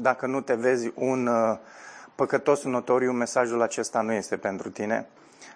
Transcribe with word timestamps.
dacă 0.00 0.26
nu 0.26 0.40
te 0.40 0.54
vezi 0.54 0.92
un 0.94 1.26
uh, 1.26 1.58
păcătos 2.14 2.64
notoriu, 2.64 3.12
mesajul 3.12 3.62
acesta 3.62 4.00
nu 4.00 4.12
este 4.12 4.36
pentru 4.36 4.70
tine. 4.70 5.06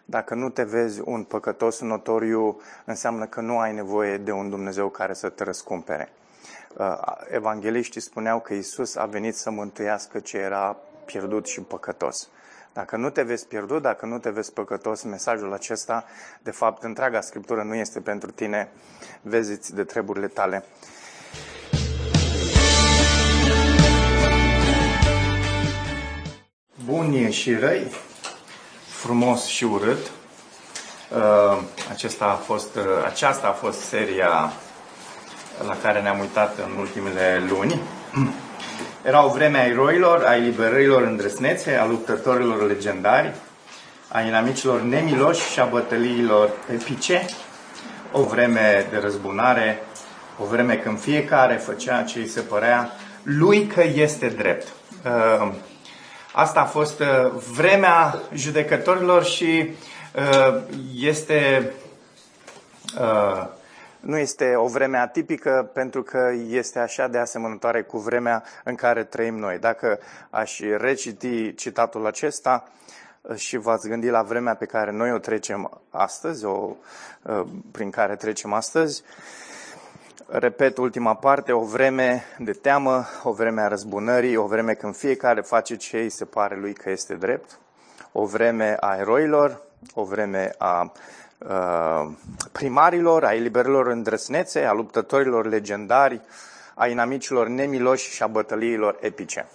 Dacă 0.05 0.35
nu 0.35 0.49
te 0.49 0.63
vezi 0.63 1.01
un 1.05 1.25
păcătos 1.25 1.81
notoriu, 1.81 2.61
înseamnă 2.85 3.27
că 3.27 3.41
nu 3.41 3.59
ai 3.59 3.73
nevoie 3.75 4.17
de 4.17 4.33
un 4.33 4.51
Dumnezeu 4.51 4.89
care 4.89 5.13
să 5.13 5.29
te 5.29 5.45
răscumpere. 5.45 6.13
Uh, 6.77 6.97
evangeliștii 7.31 8.01
spuneau 8.01 8.41
că 8.41 8.55
Isus 8.55 8.97
a 8.97 9.05
venit 9.05 9.35
să 9.37 9.51
mântuiască 9.51 10.19
ce 10.19 10.39
era 10.39 10.77
pierdut 11.05 11.47
și 11.47 11.61
păcătos. 11.61 12.29
Dacă 12.73 12.97
nu 12.97 13.11
te 13.11 13.23
vezi 13.23 13.47
pierdut, 13.47 13.83
dacă 13.83 14.07
nu 14.07 14.19
te 14.19 14.31
vezi 14.31 14.53
păcătos, 14.53 15.03
mesajul 15.03 15.53
acesta, 15.53 16.05
de 16.43 16.51
fapt, 16.51 16.83
întreaga 16.83 17.21
Scriptură 17.21 17.63
nu 17.63 17.75
este 17.75 18.01
pentru 18.01 18.31
tine, 18.31 18.69
vezi 19.23 19.75
de 19.75 19.85
treburile 19.85 20.29
tale. 20.29 20.65
Buni 26.85 27.33
și 27.33 27.55
răi, 27.55 27.87
frumos 28.87 29.47
și 29.47 29.65
urât. 29.65 30.11
Uh, 31.17 31.59
acesta 31.91 32.25
a 32.25 32.35
fost, 32.35 32.77
uh, 32.77 32.83
aceasta 33.05 33.47
a 33.47 33.53
fost 33.53 33.81
seria 33.81 34.53
la 35.67 35.77
care 35.83 36.01
ne-am 36.01 36.19
uitat 36.19 36.59
în 36.59 36.79
ultimele 36.79 37.45
luni. 37.49 37.81
Era 39.09 39.25
o 39.25 39.29
vreme 39.29 39.59
a 39.59 39.67
eroilor, 39.67 40.25
a 40.25 40.37
eliberărilor 40.37 41.03
îndrăsnețe, 41.03 41.75
a 41.75 41.87
luptătorilor 41.87 42.67
legendari, 42.67 43.35
a 44.09 44.21
inamicilor 44.21 44.81
nemiloși 44.81 45.51
și 45.51 45.61
a 45.61 45.65
bătăliilor 45.65 46.51
epice, 46.73 47.25
o 48.13 48.23
vreme 48.23 48.87
de 48.91 48.99
răzbunare, 48.99 49.83
o 50.39 50.45
vreme 50.45 50.75
când 50.75 51.01
fiecare 51.01 51.55
făcea 51.55 52.03
ce 52.03 52.19
îi 52.19 52.29
se 52.29 52.41
părea 52.41 52.91
lui 53.23 53.67
că 53.67 53.83
este 53.95 54.29
drept. 54.29 54.69
Uh, 56.35 56.39
asta 56.39 56.61
a 56.61 56.65
fost 56.65 57.01
uh, 57.01 57.31
vremea 57.57 58.15
judecătorilor 58.35 59.25
și 59.25 59.71
uh, 60.17 60.63
este 60.95 61.73
nu 64.01 64.19
este 64.19 64.55
o 64.57 64.67
vreme 64.67 64.99
atipică 64.99 65.71
pentru 65.73 66.03
că 66.03 66.33
este 66.49 66.79
așa 66.79 67.09
de 67.09 67.19
asemănătoare 67.19 67.83
cu 67.83 67.99
vremea 67.99 68.45
în 68.65 68.75
care 68.75 69.05
trăim 69.05 69.39
noi. 69.39 69.59
Dacă 69.59 69.99
aș 70.31 70.61
reciti 70.77 71.55
citatul 71.55 72.07
acesta 72.07 72.69
și 73.35 73.57
v-ați 73.57 73.89
gândit 73.89 74.11
la 74.11 74.23
vremea 74.23 74.55
pe 74.55 74.65
care 74.65 74.91
noi 74.91 75.13
o 75.13 75.19
trecem 75.19 75.81
astăzi, 75.91 76.45
o, 76.45 76.77
prin 77.73 77.91
care 77.91 78.17
trecem 78.17 78.53
astăzi, 78.53 79.03
repet 80.27 80.77
ultima 80.77 81.15
parte, 81.15 81.53
o 81.53 81.65
vreme 81.65 82.25
de 82.39 82.53
teamă, 82.53 83.05
o 83.23 83.33
vreme 83.33 83.61
a 83.61 83.69
răzbunării, 83.69 84.37
o 84.37 84.47
vreme 84.47 84.75
când 84.75 84.97
fiecare 84.97 85.41
face 85.41 85.77
ce 85.77 85.99
îi 85.99 86.11
se 86.11 86.25
pare 86.25 86.57
lui 86.57 86.73
că 86.73 86.91
este 86.91 87.15
drept, 87.15 87.59
o 88.13 88.25
vreme 88.25 88.77
a 88.81 88.97
eroilor, 88.97 89.63
o 89.95 90.05
vreme 90.05 90.55
a 90.59 90.93
Uh, 91.49 92.11
primarilor, 92.53 93.25
a 93.25 93.35
eliberărilor 93.35 93.87
îndrăsnețe, 93.87 94.65
a 94.65 94.73
luptătorilor 94.73 95.47
legendari, 95.47 96.21
a 96.75 96.87
inamicilor 96.87 97.49
nemiloși 97.49 98.11
și 98.11 98.23
a 98.23 98.27
bătăliilor 98.27 98.99
epice. 99.01 99.47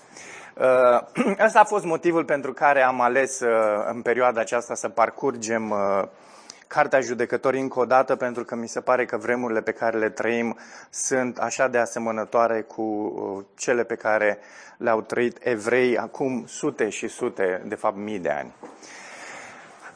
Ăsta 1.45 1.59
uh, 1.59 1.61
a 1.61 1.63
fost 1.63 1.85
motivul 1.85 2.25
pentru 2.25 2.53
care 2.53 2.81
am 2.81 3.01
ales 3.01 3.39
uh, 3.39 3.49
în 3.91 4.01
perioada 4.01 4.39
aceasta 4.39 4.75
să 4.75 4.89
parcurgem 4.89 5.73
Cartea 6.67 6.99
Judecătorii 7.01 7.61
încă 7.61 7.79
o 7.79 7.85
dată, 7.85 8.15
pentru 8.15 8.43
că 8.43 8.55
mi 8.55 8.67
se 8.67 8.81
pare 8.81 9.05
că 9.05 9.17
vremurile 9.17 9.61
pe 9.61 9.71
care 9.71 9.97
le 9.97 10.09
trăim 10.09 10.57
sunt 10.89 11.37
așa 11.37 11.67
de 11.67 11.77
asemănătoare 11.77 12.61
cu 12.61 13.13
cele 13.55 13.83
pe 13.83 13.95
care 13.95 14.39
le-au 14.77 15.01
trăit 15.01 15.37
evrei 15.39 15.97
acum 15.97 16.45
sute 16.47 16.89
și 16.89 17.07
sute, 17.07 17.61
de 17.65 17.75
fapt 17.75 17.97
mii 17.97 18.19
de 18.19 18.29
ani. 18.29 18.53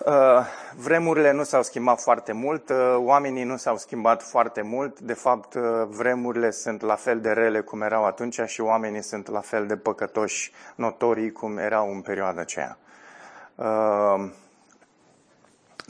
Uh, 0.05 0.45
vremurile 0.77 1.31
nu 1.31 1.43
s-au 1.43 1.63
schimbat 1.63 2.01
foarte 2.01 2.31
mult, 2.31 2.69
uh, 2.69 2.95
oamenii 2.97 3.43
nu 3.43 3.57
s-au 3.57 3.77
schimbat 3.77 4.23
foarte 4.23 4.61
mult, 4.61 4.99
de 4.99 5.13
fapt 5.13 5.53
uh, 5.53 5.63
vremurile 5.87 6.51
sunt 6.51 6.81
la 6.81 6.95
fel 6.95 7.19
de 7.19 7.31
rele 7.31 7.59
cum 7.59 7.81
erau 7.81 8.05
atunci 8.05 8.39
și 8.45 8.61
oamenii 8.61 9.01
sunt 9.01 9.29
la 9.29 9.39
fel 9.39 9.67
de 9.67 9.77
păcătoși 9.77 10.51
notorii 10.75 11.31
cum 11.31 11.57
erau 11.57 11.91
în 11.91 12.01
perioada 12.01 12.41
aceea. 12.41 12.77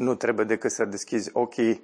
Nu 0.01 0.15
trebuie 0.15 0.45
decât 0.45 0.71
să 0.71 0.85
deschizi 0.85 1.29
ochii 1.33 1.83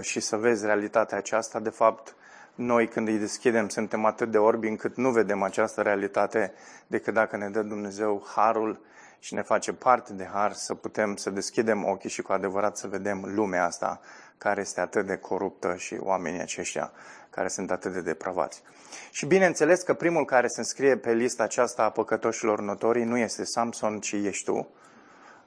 și 0.00 0.20
să 0.20 0.36
vezi 0.36 0.64
realitatea 0.64 1.18
aceasta. 1.18 1.60
De 1.60 1.70
fapt, 1.70 2.14
noi 2.54 2.88
când 2.88 3.08
îi 3.08 3.18
deschidem 3.18 3.68
suntem 3.68 4.04
atât 4.04 4.30
de 4.30 4.38
orbi 4.38 4.68
încât 4.68 4.96
nu 4.96 5.10
vedem 5.10 5.42
această 5.42 5.82
realitate 5.82 6.52
decât 6.86 7.14
dacă 7.14 7.36
ne 7.36 7.48
dă 7.48 7.62
Dumnezeu 7.62 8.26
harul 8.34 8.80
și 9.18 9.34
ne 9.34 9.42
face 9.42 9.72
parte 9.72 10.12
de 10.12 10.28
har 10.32 10.52
să 10.52 10.74
putem 10.74 11.16
să 11.16 11.30
deschidem 11.30 11.84
ochii 11.84 12.10
și 12.10 12.22
cu 12.22 12.32
adevărat 12.32 12.76
să 12.76 12.86
vedem 12.86 13.32
lumea 13.34 13.64
asta 13.64 14.00
care 14.38 14.60
este 14.60 14.80
atât 14.80 15.06
de 15.06 15.16
coruptă 15.16 15.74
și 15.76 15.96
oamenii 16.00 16.40
aceștia 16.40 16.92
care 17.30 17.48
sunt 17.48 17.70
atât 17.70 17.92
de 17.92 18.00
depravați. 18.00 18.62
Și 19.10 19.26
bineînțeles 19.26 19.82
că 19.82 19.94
primul 19.94 20.24
care 20.24 20.46
se 20.46 20.60
înscrie 20.60 20.96
pe 20.96 21.12
lista 21.12 21.42
aceasta 21.42 21.82
a 21.82 21.90
păcătoșilor 21.90 22.60
notorii 22.60 23.04
nu 23.04 23.18
este 23.18 23.44
Samson, 23.44 24.00
ci 24.00 24.12
ești 24.12 24.44
tu. 24.44 24.68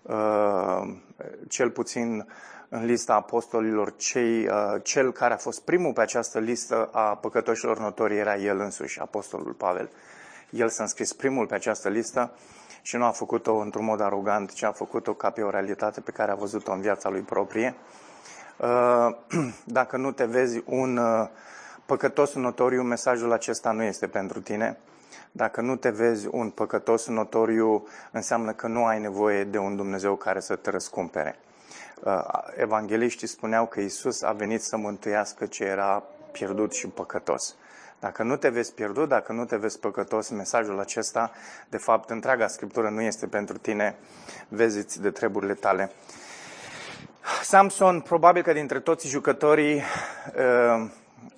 Uh, 0.03 0.93
cel 1.47 1.69
puțin 1.69 2.27
în 2.69 2.85
lista 2.85 3.13
apostolilor, 3.13 3.95
cei, 3.95 4.47
uh, 4.47 4.81
cel 4.81 5.11
care 5.11 5.33
a 5.33 5.37
fost 5.37 5.61
primul 5.61 5.93
pe 5.93 6.01
această 6.01 6.39
listă 6.39 6.89
a 6.91 7.15
păcătoșilor 7.15 7.79
notorii 7.79 8.17
era 8.17 8.35
el 8.35 8.59
însuși, 8.59 8.99
apostolul 8.99 9.53
Pavel. 9.53 9.89
El 10.49 10.69
s-a 10.69 10.83
înscris 10.83 11.13
primul 11.13 11.45
pe 11.45 11.55
această 11.55 11.89
listă 11.89 12.31
și 12.81 12.95
nu 12.95 13.05
a 13.05 13.11
făcut-o 13.11 13.55
într-un 13.55 13.85
mod 13.85 14.01
arogant, 14.01 14.53
ci 14.53 14.63
a 14.63 14.71
făcut-o 14.71 15.13
ca 15.13 15.29
pe 15.29 15.41
o 15.41 15.49
realitate 15.49 16.01
pe 16.01 16.11
care 16.11 16.31
a 16.31 16.35
văzut-o 16.35 16.71
în 16.71 16.81
viața 16.81 17.09
lui 17.09 17.21
proprie. 17.21 17.75
Uh, 18.57 19.15
dacă 19.79 19.97
nu 19.97 20.11
te 20.11 20.25
vezi 20.25 20.63
un 20.65 20.97
uh, 20.97 21.27
păcătos 21.85 22.33
notoriu, 22.33 22.81
mesajul 22.81 23.31
acesta 23.31 23.71
nu 23.71 23.83
este 23.83 24.07
pentru 24.07 24.41
tine. 24.41 24.77
Dacă 25.35 25.61
nu 25.61 25.75
te 25.75 25.89
vezi 25.89 26.27
un 26.31 26.49
păcătos 26.49 27.07
notoriu, 27.07 27.87
înseamnă 28.11 28.51
că 28.51 28.67
nu 28.67 28.85
ai 28.85 28.99
nevoie 28.99 29.43
de 29.43 29.57
un 29.57 29.75
Dumnezeu 29.75 30.15
care 30.15 30.39
să 30.39 30.55
te 30.55 30.69
răscumpere. 30.69 31.39
Uh, 32.03 32.23
evangeliștii 32.57 33.27
spuneau 33.27 33.65
că 33.65 33.79
Isus 33.79 34.21
a 34.21 34.31
venit 34.31 34.61
să 34.61 34.77
mântuiască 34.77 35.45
ce 35.45 35.63
era 35.63 36.03
pierdut 36.31 36.73
și 36.73 36.87
păcătos. 36.87 37.55
Dacă 37.99 38.23
nu 38.23 38.35
te 38.35 38.49
vezi 38.49 38.73
pierdut, 38.73 39.07
dacă 39.07 39.33
nu 39.33 39.45
te 39.45 39.55
vezi 39.55 39.79
păcătos, 39.79 40.29
mesajul 40.29 40.79
acesta, 40.79 41.31
de 41.69 41.77
fapt, 41.77 42.09
întreaga 42.09 42.47
Scriptură 42.47 42.89
nu 42.89 43.01
este 43.01 43.27
pentru 43.27 43.57
tine, 43.57 43.95
vezi 44.47 45.01
de 45.01 45.09
treburile 45.09 45.53
tale. 45.53 45.91
Samson, 47.43 48.01
probabil 48.01 48.41
că 48.41 48.53
dintre 48.53 48.79
toți 48.79 49.07
jucătorii 49.07 49.75
uh, 49.75 50.89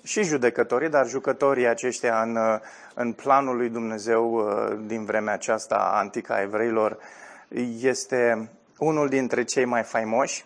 și 0.02 0.22
judecătorii, 0.22 0.88
dar 0.88 1.06
jucătorii 1.06 1.66
aceștia 1.66 2.22
în, 2.22 2.36
uh, 2.36 2.58
în 2.94 3.12
planul 3.12 3.56
lui 3.56 3.68
Dumnezeu 3.68 4.34
uh, 4.34 4.78
din 4.86 5.04
vremea 5.04 5.32
aceasta 5.32 5.90
antică 5.94 6.32
a 6.32 6.40
evreilor, 6.40 6.98
este 7.80 8.50
unul 8.78 9.08
dintre 9.08 9.44
cei 9.44 9.64
mai 9.64 9.82
faimoși. 9.82 10.44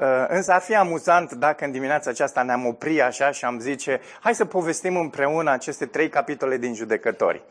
Uh, 0.00 0.24
însă 0.28 0.52
ar 0.52 0.60
fi 0.60 0.74
amuzant 0.74 1.32
dacă 1.32 1.64
în 1.64 1.70
dimineața 1.70 2.10
aceasta 2.10 2.42
ne-am 2.42 2.66
opri 2.66 3.02
așa 3.02 3.30
și 3.30 3.44
am 3.44 3.58
zice, 3.58 4.00
hai 4.20 4.34
să 4.34 4.44
povestim 4.44 4.96
împreună 4.96 5.50
aceste 5.50 5.86
trei 5.86 6.08
capitole 6.08 6.56
din 6.56 6.74
judecători 6.74 7.42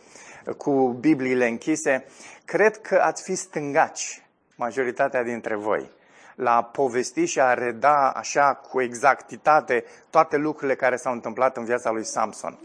cu 0.58 0.88
Bibliile 1.00 1.48
închise. 1.48 2.06
Cred 2.46 2.78
că 2.78 3.00
ați 3.04 3.24
fi 3.24 3.36
stângaci, 3.36 4.22
majoritatea 4.56 5.24
dintre 5.24 5.56
voi, 5.56 5.90
la 6.36 6.56
a 6.56 6.64
povesti 6.64 7.26
și 7.26 7.40
a 7.40 7.54
reda 7.54 8.10
așa 8.10 8.54
cu 8.54 8.82
exactitate 8.82 9.84
toate 10.10 10.38
lucrurile 10.38 10.76
care 10.76 10.96
s-au 10.96 11.14
întâmplat 11.14 11.58
în 11.58 11.66
viața 11.66 11.92
lui 11.92 12.04
Samson. 12.04 12.58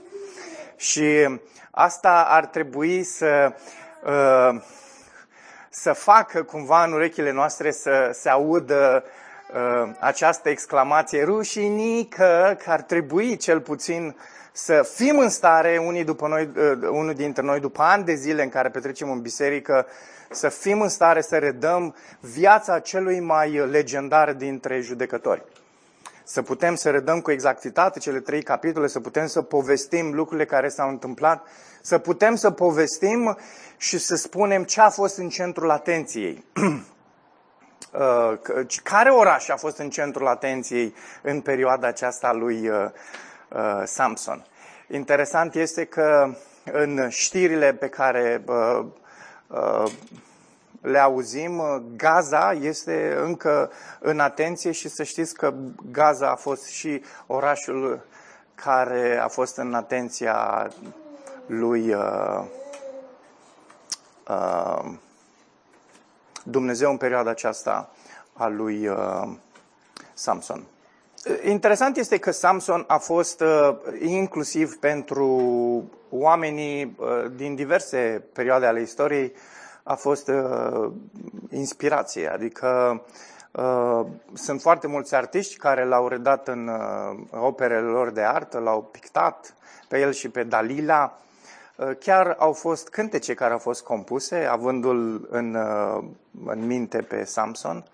Și 0.77 1.39
asta 1.71 2.27
ar 2.29 2.47
trebui 2.47 3.03
să, 3.03 3.53
uh, 4.05 4.63
să 5.71 5.93
facă 5.93 6.43
cumva 6.43 6.85
în 6.85 6.93
urechile 6.93 7.33
noastre 7.33 7.71
să 7.71 8.11
se 8.13 8.29
audă 8.29 9.05
uh, 9.55 9.93
această 9.99 10.49
exclamație 10.49 11.25
rușinică, 11.25 12.57
că 12.65 12.71
ar 12.71 12.83
trebui 12.83 13.37
cel 13.37 13.61
puțin 13.61 14.17
să 14.53 14.83
fim 14.95 15.19
în 15.19 15.29
stare, 15.29 15.79
unii, 15.79 16.05
după 16.05 16.29
noi, 16.29 16.51
uh, 16.57 16.89
unul 16.91 17.15
dintre 17.15 17.43
noi, 17.43 17.61
după 17.61 17.83
ani 17.83 18.05
de 18.05 18.15
zile 18.15 18.43
în 18.43 18.49
care 18.49 18.69
petrecem 18.69 19.11
în 19.11 19.21
biserică, 19.21 19.87
să 20.31 20.49
fim 20.49 20.81
în 20.81 20.89
stare 20.89 21.21
să 21.21 21.39
redăm 21.39 21.95
viața 22.21 22.79
celui 22.79 23.21
mai 23.21 23.51
legendar 23.51 24.33
dintre 24.33 24.81
judecători. 24.81 25.45
Să 26.25 26.43
putem 26.43 26.75
să 26.75 26.91
redăm 26.91 27.21
cu 27.21 27.31
exactitate 27.31 27.99
cele 27.99 28.21
trei 28.21 28.43
capitole, 28.43 28.87
să 28.87 29.01
putem 29.01 29.27
să 29.27 29.43
povestim 29.43 30.15
lucrurile 30.15 30.47
care 30.47 30.69
s-au 30.69 30.89
întâmplat, 30.89 31.47
să 31.81 31.99
putem 31.99 32.35
să 32.35 32.51
povestim 32.51 33.37
și 33.77 33.99
să 33.99 34.17
spunem 34.17 34.65
ce 34.65 34.81
a 34.81 34.91
fost 34.91 35.17
în 35.17 35.29
centrul 35.29 35.71
atenției. 35.71 36.45
Uh, 37.93 38.39
care 38.83 39.11
oraș 39.11 39.49
a 39.49 39.57
fost 39.57 39.79
în 39.79 39.91
centrul 39.91 40.27
atenției 40.27 40.95
în 41.23 41.41
perioada 41.41 41.87
aceasta 41.87 42.33
lui 42.33 42.69
uh, 42.69 42.91
uh, 43.49 43.83
Samson? 43.85 44.47
Interesant 44.89 45.55
este 45.55 45.85
că 45.85 46.35
în 46.73 47.09
știrile 47.09 47.73
pe 47.73 47.89
care 47.89 48.43
uh, 48.47 48.55
uh, 48.55 48.87
le 50.81 50.99
auzim, 50.99 51.63
Gaza 51.97 52.53
este 52.53 53.17
încă 53.23 53.71
în 54.01 54.21
atenție 54.21 54.73
și 54.73 54.89
să 54.89 55.03
știți 55.03 55.35
că 55.35 55.55
Gaza 55.91 56.31
a 56.31 56.35
fost 56.35 56.65
și 56.67 57.03
orașul 57.27 58.05
care 58.55 59.19
a 59.23 59.29
fost 59.29 59.57
în 59.57 59.75
atenția 59.75 60.71
lui 61.47 61.95
uh, 61.95 62.45
uh, 64.29 64.93
Dumnezeu 66.45 66.91
în 66.91 66.97
perioada 66.97 67.31
aceasta 67.31 67.91
a 68.33 68.47
lui 68.47 68.87
uh, 68.89 69.29
Samson. 70.15 70.63
Interesant 71.45 71.97
este 71.97 72.19
că 72.19 72.31
Samson 72.31 72.85
a 72.87 72.97
fost 72.99 73.41
uh, 73.41 73.77
inclusiv 74.01 74.79
pentru 74.79 75.29
oamenii 76.11 76.97
uh, 76.99 77.07
din 77.37 77.55
diverse 77.55 78.25
perioade 78.33 78.67
ale 78.67 78.81
istoriei, 78.81 79.33
a 79.83 79.95
fost 79.95 80.29
uh, 80.29 80.93
inspirație. 81.51 82.29
Adică 82.29 83.03
uh, 83.51 84.07
sunt 84.33 84.61
foarte 84.61 84.87
mulți 84.87 85.15
artiști 85.15 85.57
care 85.57 85.85
l-au 85.85 86.09
redat 86.09 86.49
în 86.49 86.69
uh, 86.69 87.41
operele 87.41 87.87
lor 87.87 88.11
de 88.11 88.23
artă, 88.23 88.59
l-au 88.59 88.83
pictat 88.83 89.55
pe 89.89 90.01
el 90.01 90.13
și 90.13 90.29
pe 90.29 90.43
Dalila. 90.43 91.19
Uh, 91.77 91.91
chiar 91.99 92.37
au 92.39 92.53
fost 92.53 92.89
cântece 92.89 93.35
care 93.35 93.53
au 93.53 93.59
fost 93.59 93.83
compuse, 93.83 94.37
avându-l 94.37 95.29
în, 95.31 95.55
uh, 95.55 96.05
în 96.47 96.67
minte 96.67 96.99
pe 96.99 97.25
Samson. 97.25 97.85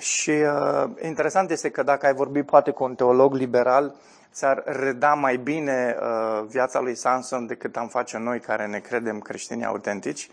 Și 0.00 0.30
uh, 0.30 0.84
interesant 1.02 1.50
este 1.50 1.70
că 1.70 1.82
dacă 1.82 2.06
ai 2.06 2.14
vorbit 2.14 2.46
poate 2.46 2.70
cu 2.70 2.84
un 2.84 2.94
teolog 2.94 3.34
liberal, 3.34 3.94
ți-ar 4.32 4.62
reda 4.66 5.14
mai 5.14 5.36
bine 5.36 5.96
uh, 6.00 6.44
viața 6.48 6.80
lui 6.80 6.94
Samson 6.94 7.46
decât 7.46 7.76
am 7.76 7.88
face 7.88 8.18
noi 8.18 8.40
care 8.40 8.66
ne 8.66 8.78
credem 8.78 9.20
creștini 9.20 9.64
autentici. 9.64 10.28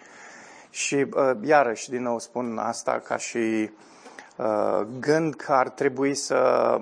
Și 0.69 0.95
uh, 0.95 1.31
iarăși, 1.41 1.89
din 1.89 2.01
nou 2.01 2.19
spun 2.19 2.57
asta 2.57 3.01
ca 3.05 3.17
și 3.17 3.69
uh, 4.35 4.87
gând 4.99 5.35
că 5.35 5.51
ar 5.53 5.69
trebui 5.69 6.15
să 6.15 6.79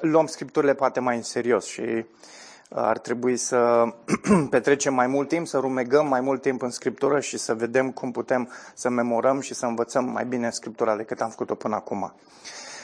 luăm 0.00 0.26
scripturile 0.26 0.74
poate 0.74 1.00
mai 1.00 1.16
în 1.16 1.22
serios 1.22 1.66
și 1.66 2.04
ar 2.74 2.98
trebui 2.98 3.36
să 3.36 3.84
petrecem 4.50 4.94
mai 4.94 5.06
mult 5.06 5.28
timp, 5.28 5.46
să 5.46 5.58
rumegăm 5.58 6.06
mai 6.06 6.20
mult 6.20 6.42
timp 6.42 6.62
în 6.62 6.70
Scriptură 6.70 7.20
și 7.20 7.38
să 7.38 7.54
vedem 7.54 7.90
cum 7.90 8.10
putem 8.10 8.50
să 8.74 8.88
memorăm 8.88 9.40
și 9.40 9.54
să 9.54 9.66
învățăm 9.66 10.04
mai 10.04 10.24
bine 10.24 10.50
Scriptura 10.50 10.96
decât 10.96 11.20
am 11.20 11.30
făcut-o 11.30 11.54
până 11.54 11.74
acum. 11.74 12.14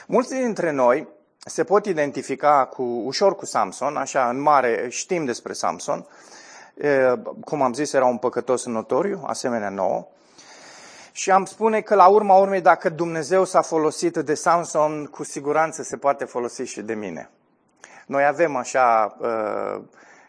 Mulți 0.07 0.29
dintre 0.29 0.71
noi 0.71 1.07
se 1.45 1.63
pot 1.63 1.85
identifica 1.85 2.65
cu, 2.65 2.83
ușor 2.83 3.35
cu 3.35 3.45
Samson, 3.45 3.95
așa 3.95 4.29
în 4.29 4.41
mare 4.41 4.87
știm 4.89 5.25
despre 5.25 5.53
Samson. 5.53 6.07
Cum 7.43 7.61
am 7.61 7.73
zis, 7.73 7.93
era 7.93 8.05
un 8.05 8.17
păcătos 8.17 8.65
notoriu, 8.65 9.23
asemenea 9.25 9.69
nouă. 9.69 10.07
Și 11.11 11.31
am 11.31 11.45
spune 11.45 11.81
că 11.81 11.95
la 11.95 12.07
urma 12.07 12.35
urmei, 12.35 12.61
dacă 12.61 12.89
Dumnezeu 12.89 13.43
s-a 13.45 13.61
folosit 13.61 14.17
de 14.17 14.33
Samson, 14.33 15.05
cu 15.05 15.23
siguranță 15.23 15.83
se 15.83 15.97
poate 15.97 16.25
folosi 16.25 16.61
și 16.61 16.81
de 16.81 16.93
mine. 16.93 17.29
Noi 18.07 18.25
avem 18.25 18.55
așa 18.55 19.17
uh, 19.19 19.81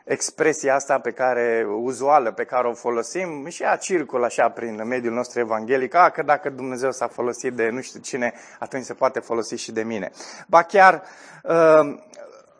expresia 0.04 0.74
asta 0.74 0.98
pe 0.98 1.10
care, 1.10 1.66
uzuală, 1.82 2.32
pe 2.32 2.44
care 2.44 2.68
o 2.68 2.74
folosim 2.74 3.46
și 3.48 3.62
ea 3.62 3.76
circulă 3.76 4.24
așa 4.24 4.48
prin 4.48 4.86
mediul 4.86 5.14
nostru 5.14 5.40
evanghelic, 5.40 5.94
a, 5.94 6.10
că 6.10 6.22
dacă 6.22 6.50
Dumnezeu 6.50 6.90
s-a 6.90 7.06
folosit 7.08 7.52
de 7.52 7.68
nu 7.68 7.80
știu 7.80 8.00
cine, 8.00 8.32
atunci 8.58 8.84
se 8.84 8.94
poate 8.94 9.20
folosi 9.20 9.54
și 9.54 9.72
de 9.72 9.82
mine. 9.82 10.10
Ba 10.46 10.62
chiar 10.62 11.02
uh, 11.42 11.98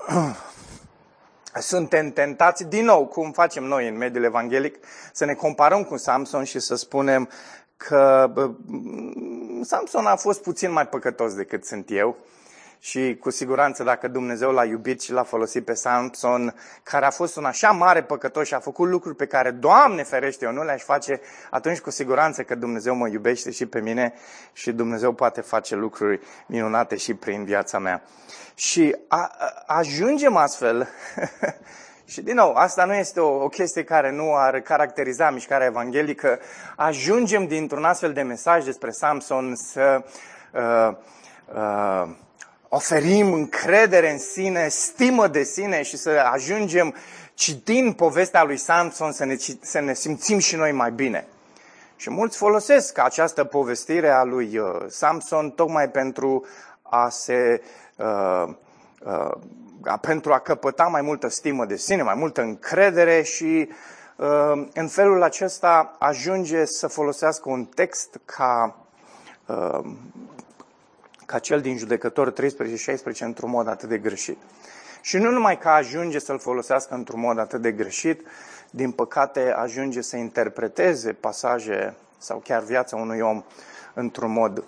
suntem 1.70 2.10
tentați, 2.10 2.64
din 2.64 2.84
nou, 2.84 3.06
cum 3.06 3.32
facem 3.32 3.64
noi 3.64 3.88
în 3.88 3.96
mediul 3.96 4.24
evanghelic, 4.24 4.76
să 5.12 5.24
ne 5.24 5.34
comparăm 5.34 5.84
cu 5.84 5.96
Samson 5.96 6.44
și 6.44 6.58
să 6.58 6.74
spunem 6.74 7.28
că 7.76 8.32
uh, 8.36 8.50
Samson 9.62 10.06
a 10.06 10.16
fost 10.16 10.42
puțin 10.42 10.72
mai 10.72 10.86
păcătos 10.86 11.34
decât 11.34 11.64
sunt 11.64 11.90
eu 11.90 12.16
și 12.78 13.16
cu 13.20 13.30
siguranță 13.30 13.82
dacă 13.82 14.08
Dumnezeu 14.08 14.50
l-a 14.50 14.64
iubit 14.64 15.00
și 15.00 15.12
l-a 15.12 15.22
folosit 15.22 15.64
pe 15.64 15.74
Samson, 15.74 16.54
care 16.82 17.06
a 17.06 17.10
fost 17.10 17.36
un 17.36 17.44
așa 17.44 17.70
mare 17.70 18.02
păcătos 18.02 18.46
și 18.46 18.54
a 18.54 18.58
făcut 18.58 18.88
lucruri 18.88 19.16
pe 19.16 19.26
care, 19.26 19.50
Doamne 19.50 20.02
ferește, 20.02 20.44
eu 20.44 20.52
nu 20.52 20.64
le-aș 20.64 20.82
face, 20.82 21.20
atunci 21.50 21.80
cu 21.80 21.90
siguranță 21.90 22.42
că 22.42 22.54
Dumnezeu 22.54 22.94
mă 22.94 23.08
iubește 23.08 23.50
și 23.50 23.66
pe 23.66 23.80
mine 23.80 24.14
și 24.52 24.72
Dumnezeu 24.72 25.12
poate 25.12 25.40
face 25.40 25.74
lucruri 25.74 26.20
minunate 26.46 26.96
și 26.96 27.14
prin 27.14 27.44
viața 27.44 27.78
mea. 27.78 28.02
Și 28.54 28.96
a, 29.08 29.32
a, 29.38 29.62
ajungem 29.66 30.36
astfel 30.36 30.88
Și 32.08 32.22
din 32.22 32.34
nou, 32.34 32.52
asta 32.52 32.84
nu 32.84 32.94
este 32.94 33.20
o, 33.20 33.42
o 33.42 33.48
chestie 33.48 33.84
care 33.84 34.10
nu 34.10 34.34
ar 34.34 34.60
caracteriza 34.60 35.30
mișcarea 35.30 35.66
evanghelică. 35.66 36.38
Ajungem 36.76 37.46
dintr-un 37.46 37.84
astfel 37.84 38.12
de 38.12 38.22
mesaj 38.22 38.64
despre 38.64 38.90
Samson 38.90 39.54
să 39.56 40.04
uh, 40.52 40.96
uh, 41.54 42.08
oferim 42.68 43.32
încredere 43.32 44.10
în 44.10 44.18
sine, 44.18 44.68
stimă 44.68 45.28
de 45.28 45.42
sine 45.42 45.82
și 45.82 45.96
să 45.96 46.10
ajungem, 46.32 46.94
citind 47.34 47.94
povestea 47.94 48.42
lui 48.42 48.56
Samson, 48.56 49.12
să 49.12 49.24
ne, 49.24 49.36
să 49.60 49.80
ne 49.80 49.94
simțim 49.94 50.38
și 50.38 50.56
noi 50.56 50.72
mai 50.72 50.90
bine. 50.90 51.26
Și 51.96 52.10
mulți 52.10 52.36
folosesc 52.36 52.98
această 52.98 53.44
povestire 53.44 54.08
a 54.08 54.22
lui 54.22 54.58
uh, 54.58 54.84
Samson 54.88 55.50
tocmai 55.50 55.90
pentru 55.90 56.46
a 56.82 57.08
se 57.08 57.62
uh, 57.96 58.54
uh, 59.04 59.30
pentru 60.00 60.32
a 60.32 60.38
căpăta 60.38 60.84
mai 60.84 61.02
multă 61.02 61.28
stimă 61.28 61.64
de 61.64 61.76
sine, 61.76 62.02
mai 62.02 62.14
multă 62.14 62.40
încredere 62.40 63.22
și 63.22 63.68
uh, 64.16 64.66
în 64.74 64.88
felul 64.88 65.22
acesta 65.22 65.96
ajunge 65.98 66.64
să 66.64 66.86
folosească 66.86 67.50
un 67.50 67.64
text 67.64 68.20
ca 68.24 68.76
uh, 69.46 69.80
ca 71.28 71.38
cel 71.38 71.60
din 71.60 71.76
judecător 71.76 72.32
13-16 72.32 72.34
într-un 73.18 73.50
mod 73.50 73.68
atât 73.68 73.88
de 73.88 73.98
greșit. 73.98 74.38
Și 75.00 75.16
nu 75.16 75.30
numai 75.30 75.58
că 75.58 75.68
ajunge 75.68 76.18
să-l 76.18 76.38
folosească 76.38 76.94
într-un 76.94 77.20
mod 77.20 77.38
atât 77.38 77.62
de 77.62 77.72
greșit, 77.72 78.26
din 78.70 78.90
păcate 78.90 79.52
ajunge 79.56 80.00
să 80.00 80.16
interpreteze 80.16 81.12
pasaje 81.12 81.94
sau 82.18 82.38
chiar 82.38 82.62
viața 82.62 82.96
unui 82.96 83.20
om 83.20 83.44
într-un 83.94 84.32
mod 84.32 84.64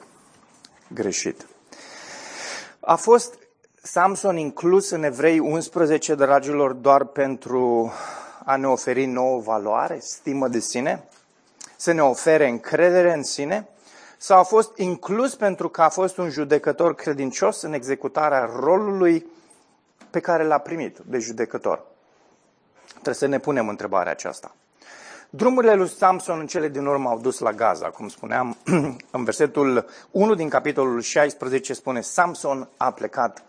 greșit. 0.89 1.47
A 2.81 2.95
fost 2.95 3.35
Samson 3.83 4.37
inclus 4.37 4.91
în 4.91 5.03
Evrei 5.03 5.39
11, 5.39 6.15
dragilor, 6.15 6.73
doar 6.73 7.05
pentru 7.05 7.93
a 8.45 8.57
ne 8.57 8.67
oferi 8.67 9.05
nouă 9.05 9.41
valoare, 9.41 9.99
stimă 10.01 10.49
de 10.49 10.59
sine, 10.59 11.05
să 11.77 11.93
ne 11.93 12.03
ofere 12.03 12.49
încredere 12.49 13.13
în 13.13 13.23
sine, 13.23 13.69
sau 14.23 14.39
a 14.39 14.43
fost 14.43 14.79
inclus 14.79 15.35
pentru 15.35 15.69
că 15.69 15.83
a 15.83 15.89
fost 15.89 16.17
un 16.17 16.31
judecător 16.31 16.95
credincios 16.95 17.63
în 17.63 17.73
executarea 17.73 18.51
rolului 18.57 19.27
pe 20.11 20.21
care 20.21 20.45
l-a 20.45 20.59
primit 20.59 20.99
de 20.99 21.19
judecător? 21.19 21.83
Trebuie 22.93 23.15
să 23.15 23.27
ne 23.27 23.39
punem 23.39 23.69
întrebarea 23.69 24.13
aceasta. 24.13 24.55
Drumurile 25.31 25.75
lui 25.75 25.89
Samson 25.89 26.39
în 26.39 26.47
cele 26.47 26.69
din 26.69 26.87
urmă 26.87 27.09
au 27.09 27.19
dus 27.19 27.39
la 27.39 27.53
Gaza, 27.53 27.89
cum 27.89 28.09
spuneam, 28.09 28.57
în 29.17 29.25
versetul 29.25 29.87
1 30.11 30.35
din 30.35 30.49
capitolul 30.49 31.01
16 31.01 31.73
spune 31.73 32.01
Samson 32.01 32.69
a 32.77 32.91
plecat 32.93 33.43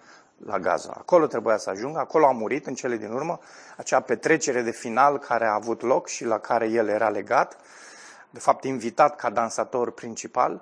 la 0.46 0.60
Gaza. 0.60 0.96
Acolo 0.98 1.26
trebuia 1.26 1.58
să 1.58 1.70
ajungă, 1.70 2.00
acolo 2.00 2.26
a 2.26 2.32
murit 2.32 2.68
în 2.68 2.74
cele 2.74 2.98
din 2.98 3.12
urmă, 3.12 3.40
acea 3.78 4.00
petrecere 4.00 4.62
de 4.62 4.72
final 4.72 5.20
care 5.20 5.46
a 5.46 5.54
avut 5.54 5.82
loc 5.82 6.08
și 6.08 6.26
la 6.26 6.38
care 6.38 6.68
el 6.68 6.88
era 6.88 7.10
legat 7.10 7.58
de 8.32 8.40
fapt 8.40 8.64
invitat 8.64 9.16
ca 9.16 9.30
dansator 9.30 9.92
principal, 9.92 10.62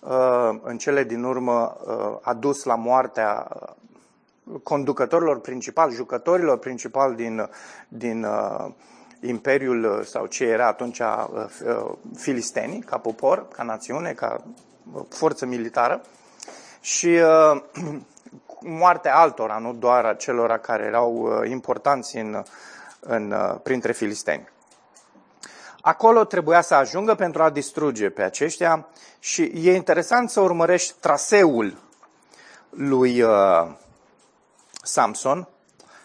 uh, 0.00 0.58
în 0.62 0.78
cele 0.78 1.04
din 1.04 1.22
urmă 1.22 1.76
uh, 1.86 2.18
a 2.22 2.34
dus 2.34 2.64
la 2.64 2.74
moartea 2.74 3.48
uh, 3.52 4.60
conducătorilor 4.62 5.40
principali, 5.40 5.94
jucătorilor 5.94 6.58
principali 6.58 7.16
din, 7.16 7.48
din 7.88 8.26
imperiul 9.20 10.02
sau 10.04 10.26
ce 10.26 10.44
era 10.44 10.66
atunci 10.66 11.00
filistenii, 12.16 12.80
ca 12.80 12.98
popor, 12.98 13.48
ca 13.48 13.62
națiune, 13.62 14.12
ca 14.12 14.44
forță 15.08 15.46
militară 15.46 16.00
și 16.80 17.18
moartea 18.80 19.16
altora, 19.16 19.58
nu 19.58 19.72
doar 19.72 20.04
a 20.04 20.14
celor 20.14 20.50
care 20.50 20.84
erau 20.84 21.42
importanți 21.44 22.16
în, 22.16 22.42
în, 23.00 23.34
printre 23.62 23.92
filisteni. 23.92 24.48
Acolo 25.88 26.24
trebuia 26.24 26.60
să 26.60 26.74
ajungă 26.74 27.14
pentru 27.14 27.42
a 27.42 27.50
distruge 27.50 28.10
pe 28.10 28.22
aceștia 28.22 28.86
și 29.18 29.42
e 29.42 29.74
interesant 29.74 30.30
să 30.30 30.40
urmărești 30.40 30.94
traseul 31.00 31.76
lui 32.70 33.22
uh, 33.22 33.66
Samson. 34.82 35.48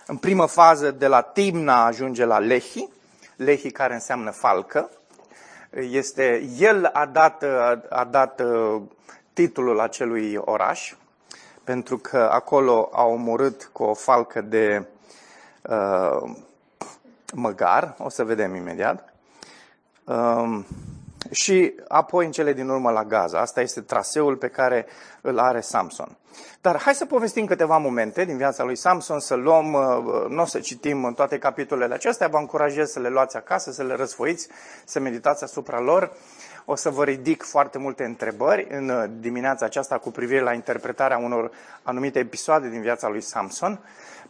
În 0.07 0.17
primă 0.17 0.45
fază, 0.45 0.91
de 0.91 1.07
la 1.07 1.21
Timna 1.21 1.85
ajunge 1.85 2.25
la 2.25 2.39
Lehi, 2.39 2.89
Lehi 3.35 3.71
care 3.71 3.93
înseamnă 3.93 4.31
falcă. 4.31 4.89
Este, 5.69 6.49
el 6.57 6.89
a 6.93 7.05
dat, 7.05 7.43
uh, 7.43 7.79
a 7.89 8.03
dat 8.03 8.41
uh, 8.41 8.81
titlul 9.33 9.79
acelui 9.79 10.35
oraș, 10.35 10.93
pentru 11.63 11.97
că 11.97 12.29
acolo 12.31 12.89
a 12.93 13.03
omorât 13.03 13.69
cu 13.71 13.83
o 13.83 13.93
falcă 13.93 14.41
de 14.41 14.85
uh, 15.61 16.31
măgar, 17.33 17.95
o 17.97 18.09
să 18.09 18.23
vedem 18.23 18.55
imediat, 18.55 19.12
um, 20.03 20.65
și 21.31 21.74
apoi 21.88 22.25
în 22.25 22.31
cele 22.31 22.53
din 22.53 22.69
urmă 22.69 22.91
la 22.91 23.03
Gaza. 23.03 23.39
Asta 23.39 23.62
este 23.62 23.81
traseul 23.81 24.36
pe 24.36 24.48
care 24.48 24.86
îl 25.22 25.39
are 25.39 25.62
Samson. 25.62 26.17
Dar 26.62 26.81
hai 26.81 26.93
să 26.93 27.05
povestim 27.05 27.45
câteva 27.45 27.77
momente 27.77 28.25
din 28.25 28.38
viața 28.38 28.63
lui 28.63 28.75
Samson, 28.75 29.19
să 29.19 29.36
luăm, 29.36 29.74
uh, 29.74 30.25
nu 30.29 30.41
o 30.41 30.45
să 30.45 30.60
citim 30.60 31.05
în 31.05 31.13
toate 31.13 31.38
capitolele 31.38 31.93
acestea, 31.93 32.27
vă 32.27 32.38
încurajez 32.38 32.91
să 32.91 33.00
le 33.00 33.10
luați 33.10 33.36
acasă, 33.36 33.72
să 33.72 33.83
le 33.83 33.95
răsfoiți, 33.95 34.48
să 34.86 35.00
meditați 35.00 35.43
asupra 35.43 35.79
lor. 35.79 36.12
O 36.65 36.75
să 36.75 36.89
vă 36.89 37.03
ridic 37.03 37.43
foarte 37.43 37.77
multe 37.77 38.03
întrebări 38.03 38.67
în 38.69 38.89
uh, 38.89 39.03
dimineața 39.19 39.65
aceasta 39.65 39.98
cu 39.98 40.12
privire 40.12 40.41
la 40.41 40.53
interpretarea 40.53 41.17
unor 41.17 41.51
anumite 41.83 42.19
episoade 42.19 42.69
din 42.69 42.81
viața 42.81 43.07
lui 43.07 43.22
Samson, 43.22 43.79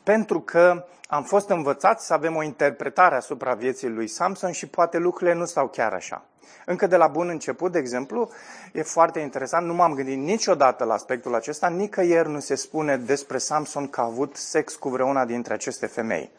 pentru 0.04 0.40
că 0.40 0.86
am 1.08 1.24
fost 1.24 1.50
învățați 1.50 2.06
să 2.06 2.14
avem 2.14 2.36
o 2.36 2.44
interpretare 2.44 3.16
asupra 3.16 3.54
vieții 3.54 3.90
lui 3.90 4.08
Samson 4.08 4.52
și 4.52 4.68
poate 4.68 4.98
lucrurile 4.98 5.36
nu 5.36 5.46
stau 5.46 5.68
chiar 5.68 5.94
așa. 5.94 6.26
Încă 6.66 6.88
de 6.88 6.96
la 6.96 7.08
bun 7.08 7.28
început, 7.28 7.72
de 7.72 7.80
exemplu, 7.80 8.30
e 8.74 8.82
foarte 8.82 9.20
interesant, 9.20 9.66
nu 9.66 9.74
m-am 9.74 9.94
gândit 9.94 10.18
niciodată 10.18 10.84
la 10.84 10.94
aspectul 10.94 11.36
acesta, 11.36 11.68
nicăieri 11.68 12.30
nu 12.30 12.40
se 12.40 12.56
spune 12.56 12.98
despre 12.98 13.38
Samson 13.38 13.88
că 13.88 14.02
a 14.02 14.04
avut 14.04 14.36
sex 14.36 14.76
cu 14.76 14.90
vreuna 14.90 15.26
dintre 15.26 15.54
aceste 15.54 15.86
femei. 15.86 16.32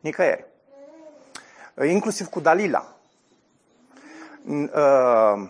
Nicăieri. 0.00 0.44
Inclusiv 1.84 2.26
cu 2.26 2.40
Dalila. 2.40 2.96
Uh, 4.46 5.48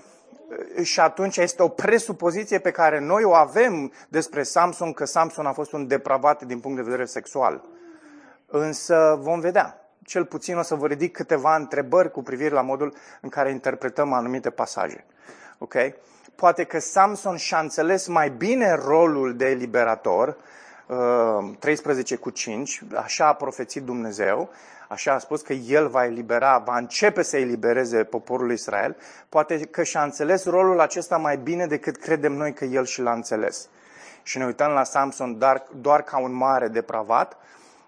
și 0.82 1.00
atunci 1.00 1.36
este 1.36 1.62
o 1.62 1.68
presupoziție 1.68 2.58
pe 2.58 2.70
care 2.70 3.00
noi 3.00 3.24
o 3.24 3.34
avem 3.34 3.92
despre 4.08 4.42
Samson, 4.42 4.92
că 4.92 5.04
Samson 5.04 5.46
a 5.46 5.52
fost 5.52 5.72
un 5.72 5.86
depravat 5.86 6.42
din 6.42 6.60
punct 6.60 6.76
de 6.76 6.82
vedere 6.82 7.04
sexual. 7.04 7.64
Însă 8.46 9.18
vom 9.20 9.40
vedea 9.40 9.82
cel 10.04 10.24
puțin 10.24 10.56
o 10.56 10.62
să 10.62 10.74
vă 10.74 10.86
ridic 10.86 11.12
câteva 11.12 11.56
întrebări 11.56 12.10
cu 12.10 12.22
privire 12.22 12.54
la 12.54 12.60
modul 12.60 12.94
în 13.20 13.28
care 13.28 13.50
interpretăm 13.50 14.12
anumite 14.12 14.50
pasaje. 14.50 15.04
Ok? 15.58 15.74
Poate 16.34 16.64
că 16.64 16.78
Samson 16.78 17.36
și-a 17.36 17.58
înțeles 17.58 18.06
mai 18.06 18.30
bine 18.30 18.74
rolul 18.74 19.36
de 19.36 19.46
eliberator, 19.46 20.36
13 21.58 22.14
uh, 22.14 22.20
cu 22.20 22.30
5, 22.30 22.82
așa 22.94 23.26
a 23.26 23.34
profețit 23.34 23.82
Dumnezeu, 23.82 24.50
așa 24.92 25.12
a 25.12 25.18
spus 25.18 25.40
că 25.40 25.52
el 25.52 25.88
va 25.88 26.04
elibera, 26.04 26.58
va 26.58 26.76
începe 26.76 27.22
să 27.22 27.36
elibereze 27.36 28.04
poporul 28.04 28.52
Israel, 28.52 28.96
poate 29.28 29.58
că 29.58 29.82
și-a 29.82 30.02
înțeles 30.02 30.44
rolul 30.44 30.80
acesta 30.80 31.16
mai 31.16 31.36
bine 31.36 31.66
decât 31.66 31.96
credem 31.96 32.32
noi 32.32 32.52
că 32.52 32.64
el 32.64 32.84
și 32.84 33.00
l-a 33.00 33.12
înțeles. 33.12 33.68
Și 34.22 34.38
ne 34.38 34.44
uităm 34.44 34.70
la 34.70 34.84
Samson 34.84 35.38
doar, 35.38 35.62
doar 35.80 36.02
ca 36.02 36.18
un 36.18 36.32
mare 36.32 36.68
depravat, 36.68 37.36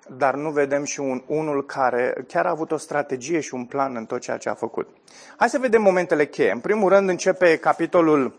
dar 0.07 0.35
nu 0.35 0.51
vedem 0.51 0.85
și 0.85 1.01
un, 1.01 1.23
unul 1.27 1.67
care 1.67 2.25
chiar 2.29 2.47
a 2.47 2.51
avut 2.51 2.73
o 2.73 2.77
strategie 2.77 3.41
și 3.41 3.55
un 3.55 3.65
plan 3.65 3.97
în 3.97 4.07
tot 4.07 4.21
ceea 4.21 4.37
ce 4.37 4.49
a 4.49 4.55
făcut. 4.55 4.89
Hai 5.37 5.49
să 5.49 5.59
vedem 5.59 5.83
momentele 5.83 6.27
cheie. 6.27 6.51
În 6.51 6.61
primul 6.61 6.89
rând 6.89 7.09
începe 7.09 7.57
capitolul 7.57 8.35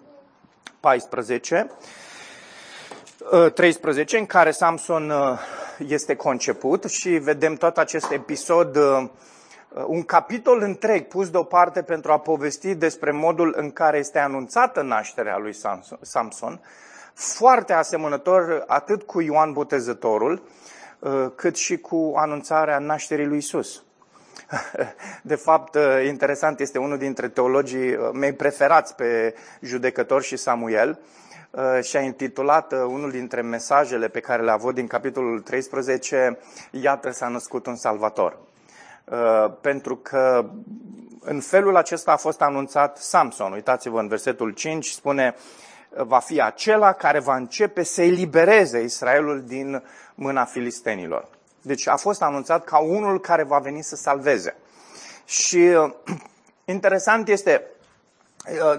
14, 0.79 1.71
13, 3.53 4.15
ă, 4.15 4.19
în 4.19 4.25
care 4.25 4.51
Samson 4.51 5.09
ă, 5.09 5.37
este 5.87 6.15
conceput 6.15 6.83
și 6.83 7.09
vedem 7.09 7.55
tot 7.55 7.77
acest 7.77 8.11
episod, 8.11 8.75
ă, 8.75 9.11
un 9.87 10.03
capitol 10.03 10.61
întreg 10.61 11.07
pus 11.07 11.29
deoparte 11.29 11.81
pentru 11.81 12.11
a 12.11 12.19
povesti 12.19 12.75
despre 12.75 13.11
modul 13.11 13.53
în 13.57 13.71
care 13.71 13.97
este 13.97 14.19
anunțată 14.19 14.81
nașterea 14.81 15.37
lui 15.37 15.55
Samson, 16.01 16.61
foarte 17.13 17.73
asemănător 17.73 18.63
atât 18.67 19.03
cu 19.03 19.21
Ioan 19.21 19.53
Botezătorul, 19.53 20.41
Uh, 21.05 21.25
cât 21.35 21.55
și 21.55 21.77
cu 21.77 22.13
anunțarea 22.15 22.79
nașterii 22.79 23.25
lui 23.25 23.37
Isus. 23.37 23.83
De 25.21 25.35
fapt, 25.35 25.75
uh, 25.75 26.05
interesant 26.07 26.59
este 26.59 26.77
unul 26.77 26.97
dintre 26.97 27.27
teologii 27.27 27.95
uh, 27.95 28.09
mei 28.13 28.33
preferați 28.33 28.95
pe 28.95 29.35
judecător 29.61 30.21
și 30.21 30.35
Samuel 30.35 30.99
și 31.81 31.97
a 31.97 32.01
intitulat 32.01 32.71
unul 32.71 33.11
dintre 33.11 33.41
mesajele 33.41 34.07
pe 34.07 34.19
care 34.19 34.43
le-a 34.43 34.53
avut 34.53 34.75
din 34.75 34.87
capitolul 34.87 35.39
13, 35.41 36.37
Iată 36.71 37.11
s-a 37.11 37.27
născut 37.27 37.65
un 37.65 37.75
salvator. 37.75 38.37
Pentru 39.61 39.95
că 39.95 40.49
în 41.19 41.39
felul 41.39 41.75
acesta 41.75 42.11
a 42.11 42.17
fost 42.17 42.41
anunțat 42.41 42.97
Samson. 42.97 43.51
Uitați-vă 43.51 43.99
în 43.99 44.07
versetul 44.07 44.51
5, 44.51 44.85
spune 44.85 45.35
va 45.97 46.19
fi 46.19 46.41
acela 46.41 46.93
care 46.93 47.19
va 47.19 47.35
începe 47.35 47.83
să 47.83 48.01
elibereze 48.01 48.83
Israelul 48.83 49.41
din 49.41 49.83
mâna 50.15 50.45
filistenilor. 50.45 51.27
Deci 51.61 51.87
a 51.87 51.95
fost 51.95 52.21
anunțat 52.21 52.63
ca 52.63 52.77
unul 52.77 53.19
care 53.19 53.43
va 53.43 53.59
veni 53.59 53.81
să 53.81 53.95
salveze. 53.95 54.55
Și 55.25 55.57
uh, 55.57 55.93
interesant 56.65 57.27
este, 57.27 57.63
uh, 57.63 57.74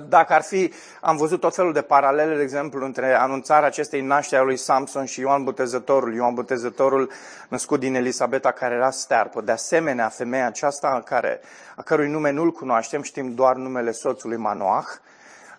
dacă 0.09 0.33
ar 0.33 0.43
fi, 0.43 0.73
am 1.01 1.17
văzut 1.17 1.41
tot 1.41 1.55
felul 1.55 1.73
de 1.73 1.83
paralele, 1.83 2.37
de 2.37 2.43
exemplu, 2.43 2.85
între 2.85 3.15
anunțarea 3.15 3.69
acestei 3.69 4.01
nașteri 4.01 4.41
a 4.41 4.45
lui 4.45 4.57
Samson 4.57 5.05
și 5.05 5.21
Ioan 5.21 5.45
Botezătorul. 5.45 6.15
Ioan 6.15 6.35
Botezătorul, 6.35 7.11
născut 7.49 7.81
din 7.81 7.95
Elisabeta, 7.95 8.51
care 8.51 8.75
era 8.75 8.91
stearpă. 8.91 9.41
De 9.41 9.53
asemenea, 9.53 10.09
femeia 10.09 10.47
aceasta, 10.47 11.03
care, 11.05 11.41
a 11.77 11.83
cărui 11.83 12.09
nume 12.09 12.31
nu-l 12.31 12.53
cunoaștem, 12.53 13.03
știm 13.03 13.35
doar 13.35 13.57
numele 13.57 13.91
soțului 13.91 14.37
Manoah, 14.37 14.87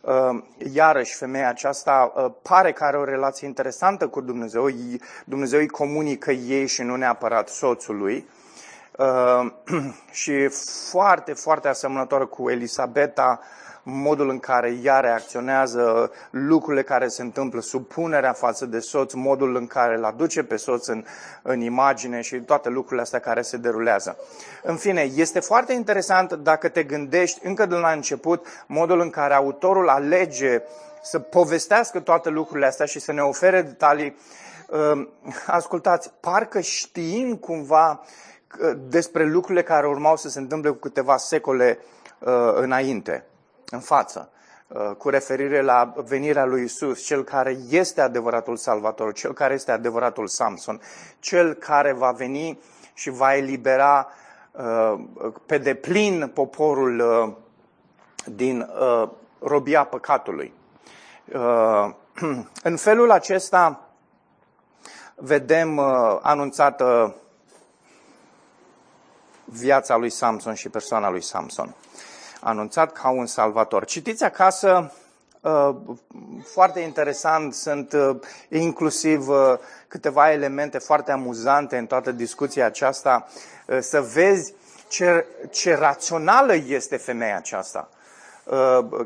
Ehm, 0.07 0.45
iarăși, 0.73 1.15
femeia 1.15 1.49
aceasta 1.49 2.13
eh, 2.17 2.25
pare 2.41 2.71
că 2.71 2.83
are 2.83 2.97
o 2.97 3.03
relație 3.03 3.47
interesantă 3.47 4.07
cu 4.07 4.21
Dumnezeu. 4.21 4.67
Dumnezeu 5.25 5.59
îi 5.59 5.67
comunică 5.67 6.31
ei 6.31 6.67
și 6.67 6.81
nu 6.81 6.95
neapărat 6.95 7.49
soțului. 7.49 8.29
Ehm, 8.97 9.53
și 10.21 10.47
foarte, 10.89 11.33
foarte 11.33 11.67
asemănătoare 11.67 12.23
cu 12.23 12.49
Elisabeta, 12.49 13.39
modul 13.89 14.29
în 14.29 14.39
care 14.39 14.77
ea 14.83 14.99
reacționează, 14.99 16.11
lucrurile 16.29 16.83
care 16.83 17.07
se 17.07 17.21
întâmplă, 17.21 17.61
supunerea 17.61 18.33
față 18.33 18.65
de 18.65 18.79
soț, 18.79 19.13
modul 19.13 19.55
în 19.55 19.67
care 19.67 19.95
îl 19.95 20.03
aduce 20.03 20.43
pe 20.43 20.55
soț 20.55 20.87
în, 20.87 21.03
în 21.41 21.61
imagine 21.61 22.21
și 22.21 22.39
toate 22.39 22.69
lucrurile 22.69 23.01
astea 23.01 23.19
care 23.19 23.41
se 23.41 23.57
derulează. 23.57 24.17
În 24.63 24.75
fine, 24.75 25.01
este 25.01 25.39
foarte 25.39 25.73
interesant 25.73 26.33
dacă 26.33 26.69
te 26.69 26.83
gândești 26.83 27.39
încă 27.43 27.65
de 27.65 27.75
la 27.75 27.91
început 27.91 28.45
modul 28.67 28.99
în 28.99 29.09
care 29.09 29.33
autorul 29.33 29.89
alege 29.89 30.61
să 31.01 31.19
povestească 31.19 31.99
toate 31.99 32.29
lucrurile 32.29 32.65
astea 32.65 32.85
și 32.85 32.99
să 32.99 33.11
ne 33.11 33.21
ofere 33.21 33.61
detalii. 33.61 34.17
Ehm, 34.71 35.09
ascultați, 35.47 36.11
parcă 36.19 36.59
știind 36.59 37.39
cumva 37.39 38.01
despre 38.87 39.25
lucrurile 39.25 39.63
care 39.63 39.87
urmau 39.87 40.15
să 40.15 40.29
se 40.29 40.39
întâmple 40.39 40.69
cu 40.69 40.77
câteva 40.77 41.17
secole 41.17 41.79
uh, 42.19 42.53
înainte 42.55 43.25
în 43.69 43.79
față, 43.79 44.29
uh, 44.67 44.91
cu 44.97 45.09
referire 45.09 45.61
la 45.61 45.93
venirea 45.95 46.45
lui 46.45 46.63
Isus, 46.63 47.05
cel 47.05 47.23
care 47.23 47.57
este 47.69 48.01
adevăratul 48.01 48.57
Salvator, 48.57 49.13
cel 49.13 49.33
care 49.33 49.53
este 49.53 49.71
adevăratul 49.71 50.27
Samson, 50.27 50.81
cel 51.19 51.53
care 51.53 51.93
va 51.93 52.11
veni 52.11 52.59
și 52.93 53.09
va 53.09 53.35
elibera 53.35 54.07
uh, 54.51 54.99
pe 55.45 55.57
deplin 55.57 56.31
poporul 56.33 56.99
uh, 56.99 57.33
din 58.25 58.69
robia 59.39 59.83
păcatului. 59.83 60.53
În 62.63 62.77
felul 62.77 63.11
acesta 63.11 63.89
vedem 65.15 65.79
anunțată 66.21 67.15
viața 69.45 69.95
lui 69.95 70.09
Samson 70.09 70.53
și 70.53 70.69
persoana 70.69 71.09
lui 71.09 71.21
Samson 71.21 71.75
anunțat 72.41 72.91
ca 72.91 73.09
un 73.09 73.25
salvator. 73.25 73.85
Citiți 73.85 74.23
acasă, 74.23 74.91
uh, 75.41 75.75
foarte 76.53 76.79
interesant, 76.79 77.53
sunt 77.53 77.93
uh, 77.93 78.15
inclusiv 78.49 79.27
uh, 79.27 79.53
câteva 79.87 80.31
elemente 80.31 80.77
foarte 80.77 81.11
amuzante 81.11 81.77
în 81.77 81.85
toată 81.85 82.11
discuția 82.11 82.65
aceasta, 82.65 83.27
să 83.79 84.01
vezi 84.01 84.53
ce, 84.87 85.25
ce 85.51 85.75
rațională 85.75 86.55
este 86.55 86.97
femeia 86.97 87.37
aceasta 87.37 87.89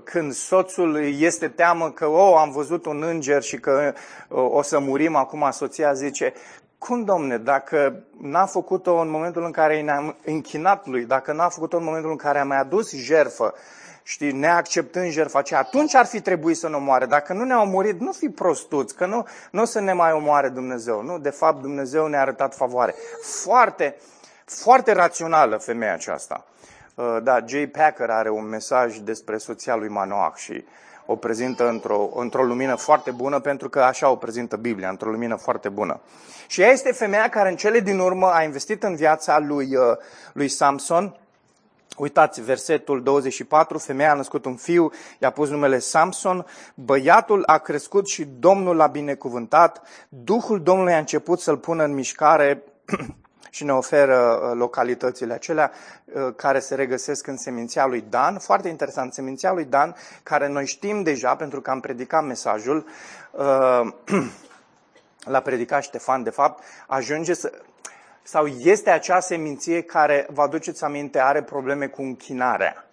când 0.04 0.34
soțul 0.34 1.14
este 1.20 1.48
teamă 1.48 1.92
că, 1.92 2.06
oh, 2.06 2.36
am 2.38 2.52
văzut 2.52 2.86
un 2.86 3.04
înger 3.04 3.42
și 3.42 3.58
că 3.58 3.94
o 4.28 4.62
să 4.62 4.80
murim 4.80 5.16
acum, 5.16 5.50
soția 5.52 5.94
zice, 5.94 6.34
cum, 6.88 7.04
domne, 7.04 7.38
dacă 7.38 8.04
n-a 8.22 8.46
făcut-o 8.46 8.96
în 8.96 9.10
momentul 9.10 9.44
în 9.44 9.52
care 9.52 9.82
ne-am 9.82 10.16
închinat 10.26 10.86
lui, 10.86 11.06
dacă 11.06 11.34
n-a 11.34 11.50
făcut-o 11.50 11.78
în 11.78 11.84
momentul 11.84 12.10
în 12.10 12.16
care 12.16 12.40
a 12.40 12.44
mai 12.44 12.58
adus 12.58 12.92
jerfă, 12.92 13.54
știi, 14.04 14.32
neacceptând 14.32 15.12
jertfa 15.12 15.40
aceea, 15.40 15.60
atunci 15.60 15.96
ar 15.96 16.06
fi 16.06 16.22
trebuit 16.22 16.58
să 16.58 16.70
ne 16.70 16.76
omoare. 16.76 17.06
Dacă 17.06 17.34
nu 17.34 17.44
ne-a 17.44 17.62
omorit, 17.62 18.00
nu 18.00 18.12
fi 18.12 18.30
prostuți, 18.30 18.96
că 18.96 19.06
nu, 19.06 19.28
nu 19.52 19.62
o 19.62 19.66
să 19.66 19.80
ne 19.80 19.94
mai 19.94 20.12
omoare 20.12 20.50
Dumnezeu. 20.50 21.02
Nu, 21.02 21.20
de 21.20 21.30
fapt, 21.30 21.62
Dumnezeu 21.62 22.08
ne-a 22.08 22.22
arătat 22.22 22.56
favoare. 22.56 22.96
Foarte, 23.44 23.96
foarte 24.46 24.92
rațională 24.92 25.58
femeia 25.58 25.94
aceasta. 25.94 26.46
Uh, 26.96 27.18
da, 27.24 27.40
Jay 27.46 27.68
Packer 27.68 28.10
are 28.10 28.30
un 28.30 28.46
mesaj 28.46 28.98
despre 28.98 29.38
soția 29.38 29.76
lui 29.76 29.90
Manoach 29.90 30.36
și 30.36 30.66
o 31.12 31.16
prezintă 31.16 31.70
într-o, 31.70 32.10
într-o 32.16 32.44
lumină 32.44 32.76
foarte 32.76 33.12
bună, 33.12 33.40
pentru 33.40 33.70
că 33.70 33.80
așa 33.80 34.10
o 34.10 34.16
prezintă 34.16 34.56
Biblia, 34.56 34.90
într-o 34.90 35.10
lumină 35.10 35.36
foarte 35.36 35.70
bună. 35.70 36.00
Și 36.48 36.62
ea 36.62 36.70
este 36.70 36.92
femeia 36.92 37.30
care 37.30 37.50
în 37.50 37.56
cele 37.56 37.80
din 37.80 38.00
urmă 38.00 38.28
a 38.28 38.44
investit 38.44 38.84
în 38.84 38.96
viața 38.96 39.40
lui, 39.40 39.76
uh, 39.76 39.98
lui 40.34 40.48
Samson. 40.48 41.16
Uitați, 41.98 42.42
versetul 42.42 43.04
24, 43.04 43.78
femeia 43.78 44.12
a 44.12 44.16
născut 44.16 44.46
un 44.46 44.56
fiu, 44.56 44.92
i-a 45.20 45.30
pus 45.30 45.50
numele 45.50 45.80
Samson, 45.80 46.46
băiatul 46.74 47.44
a 47.46 47.58
crescut 47.58 48.08
și 48.08 48.28
Domnul 48.40 48.76
l-a 48.76 48.88
binecuvântat, 48.88 49.82
Duhul 50.10 50.62
Domnului 50.64 50.94
a 50.94 50.98
început 50.98 51.40
să-l 51.40 51.58
pună 51.58 51.84
în 51.84 51.94
mișcare 51.94 52.64
și 53.54 53.64
ne 53.64 53.74
oferă 53.74 54.18
uh, 54.18 54.52
localitățile 54.54 55.34
acelea 55.34 55.72
uh, 56.06 56.34
care 56.36 56.60
se 56.60 56.76
regăsesc 56.76 57.28
în 57.28 57.38
seminția 57.38 57.86
lui 57.86 58.04
Dan. 58.10 58.38
Foarte 58.38 58.68
interesant, 58.68 59.14
seminția 59.14 59.52
lui 59.52 59.66
Dan, 59.66 59.96
care 60.24 60.48
noi 60.48 60.66
știm 60.66 61.04
deja 61.04 61.36
pentru 61.36 61.62
că 61.62 61.70
am 61.70 61.80
predicat 61.80 62.24
mesajul, 62.24 62.86
l-a 65.34 65.40
predicat 65.40 65.84
Ștefan, 65.84 66.24
de 66.24 66.30
fapt, 66.30 66.64
ajunge 66.88 67.34
să, 67.34 67.52
sau 68.24 68.48
este 68.48 68.90
acea 68.90 69.20
seminție 69.20 69.82
care, 69.82 70.28
vă 70.30 70.42
aduceți 70.42 70.84
aminte, 70.84 71.20
are 71.20 71.44
probleme 71.44 71.88
cu 71.88 72.02
închinarea. 72.02 72.86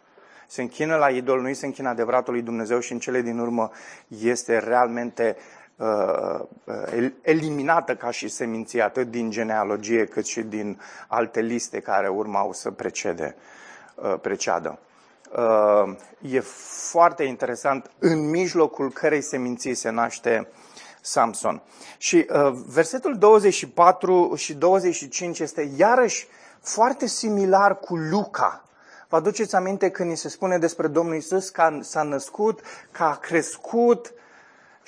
Se 0.47 0.62
închină 0.62 0.97
la 0.97 1.09
idol, 1.09 1.41
nu 1.41 1.53
se 1.53 1.67
închină 1.67 1.88
adevăratul 1.88 2.33
lui 2.33 2.43
Dumnezeu 2.43 2.81
și 2.81 2.93
în 2.93 2.99
cele 2.99 3.21
din 3.21 3.38
urmă 3.38 3.71
este 4.09 4.59
realmente 4.59 5.37
uh, 5.37 5.43
uh 5.43 5.58
eliminată 7.23 7.95
ca 7.97 8.11
și 8.11 8.29
seminție, 8.29 8.83
atât 8.83 9.11
din 9.11 9.31
genealogie 9.31 10.05
cât 10.05 10.27
și 10.27 10.43
din 10.43 10.81
alte 11.09 11.41
liste 11.41 11.81
care 11.81 12.09
urmau 12.09 12.53
să 12.53 12.71
precede, 12.71 13.37
uh, 13.95 14.15
preceadă. 14.21 14.79
Uh, 15.37 15.97
e 16.21 16.41
foarte 16.91 17.23
interesant, 17.23 17.91
în 17.99 18.31
mijlocul 18.31 18.91
cărei 18.91 19.21
seminții 19.21 19.75
se 19.75 19.91
naște 19.91 20.49
Samson. 21.01 21.63
Și 21.99 22.27
uh, 22.31 22.53
versetul 22.67 23.19
24 23.19 24.35
și 24.37 24.55
25 24.55 25.39
este 25.39 25.71
iarăși 25.77 26.29
foarte 26.61 27.07
similar 27.07 27.79
cu 27.79 27.97
Luca. 27.97 28.63
Vă 29.09 29.17
aduceți 29.17 29.55
aminte 29.55 29.91
când 29.91 30.11
ni 30.11 30.17
se 30.17 30.29
spune 30.29 30.59
despre 30.59 30.87
Domnul 30.87 31.17
Isus 31.17 31.49
că 31.49 31.79
s-a 31.81 32.03
născut, 32.03 32.61
că 32.91 33.03
a 33.03 33.15
crescut 33.17 34.13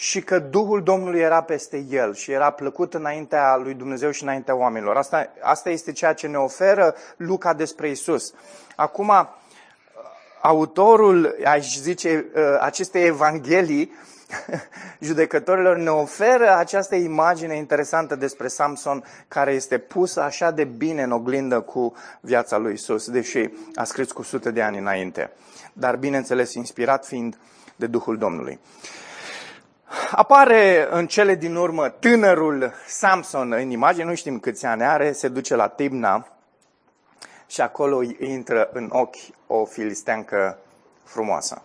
și 0.01 0.21
că 0.21 0.39
Duhul 0.39 0.83
Domnului 0.83 1.21
era 1.21 1.43
peste 1.43 1.85
el 1.91 2.15
și 2.15 2.33
era 2.33 2.51
plăcut 2.51 2.95
înaintea 2.95 3.57
lui 3.57 3.75
Dumnezeu 3.75 4.11
și 4.11 4.23
înaintea 4.23 4.57
oamenilor. 4.57 4.97
Asta, 4.97 5.33
asta 5.41 5.71
este 5.71 5.93
ceea 5.93 6.13
ce 6.13 6.27
ne 6.27 6.37
oferă 6.37 6.95
Luca 7.17 7.53
despre 7.55 7.89
Isus. 7.89 8.35
Acum, 8.77 9.13
autorul, 10.43 11.37
aș 11.45 11.77
zice, 11.77 12.31
uh, 12.35 12.43
acestei 12.61 13.07
evanghelii 13.07 13.93
judecătorilor 15.01 15.77
ne 15.77 15.91
oferă 15.91 16.57
această 16.57 16.95
imagine 16.95 17.57
interesantă 17.57 18.15
despre 18.15 18.49
Samson 18.49 19.05
care 19.29 19.53
este 19.53 19.79
pusă 19.79 20.23
așa 20.23 20.51
de 20.51 20.65
bine 20.65 21.03
în 21.03 21.13
oglindă 21.13 21.61
cu 21.61 21.95
viața 22.21 22.57
lui 22.57 22.73
Isus, 22.73 23.11
deși 23.11 23.51
a 23.75 23.85
scris 23.85 24.13
cu 24.13 24.23
sute 24.23 24.51
de 24.51 24.63
ani 24.63 24.79
înainte. 24.79 25.31
Dar, 25.73 25.97
bineînțeles, 25.97 26.55
inspirat 26.55 27.07
fiind 27.07 27.39
de 27.77 27.87
Duhul 27.87 28.19
Domnului. 28.19 28.61
Apare 30.11 30.89
în 30.91 31.07
cele 31.07 31.35
din 31.35 31.57
urmă 31.57 31.89
tânărul 31.89 32.73
Samson 32.87 33.53
în 33.53 33.71
imagine, 33.71 34.05
nu 34.05 34.15
știm 34.15 34.39
câți 34.39 34.67
ani 34.67 34.85
are, 34.85 35.13
se 35.13 35.29
duce 35.29 35.55
la 35.55 35.69
Tibna 35.69 36.27
și 37.47 37.61
acolo 37.61 38.03
intră 38.19 38.71
în 38.73 38.89
ochi 38.93 39.17
o 39.47 39.65
filisteancă 39.65 40.59
frumoasă. 41.05 41.63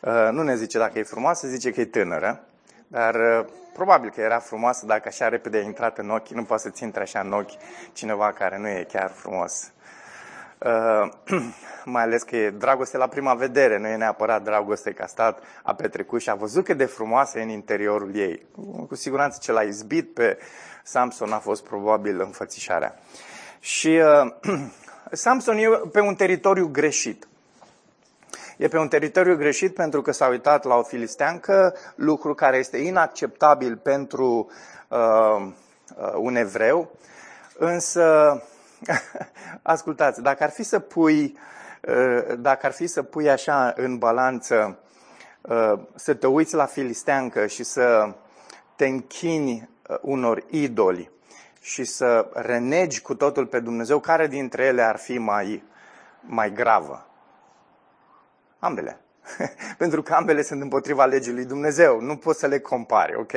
Uh, 0.00 0.28
nu 0.30 0.42
ne 0.42 0.56
zice 0.56 0.78
dacă 0.78 0.98
e 0.98 1.02
frumoasă, 1.02 1.46
zice 1.46 1.72
că 1.72 1.80
e 1.80 1.84
tânără, 1.84 2.40
dar 2.86 3.14
uh, 3.14 3.46
probabil 3.72 4.10
că 4.10 4.20
era 4.20 4.38
frumoasă 4.38 4.86
dacă 4.86 5.02
așa 5.06 5.28
repede 5.28 5.58
a 5.58 5.60
intrat 5.60 5.98
în 5.98 6.10
ochi, 6.10 6.28
nu 6.28 6.44
poate 6.44 6.62
să-ți 6.62 6.82
intre 6.82 7.02
așa 7.02 7.20
în 7.20 7.32
ochi 7.32 7.52
cineva 7.92 8.32
care 8.32 8.58
nu 8.58 8.68
e 8.68 8.86
chiar 8.92 9.10
frumos. 9.10 9.70
Uh, 10.58 11.08
mai 11.84 12.02
ales 12.02 12.22
că 12.22 12.36
e 12.36 12.50
dragoste 12.50 12.96
la 12.96 13.06
prima 13.06 13.34
vedere, 13.34 13.78
nu 13.78 13.86
e 13.86 13.96
neapărat 13.96 14.42
dragoste 14.42 14.92
că 14.92 15.02
a 15.02 15.06
stat, 15.06 15.42
a 15.62 15.74
petrecut 15.74 16.20
și 16.20 16.30
a 16.30 16.34
văzut 16.34 16.64
cât 16.64 16.76
de 16.76 16.84
frumoasă 16.84 17.38
e 17.38 17.42
în 17.42 17.48
interiorul 17.48 18.16
ei. 18.16 18.46
Cu 18.88 18.94
siguranță 18.94 19.38
ce 19.42 19.52
l-a 19.52 19.62
izbit 19.62 20.14
pe 20.14 20.38
Samson 20.82 21.32
a 21.32 21.38
fost 21.38 21.64
probabil 21.64 22.20
înfățișarea. 22.20 22.94
Și 23.60 24.00
uh, 24.42 24.58
Samson 25.12 25.56
e 25.56 25.66
pe 25.92 26.00
un 26.00 26.14
teritoriu 26.14 26.68
greșit. 26.68 27.28
E 28.56 28.68
pe 28.68 28.78
un 28.78 28.88
teritoriu 28.88 29.36
greșit 29.36 29.74
pentru 29.74 30.02
că 30.02 30.12
s-a 30.12 30.26
uitat 30.26 30.64
la 30.64 30.74
o 30.74 30.82
filisteancă, 30.82 31.74
lucru 31.94 32.34
care 32.34 32.56
este 32.56 32.76
inacceptabil 32.76 33.76
pentru 33.76 34.50
uh, 34.88 35.46
uh, 35.96 36.12
un 36.16 36.36
evreu. 36.36 36.90
Însă, 37.58 38.42
ascultați, 39.62 40.22
dacă 40.22 40.42
ar 40.42 40.50
fi 40.50 40.62
să 40.62 40.78
pui, 40.78 41.38
uh, 41.88 42.38
dacă 42.38 42.66
ar 42.66 42.72
fi 42.72 42.86
să 42.86 43.02
pui 43.02 43.30
așa 43.30 43.72
în 43.76 43.98
balanță, 43.98 44.78
uh, 45.40 45.72
să 45.94 46.14
te 46.14 46.26
uiți 46.26 46.54
la 46.54 46.66
filisteancă 46.66 47.46
și 47.46 47.62
să 47.62 48.14
te 48.76 48.86
închini 48.86 49.70
uh, 49.88 49.96
unor 50.00 50.44
idoli 50.50 51.10
și 51.60 51.84
să 51.84 52.30
renegi 52.32 53.00
cu 53.00 53.14
totul 53.14 53.46
pe 53.46 53.60
Dumnezeu, 53.60 54.00
care 54.00 54.26
dintre 54.26 54.64
ele 54.64 54.82
ar 54.82 54.96
fi 54.96 55.18
mai, 55.18 55.64
mai 56.20 56.52
gravă? 56.52 57.06
Ambele. 58.58 59.00
Pentru 59.78 60.02
că 60.02 60.14
ambele 60.14 60.42
sunt 60.42 60.62
împotriva 60.62 61.04
legii 61.04 61.32
lui 61.32 61.44
Dumnezeu. 61.44 62.00
Nu 62.00 62.16
poți 62.16 62.38
să 62.38 62.46
le 62.46 62.58
compari, 62.58 63.16
ok? 63.16 63.32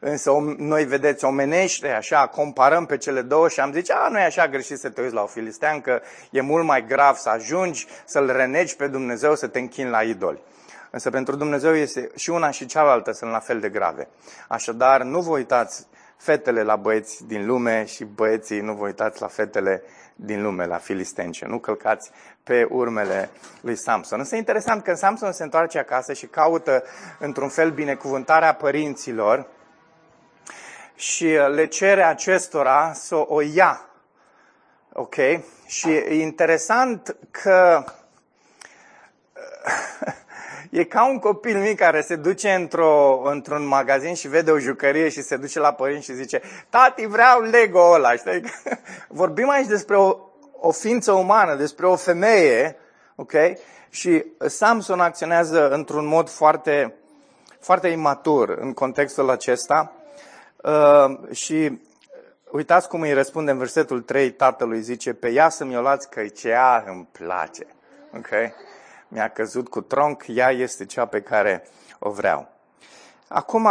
Însă 0.00 0.30
noi, 0.56 0.84
vedeți, 0.84 1.24
omenește, 1.24 1.88
așa, 1.88 2.26
comparăm 2.26 2.86
pe 2.86 2.96
cele 2.96 3.22
două 3.22 3.48
și 3.48 3.60
am 3.60 3.72
zice, 3.72 3.92
a, 3.92 4.08
nu 4.08 4.18
e 4.18 4.24
așa 4.24 4.48
greșit 4.48 4.78
să 4.78 4.90
te 4.90 5.00
uiți 5.00 5.14
la 5.14 5.22
o 5.22 5.26
filisteancă, 5.26 6.02
e 6.30 6.40
mult 6.40 6.64
mai 6.64 6.86
grav 6.86 7.16
să 7.16 7.28
ajungi 7.28 7.86
să-L 8.04 8.32
renegi 8.32 8.76
pe 8.76 8.86
Dumnezeu, 8.86 9.34
să 9.34 9.46
te 9.46 9.58
închini 9.58 9.90
la 9.90 10.02
idoli. 10.02 10.42
Însă 10.90 11.10
pentru 11.10 11.36
Dumnezeu 11.36 11.74
este 11.74 12.10
și 12.16 12.30
una 12.30 12.50
și 12.50 12.66
cealaltă 12.66 13.12
sunt 13.12 13.30
la 13.30 13.38
fel 13.38 13.60
de 13.60 13.68
grave. 13.68 14.08
Așadar, 14.48 15.02
nu 15.02 15.20
vă 15.20 15.30
uitați 15.30 15.86
fetele 16.16 16.62
la 16.62 16.76
băieți 16.76 17.26
din 17.26 17.46
lume 17.46 17.84
și 17.84 18.04
băieții 18.04 18.60
nu 18.60 18.74
vă 18.74 18.84
uitați 18.84 19.20
la 19.20 19.26
fetele 19.26 19.82
din 20.22 20.42
lume, 20.42 20.66
la 20.66 20.76
filistence. 20.76 21.46
Nu 21.46 21.58
călcați 21.58 22.10
pe 22.42 22.66
urmele 22.70 23.30
lui 23.60 23.76
Samson. 23.76 24.18
Însă 24.18 24.34
e 24.34 24.38
interesant 24.38 24.82
că 24.82 24.94
Samson 24.94 25.32
se 25.32 25.42
întoarce 25.42 25.78
acasă 25.78 26.12
și 26.12 26.26
caută 26.26 26.84
într-un 27.18 27.48
fel 27.48 27.70
binecuvântarea 27.70 28.54
părinților 28.54 29.46
și 30.94 31.26
le 31.26 31.66
cere 31.66 32.02
acestora 32.02 32.92
să 32.92 33.24
o 33.26 33.40
ia. 33.40 33.84
Ok? 34.92 35.14
Și 35.66 35.88
e 35.88 36.20
interesant 36.20 37.16
că 37.30 37.84
E 40.70 40.84
ca 40.84 41.08
un 41.08 41.18
copil 41.18 41.58
mic 41.58 41.78
care 41.78 42.00
se 42.00 42.16
duce 42.16 42.50
într-o, 42.50 43.22
într-un 43.24 43.66
magazin 43.66 44.14
și 44.14 44.28
vede 44.28 44.50
o 44.50 44.58
jucărie 44.58 45.08
și 45.08 45.22
se 45.22 45.36
duce 45.36 45.58
la 45.58 45.72
părinți 45.72 46.04
și 46.04 46.14
zice 46.14 46.40
Tati, 46.68 47.06
vreau 47.06 47.40
Lego 47.40 47.90
ăla. 47.92 48.14
Știi? 48.14 48.42
Vorbim 49.20 49.48
aici 49.48 49.66
despre 49.66 49.96
o, 49.96 50.16
o 50.60 50.70
ființă 50.70 51.12
umană, 51.12 51.54
despre 51.54 51.86
o 51.86 51.96
femeie, 51.96 52.76
ok? 53.14 53.32
Și 53.88 54.24
Samson 54.46 55.00
acționează 55.00 55.68
într-un 55.68 56.06
mod 56.06 56.28
foarte, 56.28 56.94
foarte 57.60 57.88
imatur 57.88 58.48
în 58.48 58.72
contextul 58.72 59.30
acesta. 59.30 59.92
Uh, 60.56 61.32
și 61.32 61.80
uitați 62.50 62.88
cum 62.88 63.00
îi 63.00 63.12
răspunde 63.12 63.50
în 63.50 63.58
versetul 63.58 64.00
3, 64.00 64.30
tatălui 64.30 64.80
zice, 64.80 65.12
pe 65.12 65.30
ea 65.30 65.48
să-mi 65.48 65.76
o 65.76 65.80
luați 65.80 66.10
că 66.10 66.26
cea 66.26 66.84
îmi 66.86 67.08
place. 67.12 67.66
Okay? 68.16 68.54
Mi-a 69.10 69.28
căzut 69.28 69.68
cu 69.68 69.80
tronc, 69.80 70.24
ea 70.26 70.50
este 70.50 70.86
cea 70.86 71.06
pe 71.06 71.22
care 71.22 71.66
o 71.98 72.10
vreau. 72.10 72.48
Acum, 73.28 73.68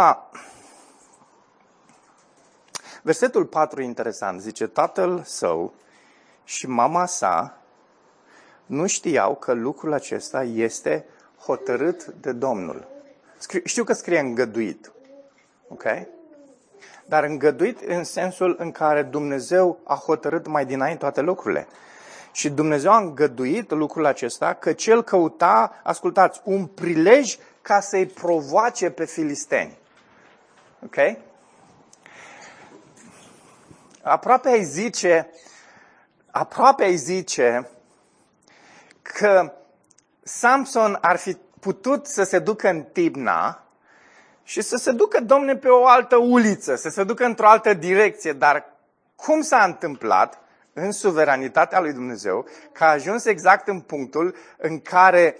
versetul 3.02 3.44
4 3.44 3.82
e 3.82 3.84
interesant. 3.84 4.40
Zice, 4.40 4.66
tatăl 4.66 5.22
său 5.24 5.74
și 6.44 6.68
mama 6.68 7.06
sa 7.06 7.58
nu 8.66 8.86
știau 8.86 9.34
că 9.34 9.52
lucrul 9.52 9.92
acesta 9.92 10.42
este 10.42 11.06
hotărât 11.44 12.04
de 12.04 12.32
Domnul. 12.32 12.88
Știu 13.64 13.84
că 13.84 13.92
scrie 13.92 14.18
îngăduit. 14.18 14.92
Ok? 15.68 15.84
Dar 17.06 17.24
îngăduit 17.24 17.80
în 17.80 18.04
sensul 18.04 18.56
în 18.58 18.72
care 18.72 19.02
Dumnezeu 19.02 19.78
a 19.84 19.94
hotărât 19.94 20.46
mai 20.46 20.66
dinainte 20.66 20.98
toate 20.98 21.20
lucrurile. 21.20 21.66
Și 22.32 22.50
Dumnezeu 22.50 22.92
a 22.92 22.98
îngăduit 22.98 23.70
lucrul 23.70 24.06
acesta 24.06 24.54
că 24.54 24.72
cel 24.72 25.02
căuta, 25.02 25.80
ascultați, 25.82 26.40
un 26.44 26.66
prilej 26.66 27.36
ca 27.62 27.80
să-i 27.80 28.06
provoace 28.06 28.90
pe 28.90 29.04
filisteni. 29.04 29.78
Ok? 30.84 30.96
Aproape 34.02 34.48
ai 34.48 34.64
zice, 34.64 35.30
aproape 36.30 36.84
ai 36.84 36.96
zice 36.96 37.70
că 39.02 39.52
Samson 40.22 40.98
ar 41.00 41.16
fi 41.16 41.36
putut 41.60 42.06
să 42.06 42.22
se 42.22 42.38
ducă 42.38 42.68
în 42.68 42.82
Tibna 42.82 43.64
și 44.42 44.60
să 44.60 44.76
se 44.76 44.92
ducă, 44.92 45.20
domne, 45.20 45.56
pe 45.56 45.68
o 45.68 45.86
altă 45.86 46.16
uliță, 46.16 46.74
să 46.74 46.88
se 46.88 47.04
ducă 47.04 47.24
într-o 47.24 47.48
altă 47.48 47.74
direcție, 47.74 48.32
dar 48.32 48.64
cum 49.16 49.40
s-a 49.40 49.64
întâmplat 49.64 50.38
în 50.80 50.92
suveranitatea 50.92 51.80
lui 51.80 51.92
Dumnezeu 51.92 52.46
că 52.72 52.84
a 52.84 52.90
ajuns 52.90 53.24
exact 53.24 53.68
în 53.68 53.80
punctul 53.80 54.34
în 54.56 54.80
care 54.80 55.36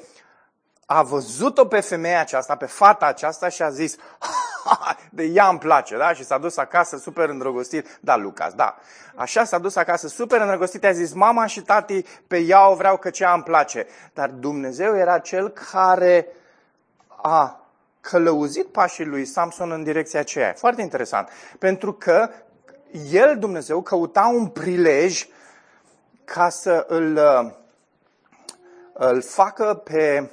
a 0.87 1.03
văzut-o 1.03 1.64
pe 1.64 1.81
femeia 1.81 2.20
aceasta, 2.20 2.57
pe 2.57 2.66
fata 2.66 3.07
aceasta 3.07 3.48
și 3.48 3.62
a 3.62 3.70
zis, 3.70 3.96
de 5.11 5.22
ea 5.22 5.48
îmi 5.48 5.59
place, 5.59 5.96
da? 5.96 6.12
Și 6.12 6.24
s-a 6.24 6.38
dus 6.38 6.57
acasă 6.57 6.96
super 6.96 7.29
îndrăgostit. 7.29 7.98
Da, 8.00 8.16
Lucas, 8.16 8.53
da. 8.53 8.76
Așa 9.14 9.44
s-a 9.44 9.59
dus 9.59 9.76
acasă 9.76 10.09
super 10.09 10.40
îndrăgostit, 10.40 10.85
a 10.85 10.92
zis, 10.92 11.12
mama 11.12 11.46
și 11.46 11.61
tati, 11.61 12.05
pe 12.26 12.38
ea 12.38 12.68
o 12.68 12.74
vreau 12.74 12.96
că 12.96 13.11
cea 13.11 13.33
îmi 13.33 13.42
place. 13.42 13.87
Dar 14.14 14.29
Dumnezeu 14.29 14.96
era 14.96 15.18
cel 15.18 15.48
care 15.48 16.26
a 17.22 17.64
călăuzit 18.00 18.66
pașii 18.66 19.05
lui 19.05 19.24
Samson 19.24 19.70
în 19.70 19.83
direcția 19.83 20.20
aceea. 20.20 20.53
Foarte 20.53 20.83
interesant. 20.83 21.29
Pentru 21.59 21.92
că 21.92 22.31
el, 23.11 23.38
Dumnezeu, 23.38 23.83
căuta 23.83 24.33
un 24.35 24.46
prilej 24.46 25.26
ca 26.24 26.48
să 26.48 26.85
îl, 26.88 27.18
îl 28.92 29.22
facă 29.22 29.74
pe 29.85 30.31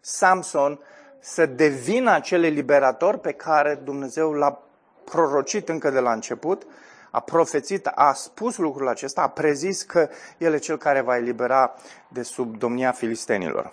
Samson 0.00 0.80
să 1.20 1.46
devină 1.46 2.10
acel 2.10 2.40
liberator 2.40 3.16
pe 3.16 3.32
care 3.32 3.80
Dumnezeu 3.84 4.32
l-a 4.32 4.62
prorocit 5.04 5.68
încă 5.68 5.90
de 5.90 5.98
la 5.98 6.12
început, 6.12 6.66
a 7.10 7.20
profețit, 7.20 7.86
a 7.94 8.12
spus 8.12 8.56
lucrul 8.56 8.88
acesta, 8.88 9.20
a 9.20 9.28
prezis 9.28 9.82
că 9.82 10.08
el 10.38 10.54
e 10.54 10.58
cel 10.58 10.76
care 10.76 11.00
va 11.00 11.16
elibera 11.16 11.74
de 12.08 12.22
sub 12.22 12.58
domnia 12.58 12.92
filistenilor. 12.92 13.72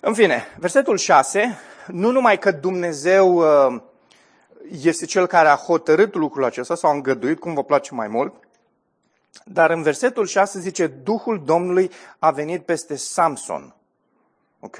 În 0.00 0.14
fine, 0.14 0.46
versetul 0.58 0.96
6, 0.96 1.58
nu 1.86 2.10
numai 2.10 2.38
că 2.38 2.50
Dumnezeu 2.50 3.34
uh, 3.34 3.80
este 4.82 5.06
cel 5.06 5.26
care 5.26 5.48
a 5.48 5.54
hotărât 5.54 6.14
lucrul 6.14 6.44
acesta 6.44 6.74
sau 6.74 6.90
a 6.90 6.94
îngăduit, 6.94 7.38
cum 7.38 7.54
vă 7.54 7.64
place 7.64 7.94
mai 7.94 8.08
mult, 8.08 8.34
dar 9.44 9.70
în 9.70 9.82
versetul 9.82 10.26
6 10.26 10.60
zice, 10.60 10.86
Duhul 10.86 11.42
Domnului 11.44 11.90
a 12.18 12.30
venit 12.30 12.64
peste 12.64 12.96
Samson. 12.96 13.74
Ok? 14.60 14.76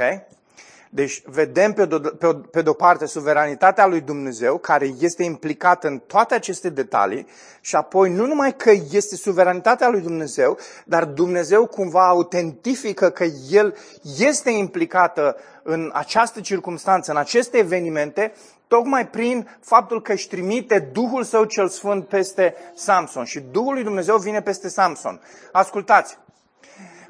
Deci 0.90 1.22
vedem 1.26 1.72
pe 1.72 1.84
de, 1.84 1.98
pe, 2.18 2.34
pe 2.50 2.62
de-o 2.62 2.72
parte 2.72 3.06
suveranitatea 3.06 3.86
lui 3.86 4.00
Dumnezeu, 4.00 4.58
care 4.58 4.94
este 5.00 5.22
implicată 5.22 5.86
în 5.86 5.98
toate 5.98 6.34
aceste 6.34 6.68
detalii, 6.68 7.26
și 7.60 7.76
apoi 7.76 8.10
nu 8.10 8.26
numai 8.26 8.56
că 8.56 8.70
este 8.90 9.16
suveranitatea 9.16 9.88
lui 9.88 10.00
Dumnezeu, 10.00 10.58
dar 10.84 11.04
Dumnezeu 11.04 11.66
cumva 11.66 12.08
autentifică 12.08 13.10
că 13.10 13.24
El 13.50 13.76
este 14.18 14.50
implicată 14.50 15.36
în 15.62 15.90
această 15.92 16.40
circunstanță, 16.40 17.10
în 17.10 17.16
aceste 17.16 17.58
evenimente, 17.58 18.32
tocmai 18.68 19.08
prin 19.08 19.48
faptul 19.60 20.02
că 20.02 20.12
își 20.12 20.28
trimite 20.28 20.78
Duhul 20.78 21.22
Său 21.22 21.44
cel 21.44 21.68
Sfânt 21.68 22.08
peste 22.08 22.54
Samson. 22.74 23.24
Și 23.24 23.40
Duhul 23.40 23.74
lui 23.74 23.82
Dumnezeu 23.82 24.16
vine 24.16 24.42
peste 24.42 24.68
Samson. 24.68 25.20
Ascultați, 25.52 26.18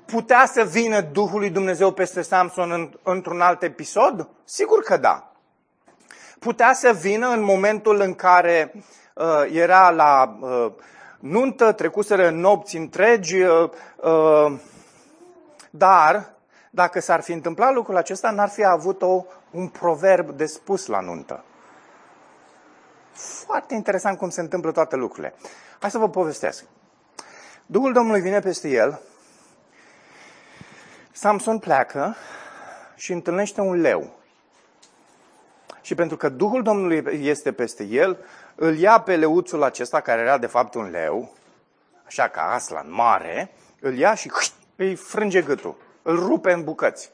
putea 0.06 0.46
să 0.46 0.62
vină 0.62 1.00
Duhul 1.00 1.38
lui 1.38 1.50
Dumnezeu 1.50 1.92
peste 1.92 2.22
Samson 2.22 2.70
în, 2.70 2.90
într-un 3.02 3.40
alt 3.40 3.62
episod? 3.62 4.28
Sigur 4.44 4.82
că 4.82 4.96
da. 4.96 5.32
Putea 6.38 6.72
să 6.72 6.92
vină 6.92 7.28
în 7.28 7.42
momentul 7.42 8.00
în 8.00 8.14
care 8.14 8.72
uh, 9.14 9.24
era 9.52 9.90
la 9.90 10.38
uh, 10.40 10.72
nuntă, 11.18 11.72
trecuseră 11.72 12.30
nopți 12.30 12.76
întregi, 12.76 13.42
uh, 13.42 13.70
uh, 13.96 14.58
dar 15.70 16.30
dacă 16.70 17.00
s-ar 17.00 17.20
fi 17.20 17.32
întâmplat 17.32 17.72
lucrul 17.72 17.96
acesta, 17.96 18.30
n-ar 18.30 18.48
fi 18.48 18.64
avut 18.64 19.02
o, 19.02 19.24
un 19.50 19.68
proverb 19.68 20.30
de 20.30 20.46
spus 20.46 20.86
la 20.86 21.00
nuntă. 21.00 21.44
Foarte 23.18 23.74
interesant 23.74 24.18
cum 24.18 24.30
se 24.30 24.40
întâmplă 24.40 24.72
toate 24.72 24.96
lucrurile. 24.96 25.34
Hai 25.78 25.90
să 25.90 25.98
vă 25.98 26.08
povestesc. 26.08 26.64
Duhul 27.66 27.92
Domnului 27.92 28.20
vine 28.20 28.40
peste 28.40 28.68
el 28.68 29.00
Samson 31.12 31.58
pleacă 31.58 32.16
și 32.94 33.12
întâlnește 33.12 33.60
un 33.60 33.80
leu. 33.80 34.10
Și 35.80 35.94
pentru 35.94 36.16
că 36.16 36.28
Duhul 36.28 36.62
Domnului 36.62 37.24
este 37.24 37.52
peste 37.52 37.84
el, 37.84 38.24
îl 38.54 38.76
ia 38.76 39.00
pe 39.00 39.16
leuțul 39.16 39.62
acesta, 39.62 40.00
care 40.00 40.20
era 40.20 40.38
de 40.38 40.46
fapt 40.46 40.74
un 40.74 40.90
leu, 40.90 41.32
așa 42.06 42.28
ca 42.28 42.42
aslan 42.52 42.92
mare, 42.92 43.50
îl 43.80 43.96
ia 43.96 44.14
și 44.14 44.32
îi 44.76 44.94
frânge 44.94 45.42
gâtul, 45.42 45.76
îl 46.02 46.18
rupe 46.18 46.52
în 46.52 46.64
bucăți. 46.64 47.10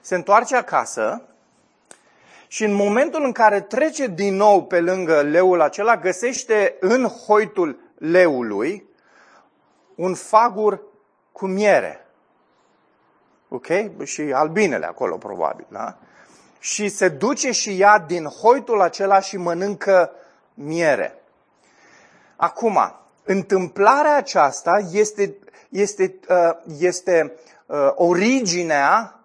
Se 0.00 0.14
întoarce 0.14 0.56
acasă 0.56 1.22
și 2.46 2.64
în 2.64 2.72
momentul 2.72 3.24
în 3.24 3.32
care 3.32 3.60
trece 3.60 4.06
din 4.06 4.36
nou 4.36 4.64
pe 4.64 4.80
lângă 4.80 5.20
leul 5.20 5.60
acela, 5.60 5.96
găsește 5.96 6.76
în 6.80 7.04
hoitul 7.04 7.78
leului 7.98 8.86
un 9.94 10.14
fagur 10.14 10.82
cu 11.32 11.46
miere 11.46 12.06
ok? 13.48 13.66
Și 14.04 14.20
albinele 14.20 14.86
acolo, 14.86 15.16
probabil, 15.16 15.66
da? 15.68 15.96
Și 16.58 16.88
se 16.88 17.08
duce 17.08 17.50
și 17.50 17.76
ia 17.76 18.04
din 18.06 18.24
hoitul 18.24 18.80
acela 18.80 19.20
și 19.20 19.36
mănâncă 19.36 20.10
miere. 20.54 21.22
Acum, 22.36 22.94
întâmplarea 23.24 24.16
aceasta 24.16 24.88
este, 24.92 25.36
este, 25.68 26.14
uh, 26.28 26.50
este 26.78 27.34
uh, 27.66 27.92
originea 27.94 29.15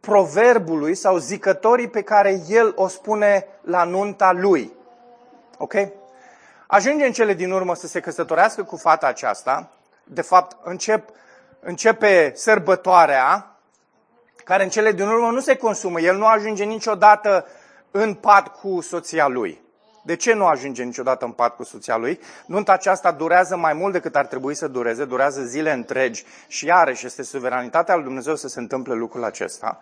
proverbului 0.00 0.94
sau 0.94 1.16
zicătorii 1.16 1.88
pe 1.88 2.02
care 2.02 2.40
el 2.48 2.72
o 2.76 2.88
spune 2.88 3.46
la 3.60 3.84
nunta 3.84 4.32
lui. 4.32 4.72
Ok? 5.58 5.74
Ajunge 6.66 7.04
în 7.04 7.12
cele 7.12 7.34
din 7.34 7.50
urmă 7.50 7.74
să 7.74 7.86
se 7.86 8.00
căsătorească 8.00 8.62
cu 8.62 8.76
fata 8.76 9.06
aceasta. 9.06 9.70
De 10.04 10.22
fapt, 10.22 10.56
încep, 10.62 11.08
începe 11.60 12.32
sărbătoarea 12.34 13.56
care 14.44 14.62
în 14.62 14.68
cele 14.68 14.92
din 14.92 15.06
urmă 15.06 15.30
nu 15.30 15.40
se 15.40 15.56
consumă. 15.56 16.00
El 16.00 16.16
nu 16.16 16.26
ajunge 16.26 16.64
niciodată 16.64 17.46
în 17.90 18.14
pat 18.14 18.48
cu 18.48 18.80
soția 18.80 19.26
lui. 19.26 19.62
De 20.02 20.16
ce 20.16 20.32
nu 20.32 20.46
ajunge 20.46 20.82
niciodată 20.82 21.24
în 21.24 21.30
pat 21.30 21.56
cu 21.56 21.64
soția 21.64 21.96
lui? 21.96 22.20
Nunta 22.46 22.72
aceasta 22.72 23.12
durează 23.12 23.56
mai 23.56 23.72
mult 23.72 23.92
decât 23.92 24.16
ar 24.16 24.26
trebui 24.26 24.54
să 24.54 24.68
dureze, 24.68 25.04
durează 25.04 25.42
zile 25.42 25.72
întregi 25.72 26.24
și 26.46 26.66
iarăși 26.66 27.06
este 27.06 27.22
suveranitatea 27.22 27.94
lui 27.94 28.04
Dumnezeu 28.04 28.36
să 28.36 28.48
se 28.48 28.60
întâmple 28.60 28.94
lucrul 28.94 29.24
acesta. 29.24 29.80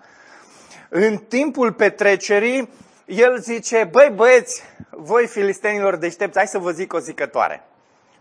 În 0.89 1.17
timpul 1.17 1.73
petrecerii, 1.73 2.69
el 3.05 3.39
zice, 3.39 3.89
băi 3.91 4.13
băieți, 4.15 4.63
voi 4.91 5.27
filistenilor 5.27 5.97
deștepți, 5.97 6.37
hai 6.37 6.47
să 6.47 6.59
vă 6.59 6.71
zic 6.71 6.93
o 6.93 6.99
zicătoare. 6.99 7.65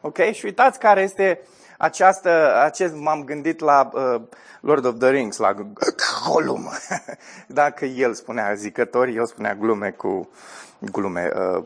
Ok? 0.01 0.17
Și 0.17 0.45
uitați 0.45 0.79
care 0.79 1.01
este 1.01 1.41
această, 1.77 2.61
acest, 2.63 2.95
m-am 2.95 3.23
gândit 3.23 3.59
la 3.59 3.89
uh, 3.93 4.21
Lord 4.61 4.85
of 4.85 4.97
the 4.99 5.09
Rings, 5.09 5.37
la 5.37 5.55
Gollum. 6.27 6.69
Dacă 7.47 7.85
el 7.85 8.13
spunea 8.13 8.53
zicători, 8.53 9.15
eu 9.15 9.25
spunea 9.25 9.55
glume 9.55 9.91
cu 9.91 10.29
glume, 10.79 11.31
uh, 11.35 11.63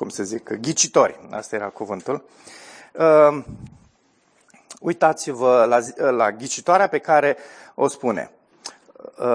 cum 0.00 0.08
să 0.08 0.22
zic, 0.22 0.52
ghicitori. 0.52 1.20
Asta 1.30 1.56
era 1.56 1.68
cuvântul. 1.68 2.24
Uh, 2.92 3.44
uitați-vă 4.80 5.64
la, 5.68 6.10
la 6.10 6.32
ghicitoarea 6.32 6.86
pe 6.86 6.98
care 6.98 7.36
o 7.74 7.88
spune. 7.88 8.30
Uh, 9.18 9.26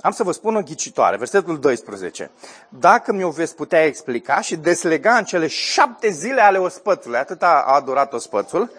am 0.00 0.10
să 0.10 0.22
vă 0.22 0.32
spun 0.32 0.56
o 0.56 0.62
ghicitoare, 0.62 1.16
versetul 1.16 1.58
12. 1.58 2.30
Dacă 2.68 3.12
mi-o 3.12 3.30
veți 3.30 3.54
putea 3.54 3.84
explica 3.84 4.40
și 4.40 4.56
deslega 4.56 5.16
în 5.16 5.24
cele 5.24 5.46
șapte 5.46 6.08
zile 6.08 6.40
ale 6.40 6.58
ospățului, 6.58 7.18
atât 7.18 7.42
a, 7.42 7.62
a 7.66 7.80
durat 7.80 8.12
ospățul, 8.12 8.70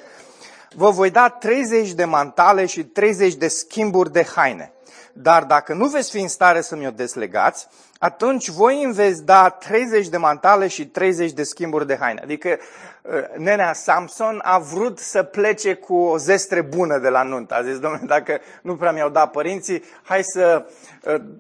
vă 0.76 0.90
voi 0.90 1.10
da 1.10 1.30
30 1.30 1.92
de 1.92 2.06
mantale 2.06 2.66
și 2.66 2.84
30 2.84 3.34
de 3.34 3.48
schimburi 3.48 4.12
de 4.12 4.24
haine. 4.24 4.75
Dar 5.18 5.44
dacă 5.44 5.74
nu 5.74 5.88
veți 5.88 6.12
fi 6.12 6.20
în 6.20 6.28
stare 6.28 6.62
să 6.62 6.76
mi-o 6.76 6.92
deslegați, 6.92 7.68
atunci 8.00 8.50
voi 8.50 8.84
îmi 8.84 8.94
veți 8.94 9.24
da 9.24 9.50
30 9.50 10.08
de 10.08 10.18
mantale 10.18 10.68
și 10.68 10.88
30 10.88 11.32
de 11.32 11.44
schimburi 11.44 11.88
de 11.88 11.98
haine. 12.00 12.22
Adică 12.24 12.58
uh, 13.02 13.14
nenea 13.38 13.74
Samson 13.74 14.40
a 14.44 14.60
vrut 14.60 15.00
să 15.00 15.24
plece 15.24 15.74
cu 15.74 15.96
o 15.96 16.18
zestre 16.18 16.62
bună 16.62 16.98
de 16.98 17.10
la 17.10 17.24
nuntă. 17.24 17.56
A 17.56 17.64
zis, 17.64 17.80
domnule, 17.80 18.06
dacă 18.06 18.40
nu 18.62 18.76
prea 18.76 18.92
mi-au 18.92 19.10
dat 19.10 19.32
părinții, 19.32 19.84
hai 20.04 20.24
să, 20.24 20.66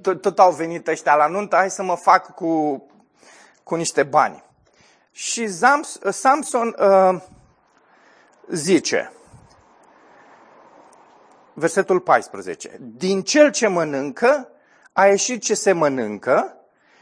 uh, 0.06 0.18
tot 0.18 0.40
au 0.40 0.52
venit 0.52 0.88
ăștia 0.88 1.16
la 1.16 1.28
nuntă, 1.28 1.56
hai 1.56 1.70
să 1.70 1.84
mă 1.84 1.96
fac 1.96 2.34
cu, 2.34 2.84
cu 3.64 3.76
niște 3.76 4.04
bani. 4.04 4.44
Și 5.12 5.48
Samson 6.10 6.76
uh, 6.80 7.22
zice, 8.50 9.12
versetul 11.56 12.00
14. 12.00 12.80
Din 12.80 13.22
cel 13.22 13.52
ce 13.52 13.68
mănâncă 13.68 14.50
a 14.94 15.06
ieșit 15.06 15.42
ce 15.42 15.54
se 15.54 15.72
mănâncă 15.72 16.58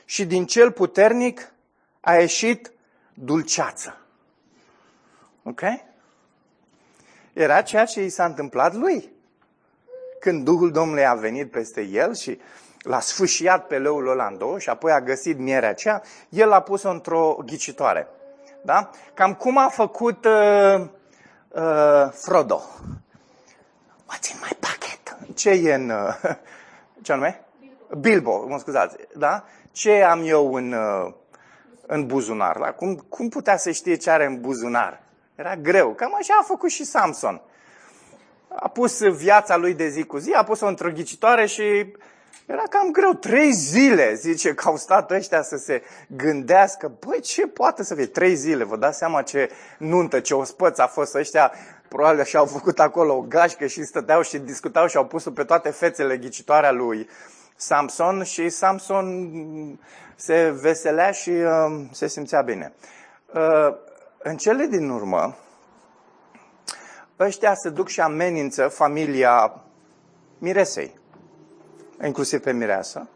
și 0.05 0.25
din 0.25 0.45
cel 0.45 0.71
puternic 0.71 1.51
a 1.99 2.13
ieșit 2.13 2.71
dulceață. 3.13 3.97
Ok? 5.43 5.61
Era 7.33 7.61
ceea 7.61 7.85
ce 7.85 8.03
i 8.03 8.09
s-a 8.09 8.25
întâmplat 8.25 8.73
lui. 8.73 9.11
când 10.19 10.43
Duhul 10.43 10.71
Domnului 10.71 11.05
a 11.05 11.13
venit 11.13 11.51
peste 11.51 11.81
el 11.81 12.15
și 12.15 12.39
l-a 12.79 12.99
sfâșiat 12.99 13.67
pe 13.67 13.77
leul 13.77 14.07
ăla 14.07 14.27
în 14.27 14.37
două 14.37 14.59
și 14.59 14.69
apoi 14.69 14.91
a 14.91 15.01
găsit 15.01 15.37
mierea 15.37 15.69
aceea, 15.69 16.01
el 16.29 16.51
a 16.51 16.61
pus-o 16.61 16.89
într-o 16.89 17.37
ghicitoare. 17.45 18.07
Da? 18.61 18.89
Cam 19.13 19.33
cum 19.33 19.57
a 19.57 19.67
făcut 19.67 20.25
uh, 20.25 20.85
uh, 21.47 22.09
Frodo. 22.11 22.61
What's 24.13 24.29
in 24.29 24.37
my 24.41 24.55
pocket? 24.59 25.17
Ce 25.35 25.49
e 25.49 25.73
în... 25.73 25.89
Uh, 25.89 26.35
ce 27.03 27.11
anume? 27.11 27.45
Bilbo, 27.99 28.45
mă 28.47 28.57
scuzați. 28.59 28.95
Da? 29.15 29.45
Ce 29.71 30.03
am 30.03 30.21
eu 30.25 30.53
în, 30.53 30.71
uh, 30.71 31.13
în 31.87 32.05
buzunar? 32.05 32.57
Da? 32.57 32.71
Cum, 32.71 32.95
cum 32.95 33.29
putea 33.29 33.57
să 33.57 33.71
știe 33.71 33.95
ce 33.95 34.09
are 34.09 34.25
în 34.25 34.41
buzunar? 34.41 35.01
Era 35.35 35.55
greu. 35.55 35.93
Cam 35.93 36.15
așa 36.19 36.37
a 36.39 36.43
făcut 36.43 36.69
și 36.69 36.83
Samson. 36.83 37.41
A 38.55 38.67
pus 38.67 39.01
viața 39.01 39.55
lui 39.57 39.73
de 39.73 39.87
zi 39.87 40.03
cu 40.03 40.17
zi, 40.17 40.31
a 40.31 40.43
pus-o 40.43 40.67
într-o 40.67 40.91
ghicitoare 40.91 41.45
și 41.45 41.93
era 42.45 42.63
cam 42.69 42.91
greu. 42.91 43.13
Trei 43.13 43.51
zile, 43.51 44.13
zice, 44.13 44.53
că 44.53 44.67
au 44.67 44.77
stat 44.77 45.11
ăștia 45.11 45.41
să 45.41 45.57
se 45.57 45.83
gândească. 46.07 46.91
Băi, 47.05 47.19
ce 47.19 47.47
poate 47.47 47.83
să 47.83 47.95
fie? 47.95 48.05
Trei 48.05 48.35
zile. 48.35 48.63
Vă 48.63 48.77
dați 48.77 48.97
seama 48.97 49.21
ce 49.21 49.49
nuntă, 49.77 50.19
ce 50.19 50.33
ospăț 50.33 50.77
a 50.77 50.87
fost 50.87 51.15
ăștia. 51.15 51.51
Probabil 51.93 52.23
și-au 52.23 52.45
făcut 52.45 52.79
acolo 52.79 53.13
o 53.13 53.21
gașcă 53.21 53.65
și 53.65 53.83
stăteau 53.83 54.21
și 54.21 54.37
discutau 54.37 54.87
și 54.87 54.97
au 54.97 55.05
pus-o 55.05 55.31
pe 55.31 55.43
toate 55.43 55.69
fețele 55.69 56.17
ghicitoarea 56.17 56.71
lui 56.71 57.09
Samson 57.55 58.23
și 58.23 58.49
Samson 58.49 59.79
se 60.15 60.49
veselea 60.61 61.11
și 61.11 61.29
uh, 61.29 61.85
se 61.91 62.07
simțea 62.07 62.41
bine. 62.41 62.73
Uh, 63.33 63.75
în 64.17 64.37
cele 64.37 64.65
din 64.65 64.89
urmă, 64.89 65.35
ăștia 67.19 67.53
se 67.53 67.69
duc 67.69 67.87
și 67.87 68.01
amenință 68.01 68.67
familia 68.67 69.61
Miresei, 70.37 70.99
inclusiv 72.03 72.39
pe 72.39 72.51
Mireasă, 72.51 73.07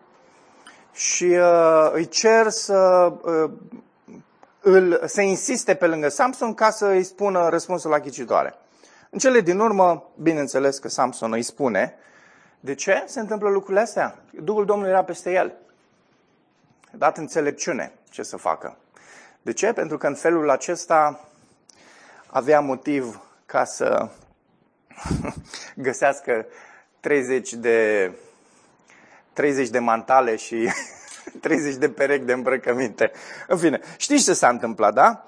și 0.92 1.26
uh, 1.26 1.90
îi 1.92 2.08
cer 2.08 2.50
să, 2.50 3.14
uh, 3.22 3.52
îl, 4.62 5.02
să 5.06 5.22
insiste 5.22 5.76
pe 5.76 5.88
lângă 5.88 6.10
Samson 6.10 6.54
ca 6.54 6.70
să 6.70 6.86
îi 6.86 7.04
spună 7.04 7.50
răspunsul 7.50 7.90
la 7.90 8.00
ghicitoare. 8.00 8.56
În 9.10 9.20
cele 9.20 9.42
din 9.42 9.60
urmă, 9.60 10.10
bineînțeles 10.22 10.78
că 10.78 10.90
Samson 10.90 11.34
îi 11.34 11.42
spune, 11.42 11.96
de 12.60 12.74
ce 12.74 13.04
se 13.06 13.20
întâmplă 13.20 13.50
lucrurile 13.50 13.82
astea? 13.82 14.16
Duhul 14.42 14.66
Domnului 14.66 14.92
era 14.92 15.04
peste 15.04 15.32
el. 15.32 15.54
Dat 16.92 17.18
înțelepciune 17.18 17.92
ce 18.10 18.24
să 18.24 18.38
facă. 18.38 18.78
De 19.42 19.54
ce? 19.54 19.74
Pentru 19.74 19.98
că 19.98 20.08
în 20.08 20.16
felul 20.16 20.50
acesta 20.50 21.28
avea 22.28 22.60
motiv 22.60 23.22
ca 23.46 23.66
să 23.66 24.10
găsească 25.76 26.46
30 27.00 27.54
de, 27.54 28.12
30 29.34 29.70
de 29.70 29.80
mantale 29.80 30.36
și 30.36 30.70
30 31.42 31.76
de 31.76 31.90
perechi 31.90 32.26
de 32.26 32.34
îmbrăcăminte. 32.34 33.12
În 33.48 33.58
fine, 33.58 33.82
știți 33.98 34.24
ce 34.24 34.34
s-a 34.34 34.50
întâmplat, 34.50 34.94
da? 34.94 35.28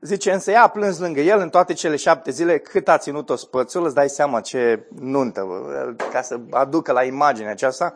Zice, 0.00 0.32
însă 0.32 0.50
ea 0.50 0.62
a 0.62 0.68
plâns 0.68 0.98
lângă 0.98 1.20
el 1.20 1.38
în 1.38 1.48
toate 1.48 1.72
cele 1.72 1.96
șapte 1.96 2.30
zile 2.30 2.58
cât 2.58 2.88
a 2.88 2.98
ținut-o 2.98 3.36
spățul, 3.36 3.84
îți 3.84 3.94
dai 3.94 4.08
seama 4.08 4.40
ce 4.40 4.86
nuntă, 5.00 5.46
ca 6.12 6.22
să 6.22 6.40
aducă 6.50 6.92
la 6.92 7.04
imaginea 7.04 7.50
aceasta. 7.50 7.94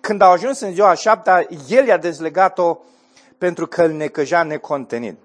Când 0.00 0.22
au 0.22 0.30
ajuns 0.30 0.60
în 0.60 0.72
ziua 0.72 0.88
a 0.88 0.94
șaptea, 0.94 1.46
el 1.68 1.86
i-a 1.86 1.96
dezlegat-o 1.96 2.78
pentru 3.38 3.66
că 3.66 3.82
îl 3.82 3.90
necăja 3.90 4.42
necontenit. 4.42 5.18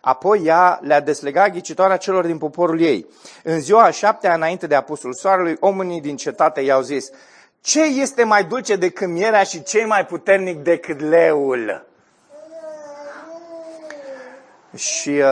Apoi 0.00 0.42
ea 0.44 0.78
le-a 0.82 1.00
deslegat 1.00 1.50
ghicitoarea 1.50 1.96
celor 1.96 2.26
din 2.26 2.38
poporul 2.38 2.80
ei. 2.80 3.06
În 3.42 3.60
ziua 3.60 3.82
a 3.82 3.90
șaptea, 3.90 4.34
înainte 4.34 4.66
de 4.66 4.74
apusul 4.74 5.12
soarelui, 5.12 5.56
oamenii 5.60 6.00
din 6.00 6.16
cetate 6.16 6.60
i-au 6.60 6.82
zis, 6.82 7.10
ce 7.60 7.82
este 7.82 8.24
mai 8.24 8.44
dulce 8.44 8.76
decât 8.76 9.08
mierea 9.08 9.42
și 9.42 9.62
ce 9.62 9.84
mai 9.84 10.06
puternic 10.06 10.58
decât 10.58 11.00
leul? 11.00 11.86
Și 14.76 15.10
uh, 15.10 15.24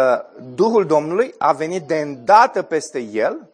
Duhul 0.55 0.87
Domnului 0.87 1.35
a 1.39 1.53
venit 1.53 1.83
de 1.83 1.97
îndată 1.97 2.63
peste 2.63 3.01
el, 3.01 3.51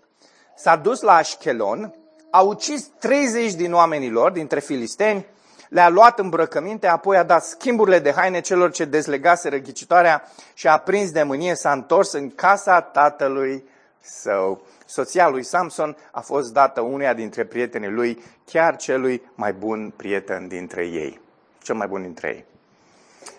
s-a 0.57 0.76
dus 0.76 1.00
la 1.00 1.14
Ashkelon, 1.14 1.94
a 2.31 2.40
ucis 2.40 2.90
30 2.98 3.53
din 3.53 3.72
oamenii 3.72 4.11
lor, 4.11 4.31
dintre 4.31 4.61
filisteni, 4.61 5.26
le-a 5.68 5.88
luat 5.88 6.18
îmbrăcăminte, 6.18 6.87
apoi 6.87 7.16
a 7.16 7.22
dat 7.22 7.44
schimburile 7.44 7.98
de 7.98 8.12
haine 8.12 8.40
celor 8.40 8.70
ce 8.70 8.85
dezlegaseră 8.85 9.57
ghicitoarea 9.57 10.22
și 10.55 10.68
a 10.68 10.79
prins 10.79 11.11
de 11.11 11.22
mânie, 11.22 11.55
s-a 11.55 11.72
întors 11.72 12.12
în 12.12 12.31
casa 12.31 12.81
tatălui 12.81 13.64
său. 14.00 14.62
Soția 14.87 15.29
lui 15.29 15.42
Samson 15.42 15.96
a 16.11 16.20
fost 16.20 16.53
dată 16.53 16.81
uneia 16.81 17.14
dintre 17.14 17.44
prietenii 17.44 17.88
lui, 17.88 18.22
chiar 18.44 18.76
celui 18.76 19.22
mai 19.35 19.53
bun 19.53 19.92
prieten 19.96 20.48
dintre 20.48 20.87
ei. 20.87 21.20
Cel 21.62 21.74
mai 21.74 21.87
bun 21.87 22.03
dintre 22.03 22.29
ei. 22.29 22.44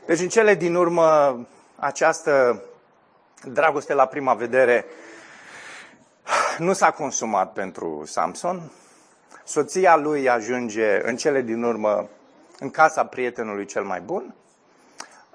Deci 0.06 0.20
în 0.20 0.28
cele 0.28 0.56
din 0.56 0.76
urmă, 0.76 1.40
această 1.82 2.64
dragoste 3.44 3.94
la 3.94 4.06
prima 4.06 4.34
vedere 4.34 4.86
nu 6.58 6.74
s-a 6.74 6.92
consumat 6.92 7.54
pentru 7.54 8.04
Samson. 8.06 8.72
Soția 9.44 9.96
lui 9.96 10.30
ajunge 10.30 11.08
în 11.08 11.16
cele 11.16 11.42
din 11.42 11.64
urmă 11.64 12.10
în 12.60 12.70
casa 12.70 13.06
prietenului 13.06 13.66
cel 13.66 13.84
mai 13.84 14.02
bun. 14.02 14.36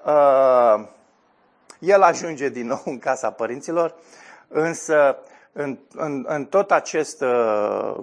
Uh, 0.05 0.87
el 1.79 2.01
ajunge 2.01 2.49
din 2.49 2.67
nou 2.67 2.81
în 2.85 2.99
casa 2.99 3.31
părinților, 3.31 3.95
însă 4.47 5.17
în, 5.51 5.77
în, 5.95 6.25
în 6.27 6.45
tot 6.45 6.71
acest 6.71 7.21
uh, 7.21 7.97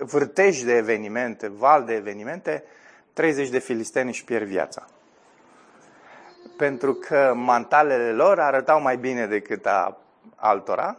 vârtej 0.00 0.62
de 0.62 0.72
evenimente, 0.72 1.48
val 1.48 1.84
de 1.84 1.94
evenimente, 1.94 2.64
30 3.12 3.48
de 3.48 3.58
filisteni 3.58 4.08
își 4.08 4.24
pierd 4.24 4.46
viața. 4.46 4.86
Pentru 6.60 6.94
că 6.94 7.32
mantalele 7.36 8.12
lor 8.12 8.40
arătau 8.40 8.80
mai 8.80 8.96
bine 8.96 9.26
decât 9.26 9.66
a 9.66 9.98
altora 10.36 10.96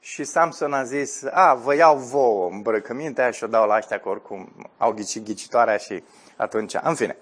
și 0.00 0.24
Samson 0.24 0.72
a 0.72 0.82
zis, 0.82 1.24
a, 1.32 1.54
vă 1.54 1.74
iau 1.74 1.96
vouă 1.96 2.50
îmbrăcămintea 2.50 3.30
și 3.30 3.44
o 3.44 3.46
dau 3.46 3.66
la 3.66 3.76
ăștia 3.76 3.98
că 3.98 4.08
oricum 4.08 4.52
au 4.78 4.92
ghicit 4.92 5.24
ghicitoarea 5.24 5.76
și 5.76 6.02
atunci, 6.36 6.74
în 6.82 6.94
fine. 6.94 7.16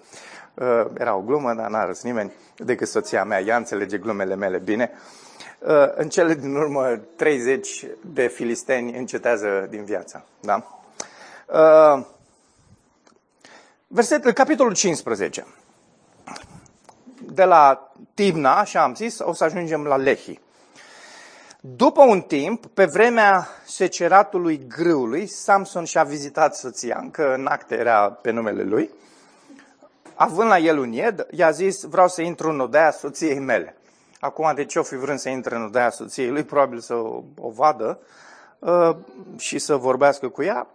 Uh, 0.55 0.85
era 0.99 1.15
o 1.15 1.21
glumă, 1.21 1.55
dar 1.55 1.71
n-a 1.71 1.85
râs 1.85 2.03
nimeni 2.03 2.33
decât 2.57 2.89
soția 2.89 3.25
mea. 3.25 3.41
Ea 3.41 3.57
înțelege 3.57 3.99
glumele 3.99 4.35
mele 4.35 4.59
bine. 4.59 4.91
Uh, 5.59 5.93
în 5.95 6.09
cele 6.09 6.35
din 6.35 6.55
urmă, 6.55 6.99
30 7.17 7.87
de 8.01 8.27
filisteni 8.27 8.97
încetează 8.99 9.67
din 9.71 9.85
viață. 9.85 10.25
Da? 10.41 10.81
Uh, 11.47 12.05
versetul, 13.87 14.33
capitolul 14.33 14.75
15. 14.75 15.45
De 17.35 17.45
la 17.45 17.93
Tibna, 18.15 18.59
așa 18.59 18.83
am 18.83 18.95
zis, 18.95 19.19
o 19.19 19.33
să 19.33 19.45
ajungem 19.45 19.85
la 19.85 19.97
Lehi. 19.97 20.41
După 21.61 22.03
un 22.03 22.21
timp, 22.21 22.67
pe 22.67 22.85
vremea 22.85 23.49
seceratului 23.65 24.67
grâului, 24.69 25.27
Samson 25.27 25.85
și-a 25.85 26.03
vizitat 26.03 26.57
soția, 26.57 26.99
încă 27.01 27.35
în 27.35 27.47
acte 27.47 27.75
era 27.75 28.11
pe 28.11 28.31
numele 28.31 28.63
lui. 28.63 28.91
Având 30.15 30.49
la 30.49 30.59
el 30.59 30.79
un 30.79 30.93
ied, 30.93 31.27
i-a 31.31 31.51
zis, 31.51 31.83
vreau 31.83 32.09
să 32.09 32.23
intru 32.23 32.51
în 32.51 32.61
odaia 32.61 32.91
soției 32.91 33.39
mele. 33.39 33.77
Acum, 34.21 34.53
de 34.55 34.65
ce 34.65 34.79
o 34.79 34.83
fi 34.83 34.97
vrând 34.97 35.19
să 35.19 35.29
intre 35.29 35.55
în 35.55 35.65
odaia 35.65 35.91
soției 35.91 36.31
lui? 36.31 36.43
Probabil 36.43 36.79
să 36.79 36.95
o, 36.95 37.23
o 37.39 37.51
vadă 37.51 37.99
uh, 38.59 38.97
și 39.37 39.59
să 39.59 39.77
vorbească 39.77 40.29
cu 40.29 40.43
ea. 40.43 40.67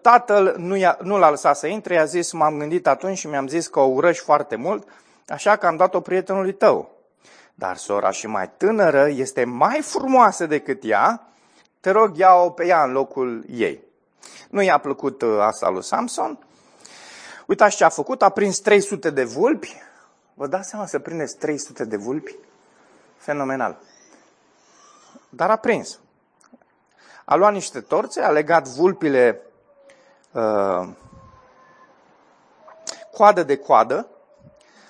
Tatăl 0.00 0.54
nu, 0.58 0.76
i-a, 0.76 0.98
nu 1.02 1.18
l-a 1.18 1.30
lăsat 1.30 1.56
să 1.56 1.66
intre, 1.66 1.94
i-a 1.94 2.04
zis, 2.04 2.32
m-am 2.32 2.58
gândit 2.58 2.86
atunci 2.86 3.18
și 3.18 3.26
mi-am 3.26 3.46
zis 3.46 3.66
că 3.66 3.80
o 3.80 3.84
urăși 3.84 4.20
foarte 4.20 4.56
mult, 4.56 4.88
așa 5.30 5.56
că 5.56 5.66
am 5.66 5.76
dat-o 5.76 6.00
prietenului 6.00 6.52
tău. 6.52 6.90
Dar 7.54 7.76
sora 7.76 8.10
și 8.10 8.26
mai 8.26 8.50
tânără 8.56 9.08
este 9.08 9.44
mai 9.44 9.80
frumoasă 9.82 10.46
decât 10.46 10.84
ea, 10.84 11.26
te 11.80 11.90
rog, 11.90 12.16
ia-o 12.16 12.50
pe 12.50 12.66
ea 12.66 12.82
în 12.82 12.92
locul 12.92 13.44
ei. 13.48 13.84
Nu 14.50 14.62
i-a 14.62 14.78
plăcut 14.78 15.22
uh, 15.22 15.38
asta 15.40 15.68
lui 15.68 15.82
Samson. 15.82 16.38
Uitați 17.46 17.76
ce 17.76 17.84
a 17.84 17.88
făcut, 17.88 18.22
a 18.22 18.28
prins 18.28 18.58
300 18.58 19.10
de 19.10 19.24
vulpi. 19.24 19.82
Vă 20.34 20.46
dați 20.46 20.68
seama 20.68 20.86
să 20.86 20.98
prindeți 20.98 21.36
300 21.36 21.84
de 21.84 21.96
vulpi? 21.96 22.36
Fenomenal. 23.16 23.78
Dar 25.28 25.50
a 25.50 25.56
prins. 25.56 25.98
A 27.24 27.34
luat 27.34 27.52
niște 27.52 27.80
torțe, 27.80 28.22
a 28.22 28.30
legat 28.30 28.68
vulpile 28.68 29.40
uh, 30.32 30.88
coadă 33.12 33.42
de 33.42 33.56
coadă, 33.56 34.08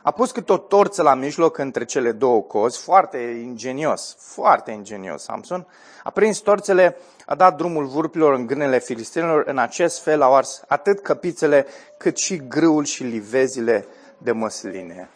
a 0.02 0.10
pus 0.10 0.30
câte 0.30 0.52
o 0.52 0.56
torță 0.56 1.02
la 1.02 1.14
mijloc 1.14 1.58
între 1.58 1.84
cele 1.84 2.12
două 2.12 2.42
cozi, 2.42 2.78
foarte 2.78 3.18
ingenios, 3.18 4.16
foarte 4.18 4.70
ingenios 4.70 5.22
Samson. 5.22 5.66
A 6.02 6.10
prins 6.10 6.38
torțele, 6.38 6.96
a 7.26 7.34
dat 7.34 7.56
drumul 7.56 7.86
vurpilor 7.86 8.34
în 8.34 8.46
grânele 8.46 8.78
filistenilor, 8.78 9.42
în 9.46 9.58
acest 9.58 10.02
fel 10.02 10.22
au 10.22 10.34
ars 10.34 10.62
atât 10.68 11.00
căpițele 11.00 11.66
cât 11.96 12.16
și 12.16 12.36
grâul 12.36 12.84
și 12.84 13.02
livezile 13.02 13.86
de 14.18 14.32
măsline. 14.32 15.08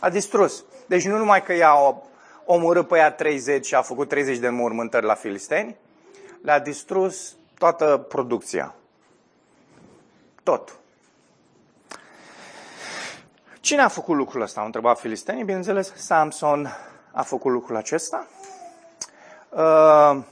A 0.00 0.10
distrus. 0.10 0.64
Deci 0.86 1.06
nu 1.06 1.16
numai 1.16 1.42
că 1.42 1.54
i-a 1.54 2.02
omorât 2.44 2.88
pe 2.88 2.96
ea 2.96 3.12
30 3.12 3.66
și 3.66 3.74
a 3.74 3.82
făcut 3.82 4.08
30 4.08 4.38
de 4.38 4.48
mormântări 4.48 5.06
la 5.06 5.14
filisteni, 5.14 5.76
le-a 6.42 6.60
distrus 6.60 7.36
toată 7.58 8.06
producția. 8.08 8.74
Tot. 10.42 10.78
Cine 13.68 13.82
a 13.82 13.88
făcut 13.88 14.16
lucrul 14.16 14.42
ăsta? 14.42 14.60
Au 14.60 14.66
întrebat 14.66 14.98
filistenii. 14.98 15.44
Bineînțeles, 15.44 15.92
Samson 15.96 16.76
a 17.12 17.22
făcut 17.22 17.52
lucrul 17.52 17.76
acesta. 17.76 18.26
Uh, 19.48 20.22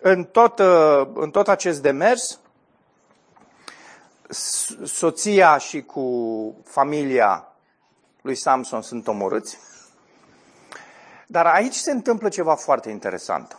în 0.00 0.24
tot, 0.24 0.58
uh, 0.58 1.08
în 1.14 1.30
tot 1.30 1.48
acest 1.48 1.82
demers, 1.82 2.40
soția 4.84 5.58
și 5.58 5.82
cu 5.82 6.04
familia 6.64 7.48
lui 8.20 8.34
Samson 8.34 8.82
sunt 8.82 9.06
omorâți. 9.06 9.58
Dar 11.26 11.46
aici 11.46 11.74
se 11.74 11.90
întâmplă 11.90 12.28
ceva 12.28 12.54
foarte 12.54 12.90
interesant. 12.90 13.58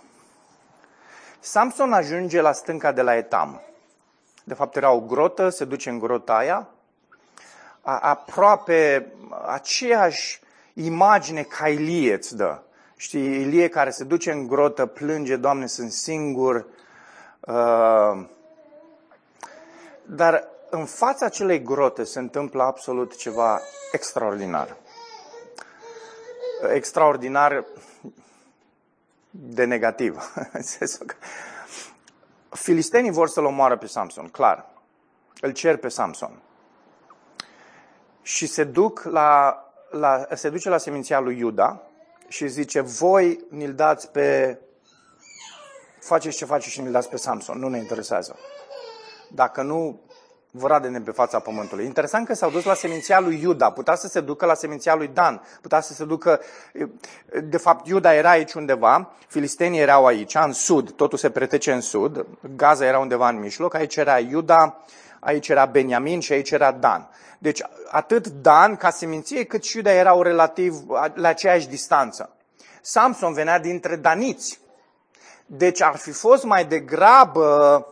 Samson 1.40 1.94
ajunge 1.94 2.42
la 2.42 2.52
stânca 2.52 2.92
de 2.92 3.02
la 3.02 3.16
Etam. 3.16 3.62
De 4.44 4.54
fapt, 4.54 4.76
era 4.76 4.92
o 4.92 5.00
grotă, 5.00 5.50
se 5.50 5.66
duce 5.66 5.90
în 5.90 6.00
grota 6.00 6.36
aia, 6.36 6.70
aproape 7.96 9.12
aceeași 9.46 10.40
imagine 10.74 11.44
ca 11.44 11.68
Ilie 11.68 12.14
îți 12.14 12.36
dă. 12.36 12.60
Știi, 12.96 13.42
Ilie 13.42 13.68
care 13.68 13.90
se 13.90 14.04
duce 14.04 14.32
în 14.32 14.48
grotă, 14.48 14.86
plânge, 14.86 15.36
Doamne, 15.36 15.68
sunt 15.68 15.92
singur. 15.92 16.66
Uh, 17.40 18.26
dar 20.04 20.48
în 20.70 20.86
fața 20.86 21.26
acelei 21.26 21.64
grote 21.64 22.04
se 22.04 22.20
întâmplă 22.20 22.64
absolut 22.64 23.18
ceva 23.18 23.62
extraordinar. 23.92 24.76
Extraordinar 26.74 27.66
de 29.30 29.64
negativ. 29.66 30.34
Filistenii 32.50 33.12
vor 33.12 33.28
să-l 33.28 33.46
omoară 33.46 33.78
pe 33.78 33.88
Samson, 33.88 34.28
clar. 34.28 34.66
Îl 35.42 35.52
cer 35.52 35.78
pe 35.78 35.88
Samson. 35.88 36.42
Și 38.28 38.48
se, 38.48 38.64
duc 38.64 39.04
la, 39.04 39.64
la, 39.90 40.28
se 40.34 40.50
duce 40.50 40.70
la 40.70 40.78
seminția 40.78 41.20
lui 41.20 41.38
Iuda 41.38 41.82
și 42.28 42.48
zice, 42.48 42.82
voi 42.82 43.46
ni-l 43.50 43.74
dați 43.74 44.12
pe... 44.12 44.58
Faceți 46.00 46.38
ce 46.38 46.46
faceți 46.46 46.70
și 46.70 46.82
ni-l 46.82 46.92
dați 46.92 47.10
pe 47.10 47.18
Samson, 47.18 47.60
nu 47.60 47.68
ne 47.68 47.78
interesează. 47.78 48.36
Dacă 49.30 49.62
nu, 49.62 50.00
vă 50.52 50.68
radene 50.68 51.02
pe 51.02 51.12
fața 51.12 51.40
pământului. 51.40 51.86
Interesant 51.86 52.28
că 52.28 52.34
s-au 52.34 52.50
dus 52.50 52.64
la 52.64 52.74
seminția 52.74 53.20
lui 53.20 53.40
Iuda, 53.42 53.72
putea 53.72 53.96
să 53.96 54.08
se 54.08 54.22
ducă 54.22 54.46
la 54.46 54.54
seminția 54.54 54.96
lui 54.96 55.08
Dan, 55.08 55.42
putea 55.62 55.80
să 55.80 55.94
se 55.94 56.06
ducă, 56.06 56.42
de 57.44 57.58
fapt 57.58 57.88
Iuda 57.88 58.14
era 58.14 58.30
aici 58.30 58.54
undeva, 58.54 59.12
filistenii 59.28 59.80
erau 59.80 60.06
aici, 60.06 60.36
în 60.36 60.54
sud, 60.54 60.92
totul 60.92 61.18
se 61.18 61.30
pretece 61.30 61.72
în 61.72 61.82
sud, 61.82 62.26
Gaza 62.56 62.86
era 62.86 63.00
undeva 63.00 63.30
în 63.30 63.40
mijloc, 63.40 63.74
aici 63.74 63.96
era 63.96 64.20
Iuda, 64.20 64.82
aici 65.20 65.48
era 65.48 65.66
Beniamin 65.66 66.20
și 66.20 66.32
aici 66.32 66.52
era 66.52 66.72
Dan. 66.72 67.10
Deci 67.40 67.62
atât 67.92 68.28
Dan 68.28 68.76
ca 68.76 68.90
seminție 68.90 69.44
cât 69.44 69.64
și 69.64 69.76
Iuda 69.76 69.92
erau 69.92 70.22
relativ 70.22 70.74
la 71.14 71.28
aceeași 71.28 71.68
distanță. 71.68 72.36
Samson 72.82 73.34
venea 73.34 73.60
dintre 73.60 73.96
daniți. 73.96 74.60
Deci 75.46 75.82
ar 75.82 75.96
fi 75.96 76.12
fost 76.12 76.44
mai 76.44 76.66
degrabă 76.66 77.86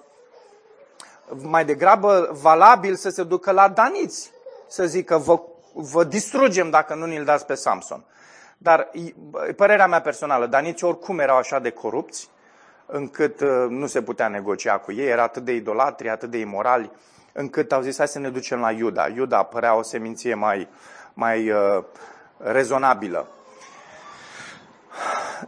mai 1.42 1.66
degrabă 1.66 2.30
valabil 2.32 2.96
să 2.96 3.10
se 3.10 3.24
ducă 3.24 3.52
la 3.52 3.68
daniți, 3.68 4.32
să 4.68 4.86
zică 4.86 5.18
vă, 5.18 5.42
vă 5.74 6.04
distrugem 6.04 6.70
dacă 6.70 6.96
nu 6.96 7.06
ni-l 7.06 7.24
dați 7.24 7.46
pe 7.46 7.54
Samson. 7.54 8.06
Dar 8.58 8.92
părerea 9.56 9.88
mea 9.88 10.02
personală, 10.02 10.46
daniții 10.46 10.88
oricum 10.88 11.20
erau 11.20 11.38
așa 11.38 11.60
de 11.60 11.70
corupți, 11.70 12.30
încât 12.86 13.40
uh, 13.40 13.66
nu 13.70 13.88
se 13.88 14.02
putea 14.02 14.28
negocia 14.28 14.78
cu 14.78 14.92
ei, 14.92 15.08
era 15.08 15.24
atât 15.24 15.46
de 15.46 15.54
idolatri, 15.54 16.10
atât 16.10 16.30
de 16.30 16.38
imorali, 16.38 16.92
încât 17.34 17.72
au 17.72 17.82
zis 17.82 17.98
hai 17.98 18.08
să 18.08 18.20
ne 18.20 18.30
ducem 18.30 18.60
la 18.60 18.72
Iuda. 18.72 19.08
Iuda 19.08 19.44
părea 19.44 19.76
o 19.76 19.82
seminție 19.82 20.34
mai, 20.34 20.68
mai 21.14 21.52
uh, 21.52 21.84
rezonabilă. 22.38 23.28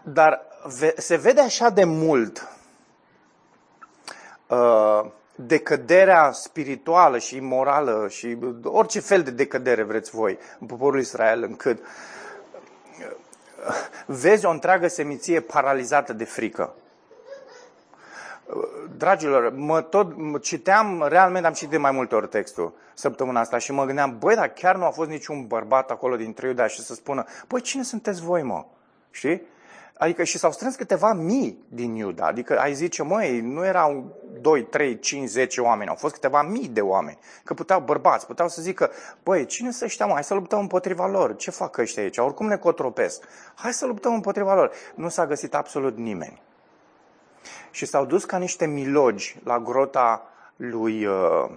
Dar 0.04 0.41
ve- 0.80 0.95
se 0.97 1.15
vede 1.15 1.41
așa 1.41 1.69
de 1.69 1.84
mult 1.84 2.47
uh, 4.47 5.06
decăderea 5.36 6.32
spirituală 6.32 7.17
și 7.17 7.39
morală 7.39 8.08
și 8.10 8.38
orice 8.63 9.00
fel 9.00 9.23
de 9.23 9.32
decădere 9.32 9.84
vreți 9.84 10.12
voi 10.12 10.38
în 10.60 10.67
poporul 10.67 11.00
Israel, 11.00 11.43
încât 11.43 11.80
vezi 14.06 14.45
o 14.45 14.50
întreagă 14.50 14.88
seminție 14.88 15.39
paralizată 15.39 16.13
de 16.13 16.23
frică. 16.23 16.73
Dragilor, 18.98 19.54
mă 19.56 19.82
tot 19.82 20.18
mă 20.18 20.38
citeam, 20.38 21.06
realmente 21.08 21.48
am 21.48 21.54
citit 21.54 21.70
de 21.70 21.78
mai 21.78 21.92
multe 21.92 22.16
ori 22.16 22.28
textul 22.28 22.74
săptămâna 22.94 23.40
asta 23.40 23.58
și 23.58 23.72
mă 23.72 23.86
gândeam, 23.86 24.18
băi, 24.20 24.36
dar 24.36 24.48
chiar 24.48 24.76
nu 24.76 24.86
a 24.86 24.90
fost 24.90 25.10
niciun 25.10 25.48
bărbat 25.48 25.92
acolo 25.92 26.16
dintre 26.16 26.48
Iuda 26.48 26.68
și 26.68 26.82
să 26.82 26.94
spună, 26.94 27.26
băi, 27.48 27.62
cine 27.62 27.84
sunteți 27.84 28.22
voi, 28.22 28.44
mă? 28.44 28.66
Știi? 29.12 29.42
Adică 29.98 30.24
și 30.24 30.38
s-au 30.38 30.52
strâns 30.52 30.76
câteva 30.76 31.14
mii 31.14 31.64
din 31.68 31.96
Iuda. 31.96 32.26
Adică 32.26 32.60
ai 32.60 32.74
zice, 32.74 33.04
măi, 33.04 33.42
nu 33.42 33.66
erau 33.66 34.16
2, 34.42 34.64
3, 34.64 35.00
5, 35.00 35.30
10 35.30 35.62
oameni, 35.62 35.90
au 35.90 35.96
fost 35.96 36.14
câteva 36.14 36.42
mii 36.42 36.68
de 36.68 36.82
oameni. 36.82 37.18
Că 37.44 37.54
puteau 37.54 37.80
bărbați, 37.80 38.26
puteau 38.26 38.48
să 38.48 38.62
zică, 38.62 38.92
băi, 39.24 39.46
cine 39.46 39.72
să 39.72 39.86
ăștia, 39.86 40.06
mă? 40.06 40.14
Hai 40.14 40.24
să 40.24 40.34
luptăm 40.34 40.60
împotriva 40.60 41.08
lor. 41.08 41.36
Ce 41.36 41.52
fac 41.52 41.78
ăștia 41.78 42.04
aici? 42.04 42.18
Oricum 42.18 42.48
ne 42.48 42.58
cotropesc. 42.58 43.24
Hai 43.56 43.74
să 43.74 43.86
luptăm 43.86 44.14
împotriva 44.14 44.56
lor. 44.56 44.72
Nu 44.96 45.10
s-a 45.10 45.26
găsit 45.26 45.56
absolut 45.56 45.98
nimeni. 45.98 46.42
Și 47.72 47.86
s-au 47.86 48.06
dus 48.06 48.26
ca 48.26 48.38
niște 48.38 48.66
milogi 48.66 49.40
la 49.44 49.60
grota 49.60 50.28
lui 50.56 51.06
uh, 51.06 51.50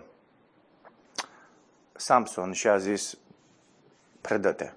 Samson 1.93 2.53
și 2.53 2.69
a 2.69 2.79
zis, 2.79 3.19
predă-te. 4.21 4.73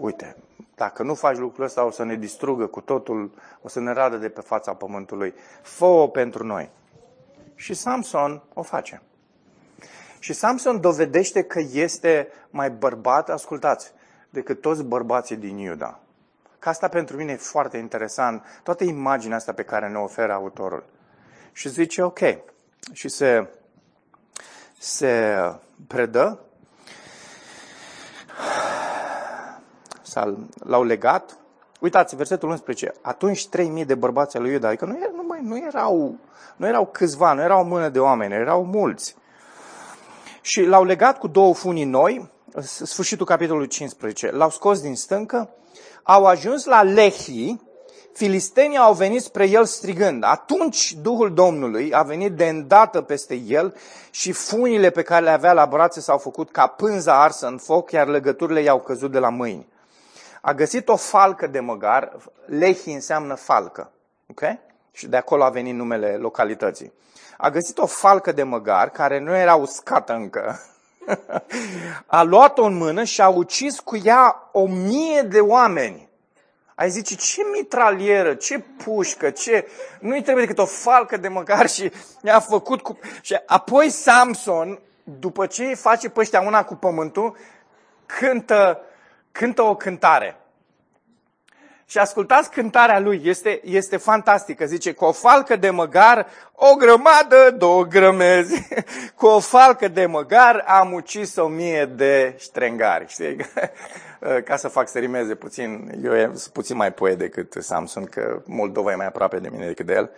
Uite, 0.00 0.36
dacă 0.74 1.02
nu 1.02 1.14
faci 1.14 1.36
lucrul 1.36 1.64
ăsta, 1.64 1.84
o 1.84 1.90
să 1.90 2.04
ne 2.04 2.14
distrugă 2.14 2.66
cu 2.66 2.80
totul, 2.80 3.30
o 3.62 3.68
să 3.68 3.80
ne 3.80 3.92
radă 3.92 4.16
de 4.16 4.28
pe 4.28 4.40
fața 4.40 4.74
pământului. 4.74 5.34
Fă-o 5.62 6.08
pentru 6.08 6.44
noi. 6.44 6.70
Și 7.54 7.74
Samson 7.74 8.42
o 8.54 8.62
face. 8.62 9.02
Și 10.18 10.32
Samson 10.32 10.80
dovedește 10.80 11.42
că 11.42 11.60
este 11.72 12.28
mai 12.50 12.70
bărbat, 12.70 13.30
ascultați, 13.30 13.92
decât 14.30 14.60
toți 14.60 14.82
bărbații 14.82 15.36
din 15.36 15.58
Iuda. 15.58 16.00
Că 16.58 16.68
asta 16.68 16.88
pentru 16.88 17.16
mine 17.16 17.32
e 17.32 17.36
foarte 17.36 17.76
interesant, 17.76 18.42
toată 18.62 18.84
imaginea 18.84 19.36
asta 19.36 19.52
pe 19.52 19.62
care 19.62 19.88
ne 19.88 19.98
oferă 19.98 20.32
autorul. 20.32 20.84
Și 21.52 21.68
zice, 21.68 22.02
ok, 22.02 22.18
și 22.92 23.08
se, 23.08 23.48
se 24.78 25.36
predă 25.86 26.40
l-au 30.58 30.84
legat. 30.84 31.36
Uitați, 31.80 32.16
versetul 32.16 32.48
11. 32.48 32.92
Atunci 33.02 33.48
3000 33.48 33.84
de 33.84 33.94
bărbați 33.94 34.36
al 34.36 34.42
lui 34.42 34.52
Iuda, 34.52 34.68
adică 34.68 34.84
nu, 34.84 34.98
nu, 35.14 35.24
mai, 35.26 35.40
nu, 35.42 35.58
erau, 35.58 36.18
nu 36.56 36.66
erau 36.66 36.86
câțiva, 36.86 37.32
nu 37.32 37.40
erau 37.40 37.60
o 37.60 37.64
mână 37.64 37.88
de 37.88 37.98
oameni, 37.98 38.34
erau 38.34 38.64
mulți. 38.64 39.16
Și 40.40 40.64
l-au 40.64 40.84
legat 40.84 41.18
cu 41.18 41.26
două 41.26 41.54
funii 41.54 41.84
noi, 41.84 42.30
sfârșitul 42.62 43.26
capitolului 43.26 43.68
15. 43.68 44.30
L-au 44.30 44.50
scos 44.50 44.80
din 44.80 44.96
stâncă, 44.96 45.50
au 46.02 46.26
ajuns 46.26 46.64
la 46.64 46.82
Lehi, 46.82 47.60
filistenii 48.12 48.76
au 48.76 48.92
venit 48.92 49.22
spre 49.22 49.48
el 49.48 49.64
strigând. 49.64 50.24
Atunci 50.24 50.94
Duhul 51.02 51.34
Domnului 51.34 51.94
a 51.94 52.02
venit 52.02 52.32
de 52.32 52.48
îndată 52.48 53.00
peste 53.00 53.34
el 53.34 53.74
și 54.10 54.32
funile 54.32 54.90
pe 54.90 55.02
care 55.02 55.24
le 55.24 55.30
avea 55.30 55.52
la 55.52 55.66
brațe 55.66 56.00
s-au 56.00 56.18
făcut 56.18 56.50
ca 56.50 56.66
pânza 56.66 57.22
arsă 57.22 57.46
în 57.46 57.58
foc, 57.58 57.90
iar 57.90 58.06
legăturile 58.06 58.60
i-au 58.60 58.80
căzut 58.80 59.10
de 59.12 59.18
la 59.18 59.28
mâini 59.28 59.66
a 60.46 60.54
găsit 60.54 60.88
o 60.88 60.96
falcă 60.96 61.46
de 61.46 61.60
măgar, 61.60 62.16
Lehi 62.44 62.90
înseamnă 62.90 63.34
falcă, 63.34 63.90
ok? 64.30 64.42
Și 64.92 65.06
de 65.06 65.16
acolo 65.16 65.44
a 65.44 65.48
venit 65.48 65.74
numele 65.74 66.16
localității. 66.16 66.92
A 67.36 67.50
găsit 67.50 67.78
o 67.78 67.86
falcă 67.86 68.32
de 68.32 68.42
măgar 68.42 68.90
care 68.90 69.18
nu 69.18 69.36
era 69.36 69.54
uscată 69.54 70.12
încă. 70.12 70.60
A 72.06 72.22
luat-o 72.22 72.64
în 72.64 72.76
mână 72.76 73.04
și 73.04 73.20
a 73.20 73.28
ucis 73.28 73.80
cu 73.80 73.96
ea 73.96 74.48
o 74.52 74.66
mie 74.66 75.22
de 75.22 75.40
oameni. 75.40 76.08
Ai 76.74 76.90
zice, 76.90 77.14
ce 77.14 77.42
mitralieră, 77.52 78.34
ce 78.34 78.58
pușcă, 78.58 79.30
ce... 79.30 79.68
Nu-i 80.00 80.22
trebuie 80.22 80.44
decât 80.44 80.62
o 80.62 80.66
falcă 80.66 81.16
de 81.16 81.28
măgar 81.28 81.68
și 81.68 81.92
i-a 82.22 82.40
făcut 82.40 82.80
cu... 82.80 82.98
Și 83.20 83.40
apoi 83.46 83.90
Samson, 83.90 84.78
după 85.04 85.46
ce 85.46 85.64
îi 85.64 85.74
face 85.74 86.08
pe 86.08 86.20
ăștia 86.20 86.40
una 86.40 86.64
cu 86.64 86.74
pământul, 86.74 87.36
cântă 88.06 88.80
cântă 89.36 89.62
o 89.62 89.74
cântare. 89.74 90.36
Și 91.88 91.98
ascultați 91.98 92.50
cântarea 92.50 93.00
lui, 93.00 93.20
este, 93.24 93.60
este 93.64 93.96
fantastică. 93.96 94.64
Zice, 94.64 94.92
cu 94.92 95.04
o 95.04 95.12
falcă 95.12 95.56
de 95.56 95.70
măgar, 95.70 96.26
o 96.52 96.74
grămadă, 96.74 97.50
două 97.58 97.84
grămezi. 97.84 98.68
cu 99.18 99.26
o 99.26 99.40
falcă 99.40 99.88
de 99.88 100.06
măgar 100.06 100.64
am 100.66 100.92
ucis 100.92 101.36
o 101.36 101.46
mie 101.46 101.84
de 101.84 102.34
ștrengari. 102.38 103.04
Știi? 103.08 103.36
Ca 104.44 104.56
să 104.56 104.68
fac 104.68 104.88
să 104.88 104.98
rimeze 104.98 105.34
puțin, 105.34 106.00
eu 106.02 106.12
sunt 106.34 106.52
puțin 106.52 106.76
mai 106.76 106.92
poet 106.92 107.18
decât 107.18 107.54
Samson, 107.58 108.04
că 108.04 108.42
Moldova 108.44 108.92
e 108.92 108.94
mai 108.94 109.06
aproape 109.06 109.38
de 109.38 109.48
mine 109.52 109.66
decât 109.66 109.86
de 109.86 109.92
el. 109.92 110.10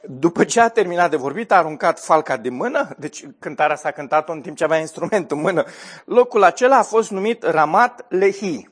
după 0.00 0.44
ce 0.44 0.60
a 0.60 0.68
terminat 0.68 1.10
de 1.10 1.16
vorbit, 1.16 1.52
a 1.52 1.56
aruncat 1.56 2.00
falca 2.00 2.36
de 2.36 2.48
mână, 2.48 2.88
deci 2.98 3.24
cântarea 3.38 3.76
s-a 3.76 3.90
cântat-o 3.90 4.32
în 4.32 4.40
timp 4.40 4.56
ce 4.56 4.64
avea 4.64 4.78
instrumentul 4.78 5.36
în 5.36 5.42
mână. 5.42 5.64
Locul 6.04 6.42
acela 6.42 6.76
a 6.78 6.82
fost 6.82 7.10
numit 7.10 7.42
Ramat 7.42 8.04
Lehi. 8.08 8.71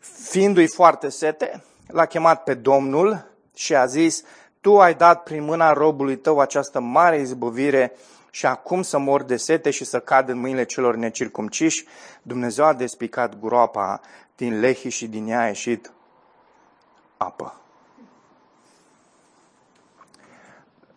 Fiindu-i 0.00 0.66
foarte 0.66 1.08
sete, 1.08 1.62
l-a 1.86 2.06
chemat 2.06 2.42
pe 2.42 2.54
Domnul 2.54 3.30
și 3.54 3.74
a 3.74 3.86
zis, 3.86 4.22
Tu 4.60 4.80
ai 4.80 4.94
dat 4.94 5.22
prin 5.22 5.44
mâna 5.44 5.72
robului 5.72 6.16
tău 6.16 6.38
această 6.38 6.80
mare 6.80 7.20
izbăvire 7.20 7.92
și 8.30 8.46
acum 8.46 8.82
să 8.82 8.98
mor 8.98 9.22
de 9.22 9.36
sete 9.36 9.70
și 9.70 9.84
să 9.84 10.00
cad 10.00 10.28
în 10.28 10.38
mâinile 10.38 10.64
celor 10.64 10.96
necircumciși. 10.96 11.84
Dumnezeu 12.22 12.64
a 12.64 12.72
despicat 12.72 13.40
groapa 13.40 14.00
din 14.36 14.60
Lehi 14.60 14.88
și 14.88 15.08
din 15.08 15.28
ea 15.28 15.40
a 15.40 15.46
ieșit 15.46 15.92
apă. 17.16 17.54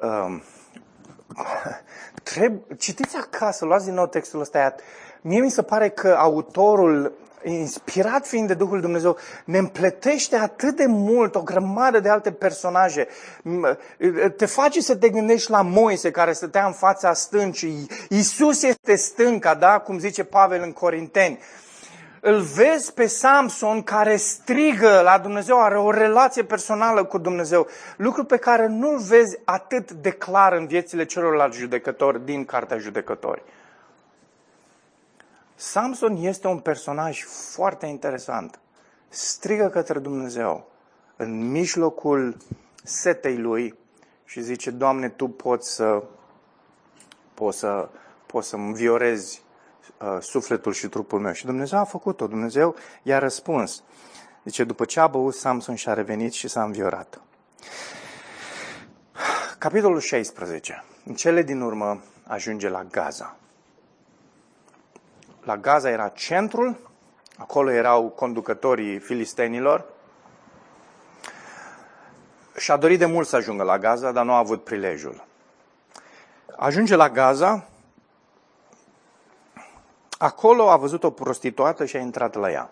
Um, 0.01 0.43
treb- 2.23 2.77
citiți 2.77 3.15
acasă, 3.15 3.65
luați 3.65 3.85
din 3.85 3.93
nou 3.93 4.07
textul 4.07 4.39
ăsta. 4.39 4.75
Mie 5.21 5.41
mi 5.41 5.51
se 5.51 5.63
pare 5.63 5.89
că 5.89 6.15
autorul, 6.17 7.13
inspirat 7.43 8.27
fiind 8.27 8.47
de 8.47 8.53
Duhul 8.53 8.81
Dumnezeu, 8.81 9.17
ne 9.45 9.57
împletește 9.57 10.35
atât 10.35 10.75
de 10.75 10.85
mult 10.85 11.35
o 11.35 11.41
grămadă 11.41 11.99
de 11.99 12.09
alte 12.09 12.31
personaje. 12.31 13.07
Te 14.37 14.45
face 14.45 14.81
să 14.81 14.95
te 14.95 15.09
gândești 15.09 15.51
la 15.51 15.61
Moise 15.61 16.11
care 16.11 16.33
stătea 16.33 16.65
în 16.65 16.73
fața 16.73 17.13
stâncii. 17.13 17.87
Iisus 18.09 18.63
este 18.63 18.95
stânca, 18.95 19.53
da? 19.53 19.79
Cum 19.79 19.99
zice 19.99 20.23
Pavel 20.23 20.61
în 20.61 20.71
Corinteni 20.71 21.39
îl 22.25 22.39
vezi 22.39 22.93
pe 22.93 23.05
Samson 23.05 23.83
care 23.83 24.15
strigă 24.15 25.01
la 25.03 25.17
Dumnezeu, 25.17 25.61
are 25.61 25.77
o 25.77 25.91
relație 25.91 26.43
personală 26.43 27.03
cu 27.03 27.17
Dumnezeu, 27.17 27.67
lucru 27.97 28.23
pe 28.23 28.37
care 28.37 28.67
nu-l 28.67 28.99
vezi 28.99 29.37
atât 29.43 29.91
de 29.91 30.09
clar 30.09 30.53
în 30.53 30.67
viețile 30.67 31.05
celorlalți 31.05 31.57
judecători 31.57 32.25
din 32.25 32.45
Cartea 32.45 32.77
Judecători. 32.77 33.43
Samson 35.63 36.15
este 36.15 36.47
un 36.47 36.59
personaj 36.59 37.23
foarte 37.23 37.85
interesant. 37.85 38.59
Strigă 39.09 39.69
către 39.69 39.99
Dumnezeu 39.99 40.69
în 41.15 41.51
mijlocul 41.51 42.37
setei 42.83 43.37
lui 43.37 43.75
și 44.25 44.41
zice, 44.41 44.71
Doamne, 44.71 45.09
Tu 45.09 45.27
poți 45.27 45.73
să, 45.73 46.03
poți 47.33 47.59
să, 47.59 47.89
poți 48.25 48.47
să 48.47 48.55
înviorezi 48.55 49.43
uh, 50.01 50.17
sufletul 50.19 50.73
și 50.73 50.87
trupul 50.87 51.19
meu. 51.19 51.33
Și 51.33 51.45
Dumnezeu 51.45 51.79
a 51.79 51.83
făcut-o. 51.83 52.27
Dumnezeu 52.27 52.75
i-a 53.03 53.19
răspuns. 53.19 53.83
Zice, 54.43 54.63
după 54.63 54.85
ce 54.85 54.99
a 54.99 55.07
băut, 55.07 55.33
Samson 55.33 55.75
și-a 55.75 55.93
revenit 55.93 56.33
și 56.33 56.47
s-a 56.47 56.63
înviorat. 56.63 57.21
Capitolul 59.57 59.99
16. 59.99 60.83
În 61.05 61.13
cele 61.13 61.41
din 61.41 61.61
urmă 61.61 62.01
ajunge 62.23 62.69
la 62.69 62.83
Gaza. 62.83 63.37
La 65.43 65.57
Gaza 65.57 65.89
era 65.89 66.07
centrul, 66.07 66.91
acolo 67.37 67.71
erau 67.71 68.09
conducătorii 68.09 68.99
filistenilor. 68.99 69.85
Și-a 72.57 72.77
dorit 72.77 72.99
de 72.99 73.05
mult 73.05 73.27
să 73.27 73.35
ajungă 73.35 73.63
la 73.63 73.79
Gaza, 73.79 74.11
dar 74.11 74.25
nu 74.25 74.33
a 74.33 74.37
avut 74.37 74.63
prilejul. 74.63 75.25
Ajunge 76.57 76.95
la 76.95 77.09
Gaza, 77.09 77.67
Acolo 80.23 80.69
a 80.69 80.77
văzut 80.77 81.03
o 81.03 81.09
prostituată 81.09 81.85
și 81.85 81.95
a 81.95 81.99
intrat 81.99 82.35
la 82.35 82.51
ea. 82.51 82.69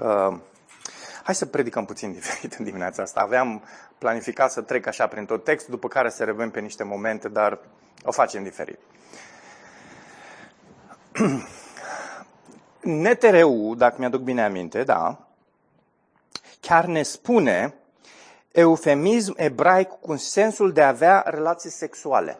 Uh, 0.00 0.36
hai 1.22 1.34
să 1.34 1.46
predicăm 1.46 1.84
puțin 1.84 2.12
diferit 2.18 2.52
în 2.52 2.64
dimineața 2.64 3.02
asta. 3.02 3.20
Aveam 3.20 3.62
planificat 3.98 4.50
să 4.50 4.60
trec 4.60 4.86
așa 4.86 5.06
prin 5.06 5.24
tot 5.24 5.44
textul, 5.44 5.74
după 5.74 5.88
care 5.88 6.08
să 6.08 6.24
revenim 6.24 6.50
pe 6.50 6.60
niște 6.60 6.84
momente, 6.84 7.28
dar 7.28 7.58
o 8.04 8.12
facem 8.12 8.42
diferit. 8.42 8.78
NTRU, 12.80 13.74
dacă 13.76 13.94
mi-aduc 13.98 14.20
bine 14.20 14.44
aminte, 14.44 14.82
da, 14.82 15.18
chiar 16.60 16.84
ne 16.84 17.02
spune 17.02 17.74
eufemism 18.52 19.34
ebraic 19.36 19.88
cu 19.88 20.16
sensul 20.16 20.72
de 20.72 20.82
a 20.82 20.88
avea 20.88 21.24
relații 21.26 21.70
sexuale. 21.70 22.38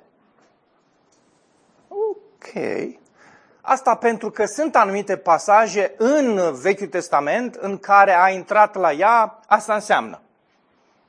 Asta 3.61 3.95
pentru 3.95 4.31
că 4.31 4.45
sunt 4.45 4.77
anumite 4.77 5.16
pasaje 5.16 5.95
în 5.97 6.55
Vechiul 6.61 6.87
Testament 6.87 7.55
în 7.55 7.79
care 7.79 8.16
a 8.16 8.29
intrat 8.29 8.75
la 8.75 8.93
ea, 8.93 9.41
asta 9.47 9.75
înseamnă. 9.75 10.20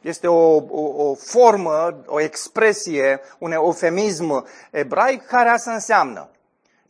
Este 0.02 0.28
o, 0.28 0.56
o, 0.56 1.10
o 1.10 1.14
formă, 1.14 1.96
o 2.06 2.20
expresie, 2.22 3.20
un 3.38 3.52
eufemism 3.52 4.46
ebraic 4.72 5.26
care 5.26 5.50
asta 5.50 5.74
înseamnă. 5.74 6.30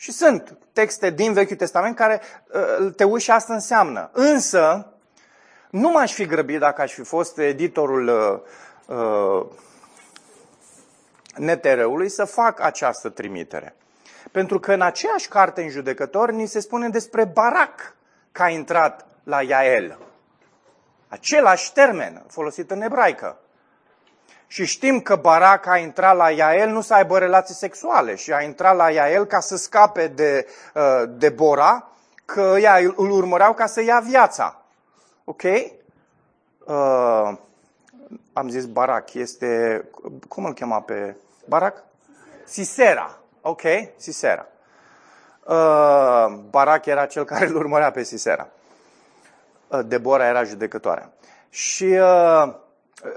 Și 0.05 0.11
sunt 0.11 0.57
texte 0.73 1.09
din 1.09 1.33
Vechiul 1.33 1.55
Testament 1.55 1.95
care 1.95 2.21
uh, 2.79 2.93
te 2.95 3.03
uiți 3.03 3.23
și 3.23 3.31
asta 3.31 3.53
înseamnă. 3.53 4.09
Însă, 4.13 4.93
nu 5.69 5.89
m-aș 5.89 6.13
fi 6.13 6.25
grăbit 6.25 6.59
dacă 6.59 6.81
aș 6.81 6.93
fi 6.93 7.03
fost 7.03 7.37
editorul 7.37 8.07
uh, 8.07 8.97
uh, 8.97 9.45
NTR-ului 11.35 12.09
să 12.09 12.25
fac 12.25 12.59
această 12.59 13.09
trimitere. 13.09 13.75
Pentru 14.31 14.59
că 14.59 14.73
în 14.73 14.81
aceeași 14.81 15.27
carte 15.27 15.61
în 15.61 15.69
judecător 15.69 16.31
ni 16.31 16.47
se 16.47 16.59
spune 16.59 16.89
despre 16.89 17.23
Barac 17.23 17.95
că 18.31 18.43
a 18.43 18.49
intrat 18.49 19.07
la 19.23 19.41
Iael. 19.41 19.99
Același 21.07 21.73
termen 21.73 22.23
folosit 22.27 22.71
în 22.71 22.81
ebraică. 22.81 23.37
Și 24.47 24.65
știm 24.65 24.99
că 24.99 25.15
Barac 25.15 25.65
a 25.65 25.77
intrat 25.77 26.15
la 26.15 26.29
Iael 26.29 26.69
nu 26.69 26.81
să 26.81 26.93
aibă 26.93 27.17
relații 27.17 27.55
sexuale 27.55 28.15
și 28.15 28.33
a 28.33 28.41
intrat 28.41 28.75
la 28.75 28.89
Iael 28.89 29.25
ca 29.25 29.39
să 29.39 29.55
scape 29.55 30.07
de, 30.07 30.47
uh, 30.73 31.03
de 31.09 31.29
Bora, 31.29 31.89
că 32.25 32.55
ea 32.59 32.75
îl 32.95 33.09
urmăreau 33.11 33.53
ca 33.53 33.65
să 33.65 33.81
ia 33.83 33.99
viața. 33.99 34.61
Ok? 35.23 35.43
Uh, 35.43 37.37
am 38.33 38.49
zis 38.49 38.65
Barac, 38.65 39.13
este, 39.13 39.83
cum 40.27 40.45
îl 40.45 40.53
chema 40.53 40.81
pe 40.81 41.15
Barac? 41.45 41.83
Sisera. 42.45 43.17
Ok, 43.41 43.61
Sisera. 43.97 44.47
Uh, 45.43 46.25
Barac 46.49 46.85
era 46.85 47.05
cel 47.05 47.23
care 47.23 47.47
îl 47.47 47.55
urmărea 47.55 47.91
pe 47.91 48.03
Sisera. 48.03 48.47
Uh, 49.67 49.79
Debora 49.85 50.27
era 50.27 50.43
judecătoarea. 50.43 51.13
Și 51.49 51.83
uh, 51.83 52.53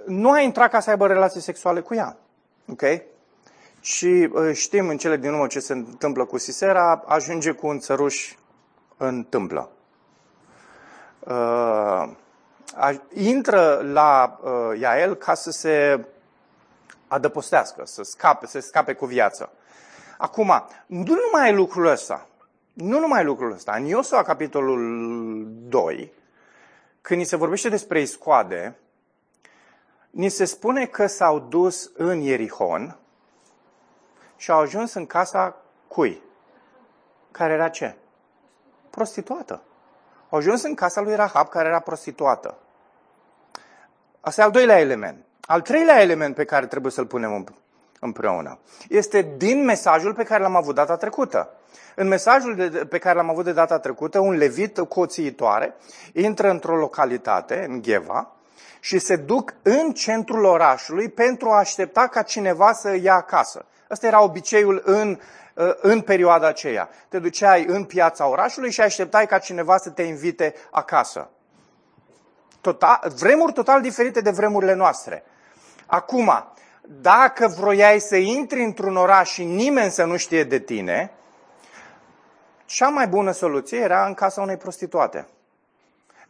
nu 0.07 0.30
a 0.30 0.41
intrat 0.41 0.70
ca 0.70 0.80
să 0.80 0.91
aibă 0.91 1.07
relații 1.07 1.41
sexuale 1.41 1.80
cu 1.80 1.95
ea. 1.95 2.16
Ok? 2.70 2.82
Și 3.80 4.28
uh, 4.32 4.55
știm 4.55 4.89
în 4.89 4.97
cele 4.97 5.16
din 5.16 5.32
urmă 5.32 5.47
ce 5.47 5.61
se 5.61 5.72
întâmplă 5.72 6.24
cu 6.24 6.39
Sisera, 6.39 7.03
ajunge 7.07 7.51
cu 7.51 7.66
un 7.66 7.78
țăruș 7.78 8.34
în 8.97 9.24
tâmplă. 9.24 9.70
Uh, 11.18 12.09
intră 13.12 13.80
la 13.93 14.39
uh, 14.43 14.80
Iael 14.80 15.14
ca 15.14 15.34
să 15.34 15.51
se 15.51 16.05
adăpostească, 17.09 17.82
să 17.84 18.03
scape, 18.03 18.47
să 18.47 18.61
scape 18.61 18.93
cu 18.93 19.07
viață. 19.07 19.53
Acum, 20.18 20.66
nu 20.86 21.14
numai 21.14 21.55
lucrul 21.55 21.86
ăsta, 21.86 22.26
nu 22.72 22.99
numai 22.99 23.24
lucrul 23.24 23.53
ăsta. 23.53 23.72
În 23.76 23.84
Iosua, 23.84 24.22
capitolul 24.22 25.47
2, 25.51 26.12
când 27.01 27.20
ni 27.20 27.26
se 27.26 27.36
vorbește 27.36 27.68
despre 27.68 28.01
iscoade, 28.01 28.76
ni 30.11 30.29
se 30.29 30.45
spune 30.45 30.87
că 30.87 31.07
s-au 31.07 31.39
dus 31.39 31.91
în 31.95 32.21
Ierihon 32.21 32.97
și 34.37 34.51
au 34.51 34.61
ajuns 34.61 34.95
în 34.95 35.07
casa 35.07 35.57
cui? 35.89 36.23
Care 37.31 37.53
era 37.53 37.69
ce? 37.69 37.97
Prostituată. 38.91 39.63
Au 40.29 40.39
ajuns 40.39 40.63
în 40.63 40.75
casa 40.75 41.01
lui 41.01 41.15
Rahab, 41.15 41.49
care 41.49 41.69
era 41.69 41.79
prostituată. 41.79 42.59
Asta 44.21 44.41
e 44.41 44.45
al 44.45 44.51
doilea 44.51 44.79
element. 44.79 45.25
Al 45.41 45.61
treilea 45.61 46.01
element 46.01 46.35
pe 46.35 46.45
care 46.45 46.67
trebuie 46.67 46.93
să-l 46.93 47.07
punem 47.07 47.47
împreună. 48.01 48.59
Este 48.89 49.35
din 49.37 49.65
mesajul 49.65 50.15
pe 50.15 50.25
care 50.25 50.43
l-am 50.43 50.57
avut 50.57 50.75
data 50.75 50.97
trecută. 50.97 51.51
În 51.95 52.09
mesajul 52.09 52.55
de, 52.55 52.69
pe 52.69 52.99
care 52.99 53.15
l-am 53.15 53.31
avut 53.31 53.45
de 53.45 53.53
data 53.53 53.79
trecută, 53.79 54.19
un 54.19 54.37
levit 54.37 54.79
coțiitoare 54.79 55.75
intră 56.13 56.51
într-o 56.51 56.77
localitate, 56.77 57.65
în 57.69 57.83
Gheva, 57.83 58.33
și 58.89 58.99
se 58.99 59.16
duc 59.16 59.55
în 59.62 59.93
centrul 59.93 60.45
orașului 60.45 61.09
pentru 61.09 61.51
a 61.51 61.57
aștepta 61.57 62.07
ca 62.07 62.22
cineva 62.22 62.72
să 62.72 62.97
ia 62.97 63.14
acasă. 63.14 63.66
Ăsta 63.91 64.07
era 64.07 64.22
obiceiul 64.22 64.82
în, 64.84 65.18
în 65.80 66.01
perioada 66.01 66.47
aceea. 66.47 66.89
Te 67.09 67.18
duceai 67.18 67.64
în 67.66 67.84
piața 67.84 68.28
orașului 68.28 68.70
și 68.70 68.80
așteptai 68.80 69.26
ca 69.26 69.39
cineva 69.39 69.76
să 69.76 69.91
te 69.91 70.03
invite 70.03 70.55
acasă. 70.70 71.30
Total, 72.61 73.12
vremuri 73.18 73.53
total 73.53 73.80
diferite 73.80 74.20
de 74.20 74.30
vremurile 74.30 74.74
noastre. 74.74 75.24
Acum, 75.86 76.53
dacă 76.82 77.55
vroiai 77.59 78.01
să 78.01 78.16
intri 78.16 78.64
într-un 78.64 78.97
oraș 78.97 79.30
și 79.30 79.45
nimeni 79.45 79.91
să 79.91 80.05
nu 80.05 80.16
știe 80.16 80.45
de 80.45 80.59
tine, 80.59 81.12
cea 82.64 82.89
mai 82.89 83.07
bună 83.07 83.30
soluție 83.30 83.78
era 83.78 84.07
în 84.07 84.14
casa 84.14 84.41
unei 84.41 84.57
prostituate. 84.57 85.26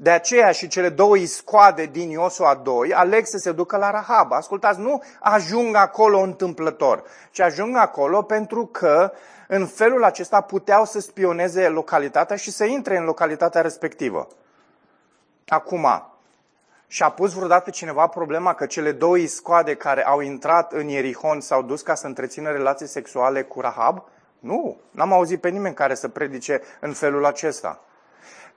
De 0.01 0.11
aceea 0.11 0.51
și 0.51 0.69
cele 0.69 0.89
două 0.89 1.17
iscoade 1.17 1.87
din 1.87 2.11
Iosua 2.11 2.55
2 2.55 2.95
aleg 2.95 3.25
să 3.27 3.39
se 3.39 3.53
ducă 3.53 3.77
la 3.77 3.91
Rahab. 3.91 4.33
Ascultați, 4.33 4.81
nu 4.81 5.03
ajung 5.21 5.75
acolo 5.75 6.19
întâmplător, 6.19 7.03
ci 7.31 7.41
ajung 7.41 7.77
acolo 7.77 8.23
pentru 8.23 8.67
că 8.67 9.13
în 9.49 9.67
felul 9.67 10.05
acesta 10.05 10.41
puteau 10.41 10.85
să 10.85 11.01
spioneze 11.01 11.69
localitatea 11.69 12.37
și 12.37 12.51
să 12.51 12.65
intre 12.65 12.97
în 12.97 13.05
localitatea 13.05 13.61
respectivă. 13.61 14.29
Acum, 15.49 15.87
și-a 16.87 17.09
pus 17.09 17.33
vreodată 17.33 17.71
cineva 17.71 18.07
problema 18.07 18.55
că 18.55 18.67
cele 18.67 18.93
două 18.93 19.17
iscoade 19.17 19.75
care 19.75 20.07
au 20.07 20.21
intrat 20.21 20.73
în 20.73 20.89
Ierihon 20.89 21.41
s-au 21.41 21.63
dus 21.63 21.83
ca 21.83 21.95
să 21.95 22.07
întrețină 22.07 22.51
relații 22.51 22.87
sexuale 22.87 23.43
cu 23.43 23.61
Rahab? 23.61 24.03
Nu, 24.39 24.81
n-am 24.91 25.13
auzit 25.13 25.41
pe 25.41 25.49
nimeni 25.49 25.75
care 25.75 25.95
să 25.95 26.09
predice 26.09 26.63
în 26.81 26.93
felul 26.93 27.25
acesta. 27.25 27.81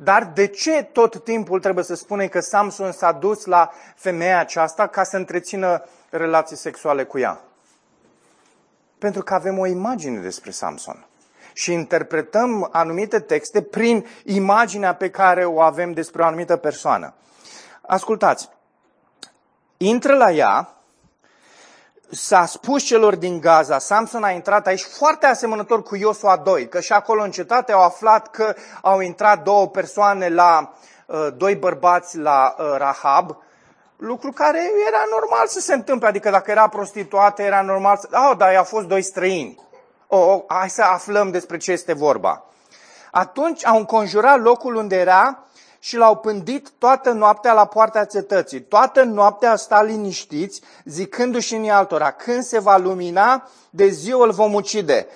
Dar 0.04 0.32
de 0.34 0.48
ce 0.48 0.84
tot 0.84 1.24
timpul 1.24 1.60
trebuie 1.60 1.84
să 1.84 1.96
spunem 1.96 2.28
că 2.28 2.40
Samson 2.40 2.92
s-a 2.92 3.12
dus 3.12 3.46
la 3.46 3.72
femeia 3.96 4.40
aceasta 4.40 4.88
ca 4.88 5.04
să 5.04 5.18
întrețină 5.18 5.84
relații 6.10 6.56
sexuale 6.56 7.04
cu 7.04 7.20
ea? 7.20 7.42
Pentru 8.98 9.24
că 9.24 9.34
avem 9.34 9.58
o 9.58 9.66
imagine 9.66 10.20
despre 10.20 10.52
Samson. 10.52 11.06
Și 11.54 11.74
interpretăm 11.74 12.70
anumite 12.72 13.20
texte 13.20 13.62
prin 13.62 14.06
imaginea 14.24 14.96
pe 14.96 15.10
care 15.10 15.46
o 15.46 15.62
avem 15.62 15.92
despre 15.92 16.22
o 16.22 16.26
anumită 16.26 16.56
persoană. 16.58 17.14
Ascultați, 17.82 18.50
intră 19.78 20.16
la 20.16 20.32
ea, 20.32 20.76
s-a 22.12 22.46
spus 22.46 22.84
celor 22.84 23.16
din 23.16 23.40
Gaza, 23.40 23.80
Samson 23.80 24.24
a 24.24 24.30
intrat 24.30 24.68
aici 24.68 24.84
foarte 24.84 25.26
asemănător 25.26 25.84
cu 25.84 25.96
Iosua 25.96 26.38
2, 26.38 26.68
că 26.68 26.80
și 26.80 26.94
acolo 26.94 27.24
în 27.24 27.32
cetate 27.32 27.72
au 27.72 27.82
aflat 27.82 28.30
că 28.30 28.56
au 28.82 29.00
intrat 29.00 29.44
două 29.44 29.68
persoane 29.68 30.30
la, 30.30 30.74
uh, 31.06 31.28
doi 31.38 31.56
bărbați 31.56 32.18
la 32.18 32.56
uh, 32.58 32.66
Rahab, 32.78 33.38
lucru 33.98 34.32
care 34.32 34.72
era 34.88 35.04
normal 35.20 35.48
să 35.48 35.60
se 35.60 35.74
întâmple, 35.74 36.08
adică 36.08 36.30
dacă 36.30 36.52
era 36.52 36.68
prostituată, 36.68 37.42
era 37.42 37.62
normal 37.62 37.98
să... 37.98 38.08
Oh, 38.30 38.38
dar 38.38 38.56
au 38.56 38.64
fost 38.64 38.88
doi 38.88 39.02
străini. 39.02 39.60
Oh, 40.08 40.28
oh, 40.28 40.42
hai 40.48 40.70
să 40.70 40.82
aflăm 40.82 41.32
despre 41.32 41.58
ce 41.58 41.72
este 41.72 41.94
vorba. 41.94 42.46
Atunci 43.12 43.66
au 43.66 43.78
înconjurat 43.78 44.42
locul 44.42 44.76
unde 44.76 44.96
era 44.96 45.44
și 45.84 45.98
l-au 45.98 46.18
pândit 46.18 46.70
toată 46.78 47.12
noaptea 47.12 47.54
la 47.54 47.66
poarta 47.66 48.06
cetății. 48.06 48.62
Toată 48.62 49.04
noaptea 49.04 49.56
stat 49.56 49.86
liniștiți, 49.86 50.62
zicându-și 50.86 51.56
în 51.56 51.70
altora, 51.70 52.12
când 52.12 52.44
se 52.44 52.60
va 52.60 52.78
lumina, 52.78 53.50
de 53.70 53.88
ziua 53.88 54.26
îl 54.26 54.32
vom 54.32 54.54
ucide. 54.54 55.08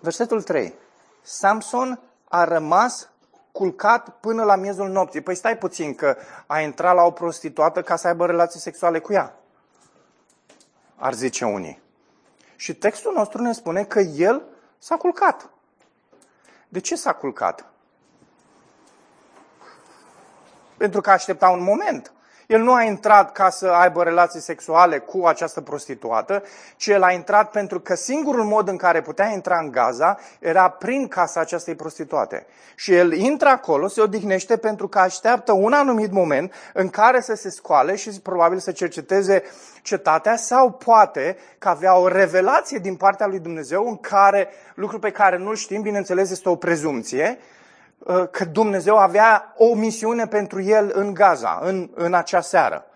Versetul 0.00 0.42
3. 0.42 0.74
Samson 1.22 2.00
a 2.28 2.44
rămas 2.44 3.08
culcat 3.52 4.08
până 4.08 4.44
la 4.44 4.56
miezul 4.56 4.88
nopții. 4.88 5.20
Păi 5.20 5.34
stai 5.34 5.58
puțin 5.58 5.94
că 5.94 6.16
a 6.46 6.60
intrat 6.60 6.94
la 6.94 7.02
o 7.02 7.10
prostituată 7.10 7.82
ca 7.82 7.96
să 7.96 8.06
aibă 8.06 8.26
relații 8.26 8.60
sexuale 8.60 8.98
cu 8.98 9.12
ea. 9.12 9.34
Ar 10.96 11.14
zice 11.14 11.44
unii. 11.44 11.82
Și 12.56 12.74
textul 12.74 13.12
nostru 13.12 13.42
ne 13.42 13.52
spune 13.52 13.84
că 13.84 14.00
el 14.00 14.42
s-a 14.78 14.96
culcat. 14.96 15.50
De 16.68 16.80
ce 16.80 16.96
s-a 16.96 17.12
culcat? 17.12 17.70
Pentru 20.76 21.00
că 21.00 21.10
aștepta 21.10 21.48
un 21.48 21.62
moment. 21.62 22.10
El 22.46 22.60
nu 22.60 22.72
a 22.72 22.82
intrat 22.82 23.32
ca 23.32 23.50
să 23.50 23.66
aibă 23.66 24.02
relații 24.02 24.40
sexuale 24.40 24.98
cu 24.98 25.26
această 25.26 25.60
prostituată, 25.60 26.42
ci 26.76 26.86
el 26.86 27.02
a 27.02 27.12
intrat 27.12 27.50
pentru 27.50 27.80
că 27.80 27.94
singurul 27.94 28.44
mod 28.44 28.68
în 28.68 28.76
care 28.76 29.00
putea 29.00 29.26
intra 29.26 29.58
în 29.58 29.70
Gaza 29.70 30.18
era 30.38 30.68
prin 30.68 31.08
casa 31.08 31.40
acestei 31.40 31.74
prostituate. 31.74 32.46
Și 32.74 32.94
el 32.94 33.12
intră 33.12 33.48
acolo, 33.48 33.88
se 33.88 34.00
odihnește 34.00 34.56
pentru 34.56 34.88
că 34.88 34.98
așteaptă 34.98 35.52
un 35.52 35.72
anumit 35.72 36.12
moment 36.12 36.52
în 36.72 36.88
care 36.88 37.20
să 37.20 37.34
se 37.34 37.50
scoale 37.50 37.96
și 37.96 38.20
probabil 38.20 38.58
să 38.58 38.72
cerceteze 38.72 39.42
cetatea 39.82 40.36
sau 40.36 40.70
poate 40.70 41.36
că 41.58 41.68
avea 41.68 41.96
o 41.96 42.08
revelație 42.08 42.78
din 42.78 42.96
partea 42.96 43.26
lui 43.26 43.38
Dumnezeu 43.38 43.88
în 43.88 43.96
care, 43.96 44.48
lucru 44.74 44.98
pe 44.98 45.10
care 45.10 45.38
nu-l 45.38 45.56
știm, 45.56 45.82
bineînțeles 45.82 46.30
este 46.30 46.48
o 46.48 46.56
prezumție, 46.56 47.38
Uh, 47.38 47.55
că 48.30 48.44
Dumnezeu 48.44 48.96
avea 48.96 49.54
o 49.56 49.74
misiune 49.74 50.26
pentru 50.26 50.62
el 50.62 50.90
în 50.94 51.14
Gaza, 51.14 51.58
în, 51.62 51.90
în 51.94 52.14
acea 52.14 52.40
seară. 52.40 52.86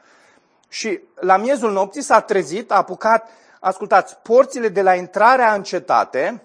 Și 0.69 1.01
la 1.15 1.37
miezul 1.37 1.73
nopții 1.73 2.03
s-a 2.03 2.21
trezit, 2.21 2.71
a 2.71 2.75
apucat, 2.75 3.29
ascultați, 3.61 4.17
porțile 4.23 4.69
de 4.69 4.83
la 4.83 4.95
intrarea 4.95 5.55
în 5.55 5.63
cetate, 5.63 6.43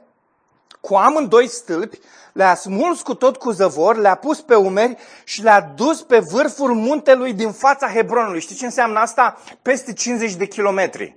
cu 0.79 0.95
amândoi 0.95 1.47
stâlpi, 1.47 1.99
le-a 2.33 2.55
smuls 2.55 3.01
cu 3.01 3.13
tot 3.13 3.37
cu 3.37 3.51
zăvor, 3.51 3.95
le-a 3.97 4.15
pus 4.15 4.41
pe 4.41 4.55
umeri 4.55 4.97
și 5.23 5.43
le-a 5.43 5.61
dus 5.61 6.01
pe 6.01 6.19
vârful 6.19 6.73
muntelui 6.73 7.33
din 7.33 7.51
fața 7.51 7.87
Hebronului. 7.87 8.39
Știți 8.39 8.59
ce 8.59 8.65
înseamnă 8.65 8.99
asta? 8.99 9.37
Peste 9.61 9.93
50 9.93 10.33
de 10.33 10.45
kilometri. 10.45 11.15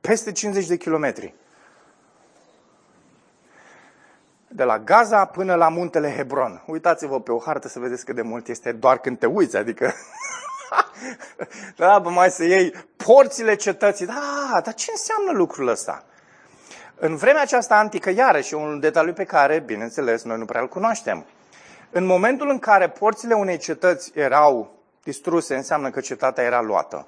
Peste 0.00 0.32
50 0.32 0.66
de 0.66 0.76
kilometri 0.76 1.34
de 4.52 4.64
la 4.64 4.78
Gaza 4.78 5.24
până 5.24 5.54
la 5.54 5.68
muntele 5.68 6.14
Hebron. 6.16 6.62
Uitați-vă 6.66 7.20
pe 7.20 7.32
o 7.32 7.38
hartă 7.38 7.68
să 7.68 7.78
vedeți 7.78 8.04
cât 8.04 8.14
de 8.14 8.22
mult 8.22 8.48
este 8.48 8.72
doar 8.72 8.98
când 8.98 9.18
te 9.18 9.26
uiți, 9.26 9.56
adică... 9.56 9.92
da, 11.76 11.98
bă, 11.98 12.10
mai 12.10 12.30
să 12.30 12.44
iei 12.44 12.74
porțile 12.96 13.54
cetății. 13.54 14.06
Da, 14.06 14.60
dar 14.64 14.74
ce 14.74 14.90
înseamnă 14.90 15.32
lucrul 15.32 15.68
ăsta? 15.68 16.04
În 16.94 17.16
vremea 17.16 17.42
aceasta 17.42 17.76
antică, 17.76 18.10
iarăși, 18.10 18.54
un 18.54 18.80
detaliu 18.80 19.12
pe 19.12 19.24
care, 19.24 19.58
bineînțeles, 19.58 20.22
noi 20.22 20.38
nu 20.38 20.44
prea 20.44 20.60
îl 20.60 20.68
cunoaștem. 20.68 21.24
În 21.90 22.04
momentul 22.06 22.48
în 22.48 22.58
care 22.58 22.88
porțile 22.88 23.34
unei 23.34 23.58
cetăți 23.58 24.12
erau 24.14 24.78
distruse, 25.02 25.54
înseamnă 25.54 25.90
că 25.90 26.00
cetatea 26.00 26.44
era 26.44 26.60
luată. 26.60 27.06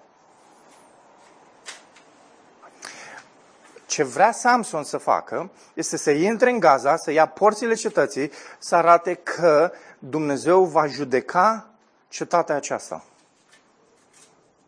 Ce 3.93 4.03
vrea 4.03 4.33
Samson 4.33 4.85
să 4.85 4.99
facă 4.99 5.51
este 5.75 5.97
să 5.97 6.11
intre 6.11 6.51
în 6.51 6.59
Gaza, 6.59 6.97
să 6.97 7.11
ia 7.11 7.27
porțile 7.27 7.75
cetății, 7.75 8.31
să 8.59 8.77
arate 8.77 9.15
că 9.15 9.73
Dumnezeu 9.99 10.65
va 10.65 10.87
judeca 10.87 11.67
cetatea 12.09 12.55
aceasta. 12.55 13.05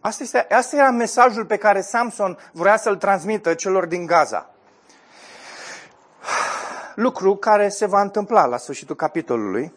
Asta, 0.01 0.23
este, 0.23 0.39
asta 0.39 0.77
era 0.77 0.91
mesajul 0.91 1.45
pe 1.45 1.57
care 1.57 1.81
Samson 1.81 2.39
vrea 2.53 2.77
să-l 2.77 2.97
transmită 2.97 3.55
celor 3.55 3.87
din 3.87 4.07
Gaza. 4.07 4.51
Lucru 6.95 7.37
care 7.37 7.69
se 7.69 7.87
va 7.87 8.01
întâmpla 8.01 8.47
la 8.47 8.57
sfârșitul 8.57 8.97
capitolului, 8.97 9.73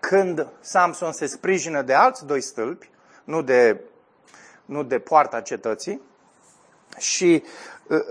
când 0.00 0.46
Samson 0.60 1.12
se 1.12 1.26
sprijină 1.26 1.82
de 1.82 1.94
alți 1.94 2.26
doi 2.26 2.40
stâlpi, 2.40 2.90
nu 3.24 3.42
de, 3.42 3.80
nu 4.64 4.82
de 4.82 4.98
poarta 4.98 5.40
cetății, 5.40 6.00
și 6.98 7.42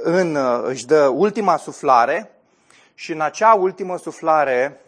în, 0.04 0.36
își 0.64 0.86
dă 0.86 1.08
ultima 1.08 1.58
suflare 1.58 2.32
și 2.94 3.12
în 3.12 3.22
acea 3.22 3.54
ultimă 3.54 3.98
suflare 3.98 4.82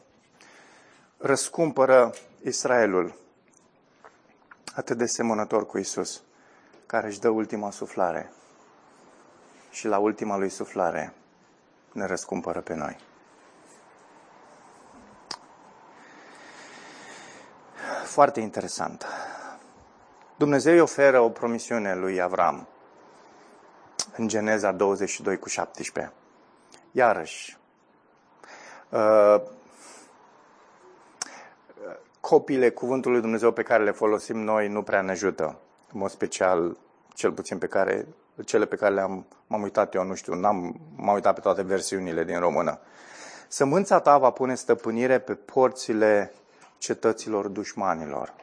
răscumpără 1.17 2.13
Israelul, 2.43 3.15
atât 4.75 4.97
de 4.97 5.05
semănător 5.05 5.65
cu 5.65 5.77
Isus, 5.77 6.21
care 6.85 7.07
își 7.07 7.19
dă 7.19 7.29
ultima 7.29 7.71
suflare 7.71 8.31
și 9.71 9.87
la 9.87 9.97
ultima 9.97 10.37
lui 10.37 10.49
suflare 10.49 11.13
ne 11.91 12.05
răscumpără 12.05 12.61
pe 12.61 12.73
noi. 12.73 12.97
Foarte 18.05 18.39
interesant. 18.39 19.05
Dumnezeu 20.35 20.73
îi 20.73 20.79
oferă 20.79 21.19
o 21.19 21.29
promisiune 21.29 21.95
lui 21.95 22.21
Avram 22.21 22.67
în 24.17 24.27
Geneza 24.27 24.71
22 24.71 25.39
cu 25.39 25.49
17. 25.49 26.13
Iarăși, 26.91 27.57
uh, 28.89 29.41
copiile 32.19 32.69
cuvântului 32.69 33.21
Dumnezeu 33.21 33.51
pe 33.51 33.63
care 33.63 33.83
le 33.83 33.91
folosim 33.91 34.39
noi 34.39 34.67
nu 34.67 34.83
prea 34.83 35.01
ne 35.01 35.11
ajută. 35.11 35.59
În 35.93 35.99
mod 35.99 36.09
special, 36.09 36.77
cel 37.13 37.31
puțin 37.31 37.57
pe 37.57 37.67
care, 37.67 38.07
cele 38.45 38.65
pe 38.65 38.75
care 38.75 38.93
le-am 38.93 39.25
m-am 39.47 39.61
uitat 39.61 39.93
eu, 39.93 40.03
nu 40.03 40.15
știu, 40.15 40.33
n-am, 40.33 40.79
m-am 40.95 41.13
uitat 41.13 41.33
pe 41.33 41.39
toate 41.39 41.61
versiunile 41.61 42.23
din 42.23 42.39
română. 42.39 42.79
Sămânța 43.47 43.99
ta 43.99 44.17
va 44.17 44.29
pune 44.29 44.55
stăpânire 44.55 45.19
pe 45.19 45.33
porțile 45.33 46.33
cetăților 46.77 47.47
dușmanilor. 47.47 48.33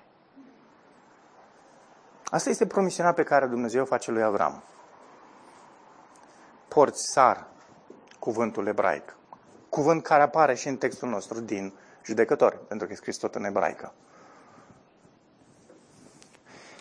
Asta 2.25 2.51
este 2.51 2.67
promisiunea 2.67 3.13
pe 3.13 3.23
care 3.23 3.47
Dumnezeu 3.47 3.85
face 3.85 4.11
lui 4.11 4.23
Avram 4.23 4.63
porți 6.71 7.11
sar, 7.13 7.47
cuvântul 8.19 8.67
ebraic. 8.67 9.17
Cuvânt 9.69 10.03
care 10.03 10.23
apare 10.23 10.55
și 10.55 10.69
în 10.69 10.77
textul 10.77 11.09
nostru 11.09 11.41
din 11.41 11.73
judecători, 12.05 12.67
pentru 12.67 12.87
că 12.87 12.93
e 12.93 12.97
scris 12.97 13.17
tot 13.17 13.35
în 13.35 13.45
ebraică. 13.45 13.93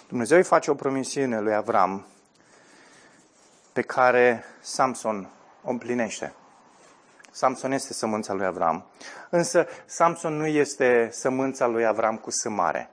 Dumnezeu 0.07 0.37
îi 0.37 0.43
face 0.43 0.71
o 0.71 0.75
promisiune 0.75 1.39
lui 1.39 1.53
Avram 1.53 2.05
pe 3.73 3.81
care 3.81 4.43
Samson 4.61 5.29
o 5.63 5.69
împlinește. 5.69 6.33
Samson 7.31 7.71
este 7.71 7.93
sămânța 7.93 8.33
lui 8.33 8.45
Avram. 8.45 8.85
Însă 9.29 9.67
Samson 9.85 10.33
nu 10.33 10.45
este 10.45 11.09
sămânța 11.11 11.67
lui 11.67 11.85
Avram 11.85 12.17
cu 12.17 12.31
sâmare. 12.31 12.89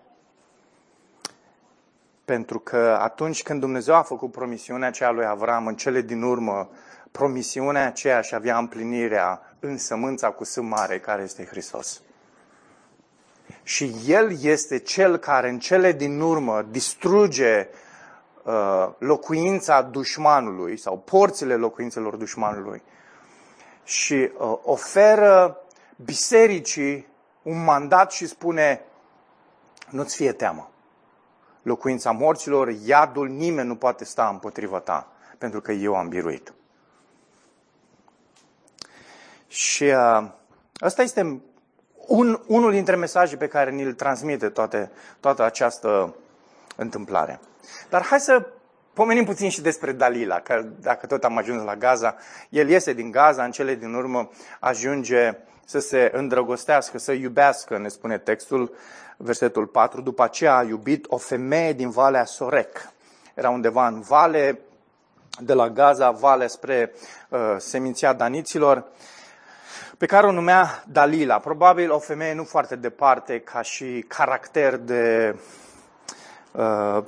Pentru 2.27 2.59
că 2.59 2.99
atunci 3.01 3.43
când 3.43 3.61
Dumnezeu 3.61 3.95
a 3.95 4.03
făcut 4.03 4.31
promisiunea 4.31 4.89
aceea 4.89 5.11
lui 5.11 5.27
Avram, 5.27 5.67
în 5.67 5.77
cele 5.77 6.01
din 6.01 6.23
urmă, 6.23 6.71
promisiunea 7.11 7.87
aceea 7.87 8.21
și 8.21 8.35
avea 8.35 8.59
împlinirea 8.59 9.55
în 9.61 9.79
sămânța 9.79 10.31
cu 10.31 10.45
sâmare, 10.45 10.99
care 10.99 11.23
este 11.23 11.45
Hristos. 11.45 12.03
Și 13.63 13.95
El 14.07 14.43
este 14.43 14.79
Cel 14.79 15.17
care 15.17 15.49
în 15.49 15.59
cele 15.59 15.93
din 15.93 16.21
urmă 16.21 16.67
distruge 16.71 17.69
uh, 18.43 18.89
locuința 18.99 19.83
dușmanului 19.83 20.77
sau 20.77 20.99
porțile 20.99 21.55
locuințelor 21.55 22.17
dușmanului 22.17 22.83
și 23.85 24.15
uh, 24.39 24.59
oferă 24.63 25.61
bisericii 26.05 27.07
un 27.43 27.65
mandat 27.65 28.13
și 28.13 28.27
spune 28.27 28.83
nu-ți 29.91 30.17
fie 30.17 30.33
teamă. 30.33 30.71
Locuința 31.67 32.11
morților, 32.11 32.69
iadul, 32.85 33.29
nimeni 33.29 33.69
nu 33.69 33.77
poate 33.77 34.05
sta 34.05 34.29
împotriva 34.29 34.79
ta, 34.79 35.13
pentru 35.39 35.61
că 35.61 35.73
eu 35.73 35.95
am 35.95 36.09
biruit. 36.09 36.53
Și 39.47 39.85
uh, 39.85 40.29
ăsta 40.83 41.03
este 41.03 41.41
un, 42.07 42.41
unul 42.47 42.71
dintre 42.71 42.97
mesaje 42.97 43.37
pe 43.37 43.49
care 43.49 43.71
ni-l 43.71 43.93
transmite 43.93 44.49
toate, 44.49 44.91
toată 45.21 45.43
această 45.43 46.15
întâmplare. 46.77 47.41
Dar 47.89 48.05
hai 48.05 48.21
să 48.21 48.47
pomenim 48.97 49.25
puțin 49.25 49.49
și 49.49 49.61
despre 49.61 49.93
Dalila, 49.93 50.41
că 50.41 50.65
dacă 50.81 51.07
tot 51.07 51.25
am 51.25 51.37
ajuns 51.37 51.65
la 51.65 51.77
Gaza, 51.77 52.17
el 52.49 52.69
iese 52.69 52.93
din 52.93 53.11
Gaza, 53.11 53.45
în 53.45 53.51
cele 53.51 53.75
din 53.75 53.95
urmă 53.95 54.31
ajunge 54.61 55.39
să 55.65 55.79
se 55.79 56.11
îndrăgostească, 56.15 56.99
să 56.99 57.13
iubească, 57.13 57.79
ne 57.79 57.89
spune 57.89 58.19
textul, 58.19 58.75
versetul 59.17 59.67
4. 59.67 60.01
După 60.01 60.23
aceea 60.23 60.57
a 60.57 60.63
iubit 60.63 61.05
o 61.09 61.17
femeie 61.17 61.73
din 61.73 61.91
Valea 61.91 62.25
Sorec. 62.25 62.91
Era 63.35 63.51
undeva 63.51 63.87
în 63.87 64.01
vale, 64.01 64.61
de 65.41 65.53
la 65.53 65.69
Gaza, 65.69 66.11
vale 66.11 66.47
spre 66.47 66.93
uh, 67.29 67.39
seminția 67.59 68.13
daniților, 68.13 68.85
pe 69.99 70.07
care 70.07 70.27
o 70.27 70.33
numea 70.33 70.85
Dalila. 70.87 71.39
Probabil 71.39 71.93
o 71.93 71.99
femeie 71.99 72.35
nu 72.35 72.45
foarte 72.45 72.77
departe 72.77 73.41
ca 73.41 73.63
și 73.63 74.05
caracter 74.09 74.77
de 74.77 75.37
uh, 76.53 77.03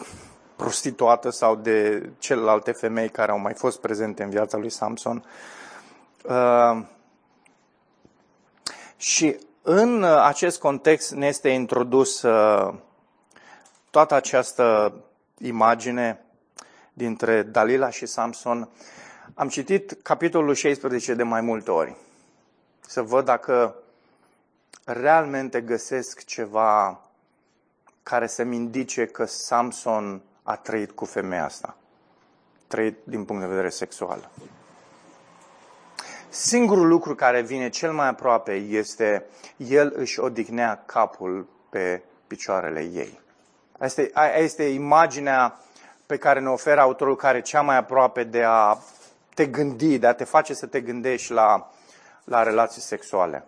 prostituată 0.59 1.31
sau 1.31 1.57
de 1.57 2.09
celelalte 2.19 2.73
femei 2.73 3.09
care 3.09 3.31
au 3.31 3.39
mai 3.39 3.55
fost 3.55 3.81
prezente 3.81 4.23
în 4.23 4.31
viața 4.31 4.57
lui 4.57 4.71
Samson. 4.71 5.25
Uh, 6.25 6.85
și 8.97 9.37
în 9.63 10.05
acest 10.05 10.59
context 10.59 11.13
ne 11.13 11.27
este 11.27 11.49
introdus 11.49 12.23
uh, 12.23 12.75
toată 13.91 14.15
această 14.15 14.95
imagine 15.39 16.25
dintre 16.93 17.43
Dalila 17.43 17.91
și 17.91 18.07
Samson. 18.07 18.69
Am 19.35 19.49
citit 19.49 20.03
capitolul 20.03 20.55
16 20.55 21.15
de 21.15 21.23
mai 21.23 21.41
multe 21.41 21.71
ori. 21.71 21.97
Să 22.81 23.03
văd 23.03 23.25
dacă 23.25 23.75
realmente 24.85 25.61
găsesc 25.61 26.25
ceva 26.25 27.01
care 28.03 28.27
să-mi 28.27 28.57
indice 28.57 29.07
că 29.07 29.25
Samson 29.25 30.23
a 30.49 30.57
trăit 30.57 30.91
cu 30.91 31.05
femeia 31.05 31.45
asta. 31.45 31.77
Trăit 32.67 32.99
din 33.05 33.25
punct 33.25 33.43
de 33.43 33.49
vedere 33.49 33.69
sexual. 33.69 34.31
Singurul 36.29 36.87
lucru 36.89 37.15
care 37.15 37.41
vine 37.41 37.69
cel 37.69 37.93
mai 37.93 38.09
aproape 38.09 38.53
este 38.53 39.27
el 39.57 39.93
își 39.97 40.21
odihnea 40.21 40.83
capul 40.87 41.49
pe 41.69 42.03
picioarele 42.27 42.81
ei. 42.81 43.21
Asta 43.79 44.03
este 44.39 44.63
imaginea 44.63 45.61
pe 46.07 46.17
care 46.17 46.41
ne 46.41 46.49
oferă 46.49 46.81
autorul 46.81 47.17
care 47.17 47.39
e 47.39 47.41
cea 47.41 47.61
mai 47.61 47.77
aproape 47.77 48.25
de 48.25 48.43
a 48.43 48.79
te 49.35 49.47
gândi, 49.47 49.99
de 49.99 50.07
a 50.07 50.15
te 50.15 50.25
face 50.25 50.55
să 50.55 50.67
te 50.67 50.81
gândești 50.81 51.33
la, 51.33 51.71
la 52.25 52.43
relații 52.43 52.83
sexuale. 52.83 53.45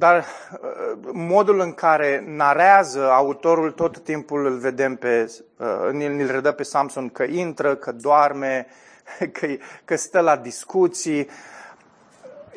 Dar 0.00 0.18
uh, 0.18 0.98
modul 1.12 1.60
în 1.60 1.72
care 1.72 2.24
narează 2.26 3.10
autorul 3.10 3.70
tot 3.70 3.98
timpul 3.98 4.46
îl 4.46 4.58
vedem 4.58 4.96
pe, 4.96 5.32
îl 5.56 6.20
uh, 6.20 6.26
redă 6.30 6.52
pe 6.52 6.62
Samson 6.62 7.08
că 7.08 7.22
intră, 7.22 7.74
că 7.74 7.92
doarme, 7.92 8.66
că, 9.32 9.46
că 9.84 9.96
stă 9.96 10.20
la 10.20 10.36
discuții. 10.36 11.28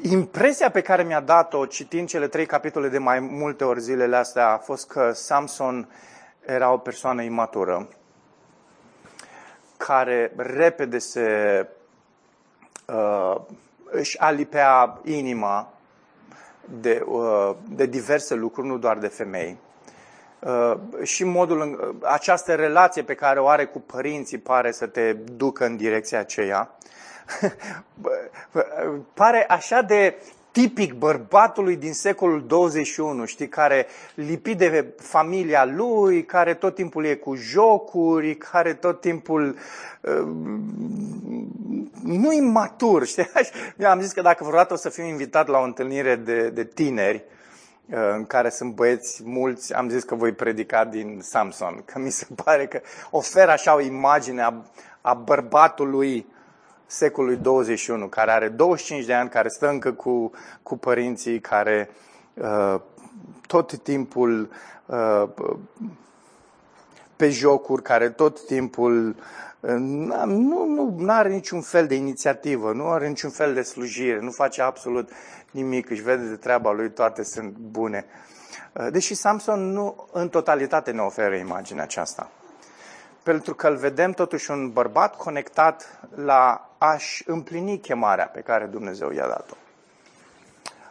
Impresia 0.02 0.70
pe 0.70 0.82
care 0.82 1.04
mi-a 1.04 1.20
dat-o 1.20 1.66
citind 1.66 2.08
cele 2.08 2.28
trei 2.28 2.46
capitole 2.46 2.88
de 2.88 2.98
mai 2.98 3.20
multe 3.20 3.64
ori 3.64 3.82
zilele 3.82 4.16
astea 4.16 4.50
a 4.50 4.58
fost 4.58 4.88
că 4.88 5.12
Samson 5.14 5.90
era 6.46 6.72
o 6.72 6.78
persoană 6.78 7.22
imatură 7.22 7.90
care 9.78 10.32
repede 10.36 10.98
se 10.98 11.68
uh, 12.86 13.36
își 13.92 14.20
alipea 14.20 15.00
inima 15.04 15.73
de, 16.66 17.04
uh, 17.06 17.56
de 17.70 17.86
diverse 17.86 18.34
lucruri, 18.34 18.68
nu 18.68 18.78
doar 18.78 18.98
de 18.98 19.08
femei. 19.08 19.58
Uh, 20.40 20.74
și 21.04 21.24
modul 21.24 21.62
în, 21.62 21.78
uh, 21.82 21.96
această 22.02 22.56
relație 22.56 23.04
pe 23.04 23.14
care 23.14 23.40
o 23.40 23.48
are 23.48 23.66
cu 23.66 23.80
părinții 23.80 24.38
pare 24.38 24.72
să 24.72 24.88
te 24.88 25.14
ducă 25.14 25.66
în 25.66 25.78
direcția 25.78 26.20
aceea. 26.20 26.78
pare 29.14 29.46
așa 29.50 29.82
de 29.82 30.16
tipic 30.54 30.94
bărbatului 30.94 31.76
din 31.76 31.94
secolul 31.94 32.44
21, 32.48 33.26
știi, 33.26 33.48
care 33.48 33.86
lipit 34.14 34.58
de 34.58 34.94
familia 34.98 35.66
lui, 35.66 36.26
care 36.26 36.54
tot 36.54 36.76
timpul 36.76 37.06
e 37.06 37.16
cu 37.16 37.36
jocuri, 37.36 38.36
care 38.36 38.74
tot 38.74 39.02
timpul 39.02 39.58
uh, 40.02 40.28
nu-i 42.04 42.40
matur, 42.40 43.06
știi? 43.06 43.30
Eu 43.78 43.90
am 43.90 44.02
zis 44.02 44.12
că 44.12 44.22
dacă 44.22 44.44
vreodată 44.44 44.74
o 44.74 44.78
să 44.78 44.90
fiu 44.90 45.04
invitat 45.04 45.48
la 45.48 45.60
o 45.60 45.64
întâlnire 45.64 46.16
de, 46.16 46.50
de 46.50 46.64
tineri, 46.64 47.24
uh, 47.90 47.98
în 48.16 48.26
care 48.26 48.50
sunt 48.50 48.74
băieți 48.74 49.22
mulți, 49.26 49.74
am 49.74 49.90
zis 49.90 50.04
că 50.04 50.16
voi 50.16 50.32
predica 50.32 50.86
din 50.86 51.20
Samson, 51.22 51.82
că 51.86 52.00
mi 52.00 52.10
se 52.10 52.28
pare 52.44 52.68
că 52.68 52.82
oferă 53.12 53.52
așa 53.52 53.76
o 53.76 53.82
imagine 53.82 54.42
a, 54.42 54.54
a 55.02 55.14
bărbatului 55.14 56.26
secolului 56.94 57.38
21, 57.38 58.08
care 58.08 58.32
are 58.32 58.48
25 58.48 59.06
de 59.06 59.14
ani, 59.14 59.30
care 59.30 59.48
stă 59.48 59.70
încă 59.70 59.92
cu, 59.92 60.32
cu 60.64 60.78
părinții, 60.78 61.40
care 61.40 61.90
uh, 62.34 62.76
tot 63.48 63.78
timpul 63.78 64.50
uh, 64.86 65.24
pe 67.16 67.30
jocuri, 67.30 67.82
care 67.82 68.10
tot 68.10 68.46
timpul 68.46 69.16
uh, 69.60 69.70
nu, 70.26 70.66
nu 70.98 71.12
are 71.12 71.30
niciun 71.30 71.62
fel 71.62 71.88
de 71.88 71.96
inițiativă, 71.96 72.72
nu 72.72 72.88
are 72.88 73.08
niciun 73.08 73.30
fel 73.30 73.54
de 73.54 73.62
slujire, 73.62 74.20
nu 74.20 74.32
face 74.32 74.62
absolut 74.62 75.10
nimic, 75.52 75.90
își 75.90 76.02
vede 76.02 76.24
de 76.24 76.36
treaba 76.36 76.72
lui, 76.72 76.92
toate 76.92 77.24
sunt 77.24 77.52
bune. 77.52 78.06
Uh, 78.74 78.88
deși 78.92 79.14
Samson 79.14 79.72
nu 79.72 80.08
în 80.12 80.30
totalitate 80.30 80.92
ne 80.92 81.02
oferă 81.02 81.36
imaginea 81.36 81.84
aceasta 81.84 82.30
pentru 83.24 83.56
că 83.56 83.68
îl 83.68 83.76
vedem 83.76 84.12
totuși 84.12 84.52
un 84.52 84.72
bărbat 84.72 85.16
conectat 85.16 86.00
la 86.16 86.70
a-și 86.84 87.24
împlini 87.26 87.80
chemarea 87.80 88.28
pe 88.28 88.42
care 88.42 88.66
Dumnezeu 88.66 89.12
i-a 89.12 89.28
dat-o. 89.28 89.56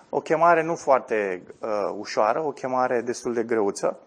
O 0.08 0.20
chemare 0.20 0.62
nu 0.62 0.76
foarte 0.76 1.42
uh, 1.58 1.68
ușoară, 1.96 2.40
o 2.40 2.52
chemare 2.52 3.00
destul 3.00 3.34
de 3.34 3.42
greuță, 3.42 3.98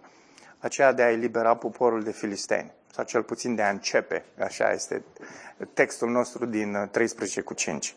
aceea 0.59 0.91
de 0.91 1.01
a 1.01 1.11
elibera 1.11 1.55
poporul 1.55 2.03
de 2.03 2.11
filisteni, 2.11 2.71
sau 2.91 3.03
cel 3.03 3.23
puțin 3.23 3.55
de 3.55 3.61
a 3.61 3.69
începe, 3.69 4.25
așa 4.39 4.71
este 4.71 5.03
textul 5.73 6.09
nostru 6.09 6.45
din 6.45 6.89
13 6.91 7.39
uh, 7.39 7.45
cu 7.45 7.53
5. 7.53 7.95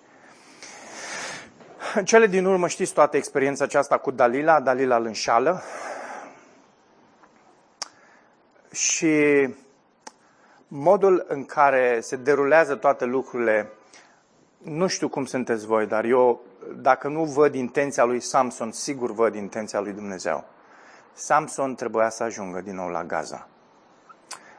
În 1.94 2.04
cele 2.04 2.26
din 2.26 2.44
urmă 2.44 2.68
știți 2.68 2.92
toată 2.92 3.16
experiența 3.16 3.64
aceasta 3.64 3.98
cu 3.98 4.10
Dalila, 4.10 4.60
Dalila 4.60 4.96
îl 4.96 5.04
înșală 5.04 5.62
și 8.72 9.48
modul 10.68 11.24
în 11.28 11.44
care 11.44 12.00
se 12.00 12.16
derulează 12.16 12.74
toate 12.74 13.04
lucrurile, 13.04 13.72
nu 14.58 14.86
știu 14.86 15.08
cum 15.08 15.24
sunteți 15.24 15.66
voi, 15.66 15.86
dar 15.86 16.04
eu, 16.04 16.40
dacă 16.76 17.08
nu 17.08 17.24
văd 17.24 17.54
intenția 17.54 18.04
lui 18.04 18.20
Samson, 18.20 18.72
sigur 18.72 19.12
văd 19.12 19.34
intenția 19.34 19.80
lui 19.80 19.92
Dumnezeu. 19.92 20.44
Samson 21.12 21.74
trebuia 21.74 22.08
să 22.08 22.22
ajungă 22.22 22.60
din 22.60 22.74
nou 22.74 22.88
la 22.88 23.04
Gaza. 23.04 23.48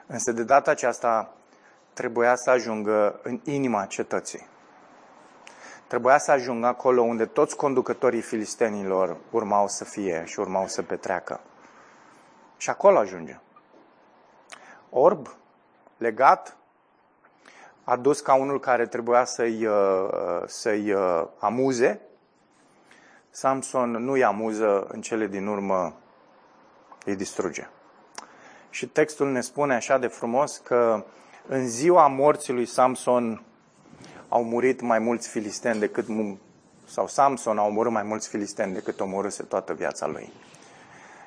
Însă 0.07 0.31
de 0.31 0.43
data 0.43 0.71
aceasta 0.71 1.33
trebuia 1.93 2.35
să 2.35 2.49
ajungă 2.49 3.19
în 3.23 3.39
inima 3.43 3.85
cetății. 3.85 4.47
Trebuia 5.87 6.17
să 6.17 6.31
ajungă 6.31 6.67
acolo 6.67 7.01
unde 7.01 7.25
toți 7.25 7.55
conducătorii 7.55 8.21
filistenilor 8.21 9.17
urmau 9.31 9.67
să 9.67 9.83
fie 9.83 10.23
și 10.25 10.39
urmau 10.39 10.67
să 10.67 10.81
petreacă. 10.81 11.39
Și 12.57 12.69
acolo 12.69 12.97
ajunge. 12.97 13.39
Orb, 14.89 15.27
legat, 15.97 16.57
adus 17.89 18.19
ca 18.19 18.33
unul 18.33 18.59
care 18.59 18.85
trebuia 18.85 19.25
să-i, 19.25 19.65
uh, 19.65 20.43
să-i 20.45 20.91
uh, 20.91 21.25
amuze. 21.39 22.01
Samson 23.29 23.91
nu-i 23.91 24.23
amuză, 24.23 24.87
în 24.87 25.01
cele 25.01 25.27
din 25.27 25.47
urmă 25.47 25.93
îi 27.05 27.15
distruge. 27.15 27.67
Și 28.69 28.87
textul 28.87 29.31
ne 29.31 29.41
spune 29.41 29.75
așa 29.75 29.97
de 29.97 30.07
frumos 30.07 30.57
că 30.57 31.05
în 31.47 31.67
ziua 31.67 32.07
morții 32.07 32.53
lui 32.53 32.65
Samson 32.65 33.43
au 34.29 34.43
murit 34.43 34.81
mai 34.81 34.99
mulți 34.99 35.29
filisteni 35.29 35.79
decât 35.79 36.05
sau 36.85 37.07
Samson 37.07 37.57
a 37.57 37.65
omorât 37.65 37.91
mai 37.91 38.03
mulți 38.03 38.27
filisteni 38.27 38.73
decât 38.73 38.99
omorâse 38.99 39.43
toată 39.43 39.73
viața 39.73 40.07
lui. 40.07 40.33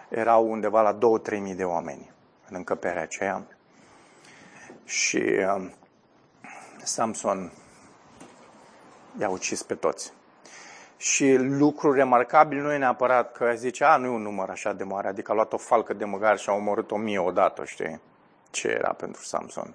Erau 0.08 0.50
undeva 0.50 0.82
la 0.82 0.98
2-3 1.32 1.40
mii 1.40 1.54
de 1.54 1.64
oameni 1.64 2.10
în 2.48 2.56
încăperea 2.56 3.02
aceea. 3.02 3.46
Și 4.84 5.16
uh, 5.16 5.70
Samson 6.84 7.52
i-a 9.18 9.28
ucis 9.28 9.62
pe 9.62 9.74
toți. 9.74 10.12
Și 10.96 11.34
lucru 11.34 11.92
remarcabil 11.92 12.62
nu 12.62 12.72
e 12.72 12.76
neapărat 12.76 13.32
că 13.32 13.52
zice, 13.56 13.84
a, 13.84 13.96
nu 13.96 14.06
e 14.06 14.08
un 14.08 14.22
număr 14.22 14.50
așa 14.50 14.72
de 14.72 14.84
mare, 14.84 15.08
adică 15.08 15.30
a 15.30 15.34
luat 15.34 15.52
o 15.52 15.56
falcă 15.56 15.92
de 15.92 16.04
măgar 16.04 16.38
și 16.38 16.48
a 16.48 16.52
omorât 16.52 16.90
o 16.90 16.96
mie 16.96 17.18
odată, 17.18 17.64
știi? 17.64 18.00
Ce 18.50 18.68
era 18.68 18.92
pentru 18.92 19.22
Samson? 19.22 19.74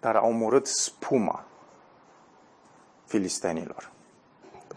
Dar 0.00 0.16
a 0.16 0.26
omorât 0.26 0.66
spuma 0.66 1.44
filistenilor. 3.06 3.90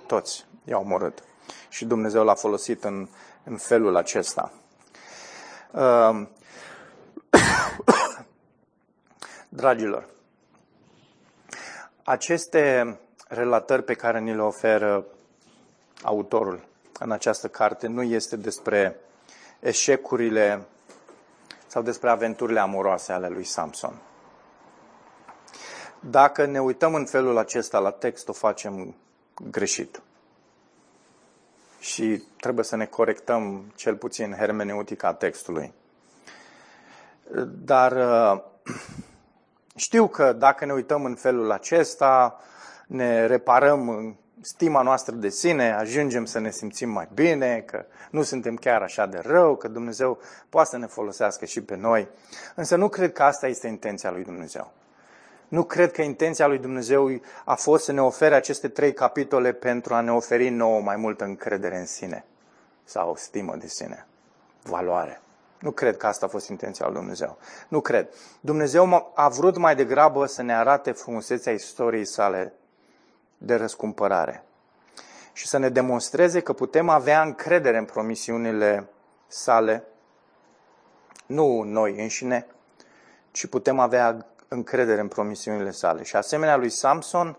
Toți 0.08 0.46
i-au 0.64 0.82
omorât. 0.82 1.24
Și 1.70 1.86
Dumnezeu 1.86 2.24
l-a 2.24 2.36
folosit 2.36 2.84
în, 2.84 3.08
în 3.44 3.58
felul 3.58 3.96
acesta. 3.96 4.52
Uh, 5.72 6.28
Dragilor, 9.50 10.15
aceste 12.08 12.98
relatări 13.28 13.84
pe 13.84 13.94
care 13.94 14.20
ni 14.20 14.36
le 14.36 14.42
oferă 14.42 15.06
autorul 16.02 16.68
în 17.00 17.12
această 17.12 17.48
carte 17.48 17.88
nu 17.88 18.04
este 18.04 18.36
despre 18.36 18.96
eșecurile 19.60 20.66
sau 21.68 21.82
despre 21.82 22.10
aventurile 22.10 22.60
amoroase 22.60 23.12
ale 23.12 23.28
lui 23.28 23.44
Samson. 23.44 24.02
Dacă 26.00 26.46
ne 26.46 26.62
uităm 26.62 26.94
în 26.94 27.06
felul 27.06 27.38
acesta 27.38 27.80
la 27.80 27.92
text, 27.92 28.28
o 28.28 28.34
facem 28.34 28.96
greșit. 29.52 30.02
Și 31.80 32.24
trebuie 32.40 32.66
să 32.66 32.76
ne 32.76 32.86
corectăm 32.86 33.72
cel 33.76 33.96
puțin 33.96 34.34
hermeneutica 34.34 35.14
textului. 35.14 35.74
Dar 37.46 37.94
știu 39.76 40.08
că 40.08 40.34
dacă 40.34 40.66
ne 40.66 40.74
uităm 40.74 41.06
în 41.06 41.16
felul 41.16 41.52
acesta, 41.52 42.40
ne 42.88 43.26
reparăm 43.26 44.16
stima 44.42 44.82
noastră 44.82 45.16
de 45.16 45.30
sine, 45.30 45.74
ajungem 45.74 46.26
să 46.26 46.40
ne 46.40 46.52
simțim 46.52 46.90
mai 46.90 47.08
bine, 47.14 47.64
că 47.66 47.86
nu 48.12 48.22
suntem 48.22 48.56
chiar 48.56 48.82
așa 48.82 49.06
de 49.06 49.20
rău, 49.24 49.56
că 49.56 49.68
Dumnezeu 49.68 50.20
poate 50.50 50.70
să 50.70 50.78
ne 50.78 50.86
folosească 50.86 51.46
și 51.46 51.62
pe 51.62 51.76
noi. 51.76 52.08
Însă 52.56 52.76
nu 52.76 52.90
cred 52.90 53.14
că 53.14 53.24
asta 53.24 53.48
este 53.48 53.68
intenția 53.68 54.12
lui 54.12 54.24
Dumnezeu. 54.24 54.72
Nu 55.48 55.64
cred 55.64 55.92
că 55.92 56.02
intenția 56.02 56.48
lui 56.48 56.58
Dumnezeu 56.58 57.22
a 57.46 57.56
fost 57.56 57.84
să 57.84 57.92
ne 57.92 58.02
ofere 58.02 58.36
aceste 58.36 58.68
trei 58.68 58.94
capitole 58.94 59.54
pentru 59.54 59.94
a 59.94 60.02
ne 60.02 60.12
oferi 60.12 60.50
nouă 60.50 60.82
mai 60.82 60.96
multă 60.96 61.24
încredere 61.24 61.78
în 61.78 61.86
sine 61.86 62.26
sau 62.84 63.16
stimă 63.16 63.56
de 63.56 63.68
sine, 63.68 64.08
valoare. 64.64 65.22
Nu 65.60 65.72
cred 65.72 65.98
că 65.98 66.08
asta 66.08 66.26
a 66.26 66.30
fost 66.30 66.50
intenția 66.50 66.86
lui 66.86 66.96
Dumnezeu. 66.96 67.38
Nu 67.68 67.82
cred. 67.82 68.10
Dumnezeu 68.40 69.12
a 69.16 69.30
vrut 69.30 69.58
mai 69.58 69.76
degrabă 69.76 70.26
să 70.26 70.42
ne 70.42 70.56
arate 70.56 70.92
frumusețea 70.92 71.54
istoriei 71.54 72.06
sale 72.06 72.54
de 73.38 73.56
răscumpărare 73.56 74.44
și 75.34 75.48
să 75.48 75.58
ne 75.58 75.70
demonstreze 75.70 76.40
că 76.40 76.54
putem 76.54 76.90
avea 76.90 77.22
încredere 77.22 77.78
în 77.78 77.86
promisiunile 77.86 78.90
sale, 79.28 79.84
nu 81.26 81.62
noi 81.62 82.02
înșine, 82.02 82.48
ci 83.32 83.46
putem 83.46 83.80
avea 83.80 84.26
încredere 84.48 85.02
în 85.02 85.08
promisiunile 85.08 85.72
sale. 85.72 86.04
Și 86.04 86.16
asemenea 86.16 86.56
lui 86.56 86.70
Samson, 86.70 87.38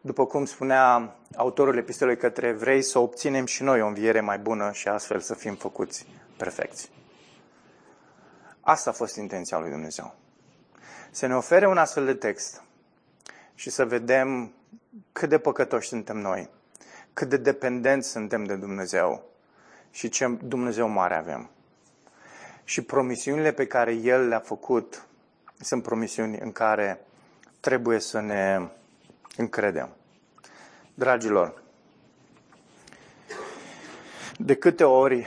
după 0.00 0.26
cum 0.26 0.44
spunea 0.44 1.16
autorul 1.36 1.76
epistolei 1.76 2.16
către 2.16 2.46
evrei, 2.46 2.82
să 2.82 2.98
obținem 2.98 3.46
și 3.46 3.62
noi 3.62 3.80
o 3.80 3.86
înviere 3.86 4.20
mai 4.20 4.38
bună 4.38 4.70
și 4.72 4.88
astfel 4.88 5.20
să 5.20 5.34
fim 5.34 5.54
făcuți 5.54 6.06
perfecți. 6.36 6.90
Asta 8.64 8.90
a 8.90 8.92
fost 8.92 9.16
intenția 9.16 9.58
lui 9.58 9.70
Dumnezeu. 9.70 10.14
Să 11.10 11.26
ne 11.26 11.36
ofere 11.36 11.68
un 11.68 11.78
astfel 11.78 12.04
de 12.04 12.14
text 12.14 12.62
și 13.54 13.70
să 13.70 13.84
vedem 13.84 14.52
cât 15.12 15.28
de 15.28 15.38
păcătoși 15.38 15.88
suntem 15.88 16.16
noi, 16.16 16.48
cât 17.12 17.28
de 17.28 17.36
dependenți 17.36 18.08
suntem 18.08 18.44
de 18.44 18.54
Dumnezeu 18.54 19.24
și 19.90 20.08
ce 20.08 20.26
Dumnezeu 20.42 20.88
mare 20.88 21.14
avem. 21.14 21.50
Și 22.64 22.82
promisiunile 22.82 23.52
pe 23.52 23.66
care 23.66 23.92
El 23.92 24.28
le-a 24.28 24.40
făcut 24.40 25.06
sunt 25.60 25.82
promisiuni 25.82 26.38
în 26.38 26.52
care 26.52 27.00
trebuie 27.60 27.98
să 27.98 28.20
ne 28.20 28.68
încredem. 29.36 29.88
Dragilor, 30.94 31.62
de 34.36 34.54
câte 34.54 34.84
ori 34.84 35.26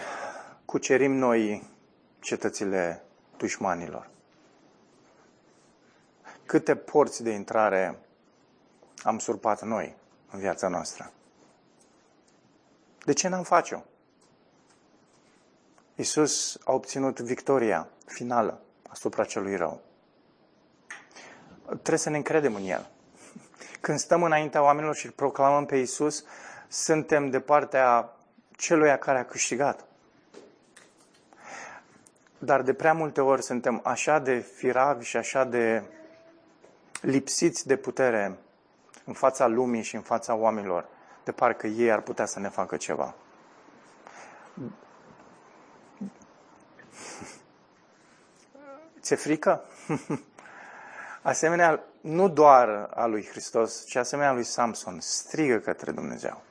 cucerim 0.65 1.13
noi 1.13 1.69
cetățile 2.19 3.01
dușmanilor. 3.37 4.09
Câte 6.45 6.75
porți 6.75 7.23
de 7.23 7.29
intrare 7.29 7.99
am 9.03 9.19
surpat 9.19 9.61
noi 9.61 9.95
în 10.31 10.39
viața 10.39 10.67
noastră? 10.67 11.11
De 13.05 13.13
ce 13.13 13.27
n-am 13.27 13.43
face-o? 13.43 13.79
Iisus 15.95 16.59
a 16.63 16.71
obținut 16.71 17.19
victoria 17.19 17.87
finală 18.05 18.61
asupra 18.89 19.23
celui 19.23 19.55
rău. 19.55 19.81
Trebuie 21.65 21.97
să 21.97 22.09
ne 22.09 22.17
încredem 22.17 22.55
în 22.55 22.63
El. 22.63 22.89
Când 23.81 23.99
stăm 23.99 24.23
înaintea 24.23 24.63
oamenilor 24.63 24.95
și 24.95 25.05
îl 25.05 25.11
proclamăm 25.11 25.65
pe 25.65 25.77
Iisus, 25.77 26.23
suntem 26.67 27.29
de 27.29 27.39
partea 27.39 28.17
celuia 28.51 28.97
care 28.97 29.19
a 29.19 29.25
câștigat. 29.25 29.86
Dar 32.39 32.61
de 32.61 32.73
prea 32.73 32.93
multe 32.93 33.21
ori 33.21 33.43
suntem 33.43 33.81
așa 33.83 34.19
de 34.19 34.37
firavi 34.37 35.05
și 35.05 35.17
așa 35.17 35.43
de 35.43 35.83
lipsiți 37.01 37.67
de 37.67 37.75
putere 37.75 38.37
în 39.05 39.13
fața 39.13 39.47
lumii 39.47 39.81
și 39.81 39.95
în 39.95 40.01
fața 40.01 40.35
oamenilor, 40.35 40.85
de 41.23 41.31
parcă 41.31 41.67
ei 41.67 41.91
ar 41.91 42.01
putea 42.01 42.25
să 42.25 42.39
ne 42.39 42.49
facă 42.49 42.77
ceva. 42.77 43.13
Ți-e 49.01 49.15
frică? 49.15 49.63
Asemenea, 51.21 51.83
nu 52.01 52.29
doar 52.29 52.89
a 52.93 53.05
lui 53.05 53.25
Hristos, 53.25 53.85
ci 53.85 53.95
asemenea 53.95 54.33
lui 54.33 54.43
Samson, 54.43 54.99
strigă 54.99 55.57
către 55.57 55.91
Dumnezeu 55.91 56.41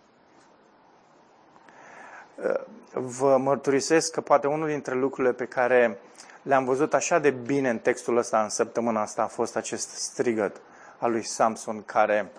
vă 2.99 3.36
mărturisesc 3.36 4.12
că 4.12 4.20
poate 4.20 4.47
unul 4.47 4.68
dintre 4.68 4.94
lucrurile 4.94 5.32
pe 5.32 5.44
care 5.44 5.99
le-am 6.42 6.64
văzut 6.64 6.94
așa 6.94 7.18
de 7.18 7.30
bine 7.30 7.68
în 7.68 7.78
textul 7.78 8.16
ăsta, 8.16 8.42
în 8.42 8.49
săptămâna 8.49 9.01
asta, 9.01 9.22
a 9.22 9.26
fost 9.26 9.57
acest 9.57 9.88
strigăt 9.88 10.61
al 10.99 11.11
lui 11.11 11.24
Samson, 11.24 11.82
care 11.82 12.32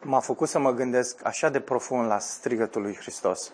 m-a 0.00 0.20
făcut 0.20 0.48
să 0.48 0.58
mă 0.58 0.72
gândesc 0.72 1.26
așa 1.26 1.48
de 1.48 1.60
profund 1.60 2.06
la 2.06 2.18
strigătul 2.18 2.82
lui 2.82 2.96
Hristos. 2.96 3.52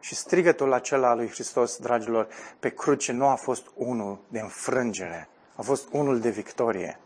Și 0.00 0.14
strigătul 0.14 0.72
acela 0.72 1.10
al 1.10 1.16
lui 1.16 1.28
Hristos, 1.28 1.76
dragilor, 1.76 2.28
pe 2.60 2.68
cruce 2.68 3.12
nu 3.12 3.26
a 3.26 3.34
fost 3.34 3.66
unul 3.74 4.18
de 4.28 4.40
înfrângere, 4.40 5.28
a 5.56 5.62
fost 5.62 5.88
unul 5.92 6.20
de 6.20 6.30
victorie. 6.30 6.98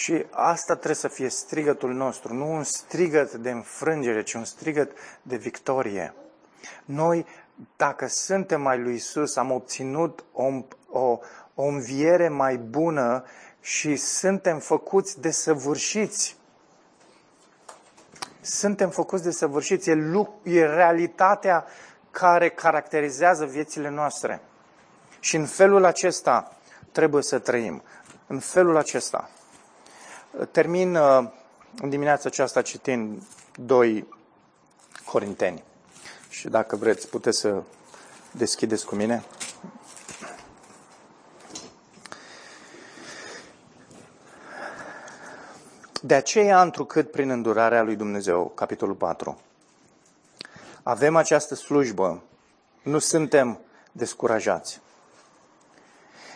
Și 0.00 0.26
asta 0.30 0.74
trebuie 0.74 0.94
să 0.94 1.08
fie 1.08 1.28
strigătul 1.28 1.94
nostru, 1.94 2.34
nu 2.34 2.52
un 2.52 2.64
strigăt 2.64 3.32
de 3.32 3.50
înfrângere, 3.50 4.22
ci 4.22 4.32
un 4.32 4.44
strigăt 4.44 4.92
de 5.22 5.36
victorie. 5.36 6.14
Noi, 6.84 7.26
dacă 7.76 8.06
suntem 8.06 8.62
mai 8.62 8.78
lui 8.78 8.94
Isus, 8.94 9.36
am 9.36 9.50
obținut 9.50 10.24
o, 10.32 10.44
o, 10.88 11.18
o 11.54 11.62
înviere 11.62 12.28
mai 12.28 12.56
bună 12.56 13.24
și 13.60 13.96
suntem 13.96 14.58
făcuți 14.58 15.20
de 15.20 15.30
săvârșiți. 15.30 16.36
Suntem 18.40 18.90
făcuți 18.90 19.22
de 19.22 19.30
săvârșiți. 19.30 19.90
E, 19.90 20.28
e 20.42 20.64
realitatea 20.64 21.64
care 22.10 22.48
caracterizează 22.48 23.44
viețile 23.44 23.88
noastre. 23.88 24.40
Și 25.18 25.36
în 25.36 25.46
felul 25.46 25.84
acesta 25.84 26.56
trebuie 26.92 27.22
să 27.22 27.38
trăim. 27.38 27.82
În 28.26 28.38
felul 28.38 28.76
acesta. 28.76 29.30
Termin 30.50 30.94
uh, 30.94 31.28
în 31.82 31.88
dimineața 31.88 32.28
aceasta 32.28 32.62
citind 32.62 33.22
doi 33.54 34.08
Corinteni. 35.04 35.62
Și 36.28 36.48
dacă 36.48 36.76
vreți, 36.76 37.08
puteți 37.08 37.38
să 37.38 37.62
deschideți 38.30 38.86
cu 38.86 38.94
mine. 38.94 39.24
De 46.02 46.14
aceea, 46.14 46.62
întrucât 46.62 47.10
prin 47.10 47.30
îndurarea 47.30 47.82
lui 47.82 47.96
Dumnezeu, 47.96 48.52
capitolul 48.54 48.94
4, 48.94 49.40
avem 50.82 51.16
această 51.16 51.54
slujbă, 51.54 52.22
nu 52.82 52.98
suntem 52.98 53.60
descurajați, 53.92 54.80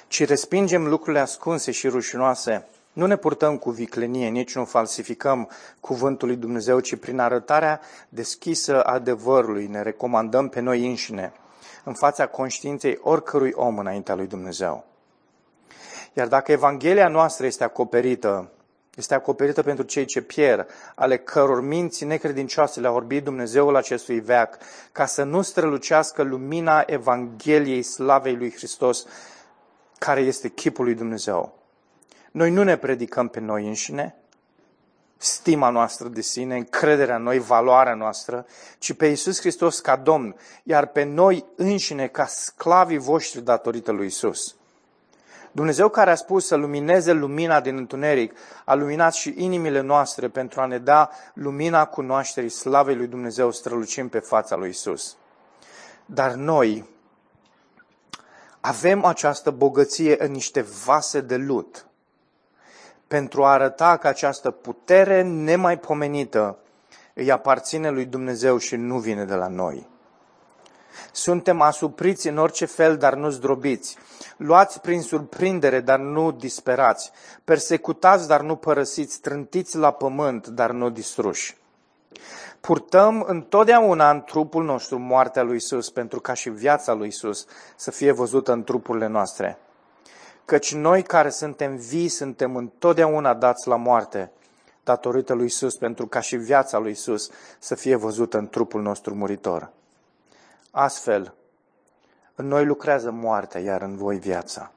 ci 0.09 0.25
respingem 0.25 0.89
lucrurile 0.89 1.21
ascunse 1.21 1.71
și 1.71 1.89
rușinoase 1.89 2.67
nu 2.95 3.07
ne 3.07 3.17
purtăm 3.17 3.59
cu 3.59 3.71
viclenie, 3.71 4.29
nici 4.29 4.55
nu 4.55 4.65
falsificăm 4.65 5.51
cuvântul 5.81 6.29
lui 6.29 6.37
Dumnezeu, 6.37 6.81
ci 6.81 6.97
prin 6.97 7.19
arătarea 7.19 7.81
deschisă 8.09 8.85
adevărului 8.85 9.67
ne 9.67 9.83
recomandăm 9.83 10.49
pe 10.49 10.61
noi 10.61 10.87
înșine, 10.87 11.33
în 11.85 11.95
fața 11.95 12.27
conștiinței 12.27 12.99
oricărui 13.03 13.53
om 13.55 13.79
înaintea 13.79 14.15
lui 14.15 14.27
Dumnezeu. 14.27 14.85
Iar 16.13 16.29
dacă 16.29 16.53
Evanghelia 16.53 17.09
noastră 17.09 17.47
este 17.47 17.65
acoperită, 17.65 18.51
este 18.97 19.15
acoperită 19.15 19.63
pentru 19.63 19.85
cei 19.85 20.05
ce 20.05 20.23
pierd, 20.23 20.67
ale 20.95 21.19
căror 21.19 21.63
minți 21.63 22.05
necredincioase 22.05 22.81
le-a 22.81 22.93
orbit 22.93 23.25
Dumnezeul 23.25 23.77
acestui 23.77 24.21
veac, 24.21 24.59
ca 24.93 25.07
să 25.07 25.23
nu 25.23 25.43
strălucească 25.43 26.23
lumina 26.23 26.83
Evangheliei 26.87 27.83
slavei 27.83 28.37
lui 28.37 28.53
Hristos, 28.53 29.07
care 29.99 30.21
este 30.21 30.49
chipul 30.49 30.85
lui 30.85 30.95
Dumnezeu. 30.95 31.64
Noi 32.35 32.51
nu 32.51 32.63
ne 32.63 32.77
predicăm 32.77 33.29
pe 33.29 33.41
noi 33.41 33.67
înșine, 33.67 34.17
stima 35.17 35.69
noastră 35.69 36.09
de 36.09 36.21
sine, 36.21 36.57
încrederea 36.57 37.17
în 37.17 37.23
noi, 37.23 37.39
valoarea 37.39 37.95
noastră, 37.95 38.47
ci 38.79 38.93
pe 38.93 39.07
Iisus 39.07 39.41
Hristos 39.41 39.81
ca 39.81 39.97
Domn, 39.97 40.37
iar 40.63 40.87
pe 40.87 41.03
noi 41.03 41.45
înșine 41.57 42.07
ca 42.07 42.27
sclavii 42.27 42.99
voștri 42.99 43.41
datorită 43.41 43.93
lui 43.93 44.05
Iisus. 44.05 44.57
Dumnezeu 45.53 45.89
care 45.89 46.11
a 46.11 46.15
spus 46.15 46.47
să 46.47 46.55
lumineze 46.55 47.13
lumina 47.13 47.61
din 47.61 47.77
întuneric, 47.77 48.37
a 48.65 48.75
luminat 48.75 49.15
și 49.15 49.35
inimile 49.37 49.81
noastre 49.81 50.29
pentru 50.29 50.61
a 50.61 50.67
ne 50.67 50.79
da 50.79 51.11
lumina 51.35 51.85
cunoașterii 51.85 52.49
slavei 52.49 52.97
lui 52.97 53.07
Dumnezeu 53.07 53.51
strălucim 53.51 54.09
pe 54.09 54.19
fața 54.19 54.57
lui 54.57 54.69
Isus. 54.69 55.17
Dar 56.07 56.33
noi 56.33 56.89
avem 58.61 59.05
această 59.05 59.51
bogăție 59.51 60.25
în 60.25 60.33
niște 60.33 60.61
vase 60.61 61.21
de 61.21 61.37
lut 61.37 61.87
pentru 63.07 63.45
a 63.45 63.53
arăta 63.53 63.97
că 63.97 64.07
această 64.07 64.51
putere 64.51 65.23
nemaipomenită 65.23 66.59
îi 67.15 67.31
aparține 67.31 67.91
lui 67.91 68.05
Dumnezeu 68.05 68.59
și 68.59 68.77
nu 68.77 68.99
vine 68.99 69.25
de 69.25 69.35
la 69.35 69.49
noi. 69.49 69.87
Suntem 71.13 71.61
asupriți 71.61 72.29
în 72.29 72.39
orice 72.39 72.65
fel, 72.65 72.97
dar 72.97 73.15
nu 73.15 73.29
zdrobiți. 73.29 73.97
Luați 74.37 74.81
prin 74.81 75.03
surprindere, 75.03 75.81
dar 75.81 75.99
nu 75.99 76.33
disperați. 76.33 77.11
Persecutați, 77.45 78.29
dar 78.29 78.41
nu 78.41 78.57
părăsiți. 78.57 79.21
Trântiți 79.21 79.77
la 79.77 79.91
pământ, 79.91 80.47
dar 80.47 80.71
nu 80.71 80.91
distruși. 80.91 81.57
Purtăm 82.61 83.25
întotdeauna 83.27 84.11
în 84.11 84.23
trupul 84.23 84.65
nostru 84.65 84.99
moartea 84.99 85.43
lui 85.43 85.57
Isus, 85.57 85.91
pentru 85.91 86.21
ca 86.21 86.35
și 86.35 86.51
viața 86.51 86.93
lui 86.93 87.09
Isus 87.09 87.47
să 87.77 87.91
fie 87.91 88.13
văzută 88.13 88.53
în 88.53 88.65
trupurile 88.65 89.07
noastre. 89.07 89.59
Căci 90.45 90.75
noi 90.75 91.03
care 91.03 91.31
suntem 91.31 91.77
vii, 91.77 92.09
suntem 92.09 92.57
întotdeauna 92.57 93.35
dați 93.35 93.69
la 93.69 93.77
moarte, 93.77 94.31
datorită 94.85 95.33
lui 95.33 95.47
Isus, 95.47 95.77
pentru 95.77 96.07
ca 96.07 96.21
și 96.21 96.37
viața 96.37 96.79
lui 96.79 96.91
Isus 96.91 97.31
să 97.59 97.75
fie 97.75 97.97
văzută 97.97 98.39
în 98.39 98.49
trupul 98.49 98.83
nostru 98.83 99.15
muritor. 99.15 99.71
Astfel, 100.71 101.35
în 102.35 102.47
noi 102.47 102.65
lucrează 102.65 103.11
moartea, 103.11 103.61
iar 103.61 103.83
în 103.83 103.97
voi 103.97 104.19
viața. 104.19 104.73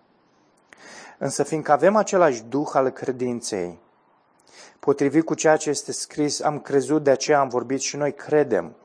Însă 1.18 1.44
fiindcă 1.44 1.72
avem 1.72 1.96
același 1.96 2.44
duh 2.44 2.70
al 2.74 2.90
credinței, 2.90 3.80
potrivit 4.80 5.26
cu 5.26 5.34
ceea 5.34 5.58
ce 5.58 5.70
este 5.70 5.92
scris, 5.92 6.42
am 6.42 6.60
crezut, 6.60 7.04
de 7.04 7.10
aceea 7.10 7.40
am 7.40 7.48
vorbit 7.48 7.80
și 7.80 7.96
noi 7.96 8.14
credem. 8.14 8.76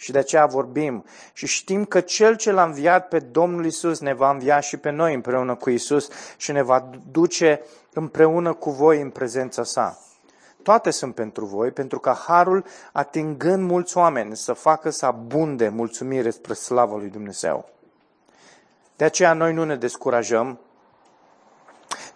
Și 0.00 0.12
de 0.12 0.18
aceea 0.18 0.46
vorbim 0.46 1.04
și 1.32 1.46
știm 1.46 1.84
că 1.84 2.00
Cel 2.00 2.36
ce 2.36 2.50
l-a 2.50 2.64
înviat 2.64 3.08
pe 3.08 3.18
Domnul 3.18 3.66
Isus 3.66 4.00
ne 4.00 4.14
va 4.14 4.30
învia 4.30 4.60
și 4.60 4.76
pe 4.76 4.90
noi 4.90 5.14
împreună 5.14 5.54
cu 5.54 5.70
Isus 5.70 6.08
și 6.36 6.52
ne 6.52 6.62
va 6.62 6.90
duce 7.10 7.62
împreună 7.92 8.52
cu 8.52 8.70
voi 8.70 9.00
în 9.00 9.10
prezența 9.10 9.62
sa. 9.62 9.98
Toate 10.62 10.90
sunt 10.90 11.14
pentru 11.14 11.44
voi, 11.44 11.70
pentru 11.70 11.98
ca 11.98 12.22
harul, 12.26 12.64
atingând 12.92 13.70
mulți 13.70 13.96
oameni, 13.96 14.36
să 14.36 14.52
facă 14.52 14.90
să 14.90 15.06
abunde 15.06 15.68
mulțumire 15.68 16.30
spre 16.30 16.54
slavă 16.54 16.96
lui 16.96 17.08
Dumnezeu. 17.08 17.68
De 18.96 19.04
aceea 19.04 19.32
noi 19.32 19.52
nu 19.52 19.64
ne 19.64 19.76
descurajăm, 19.76 20.58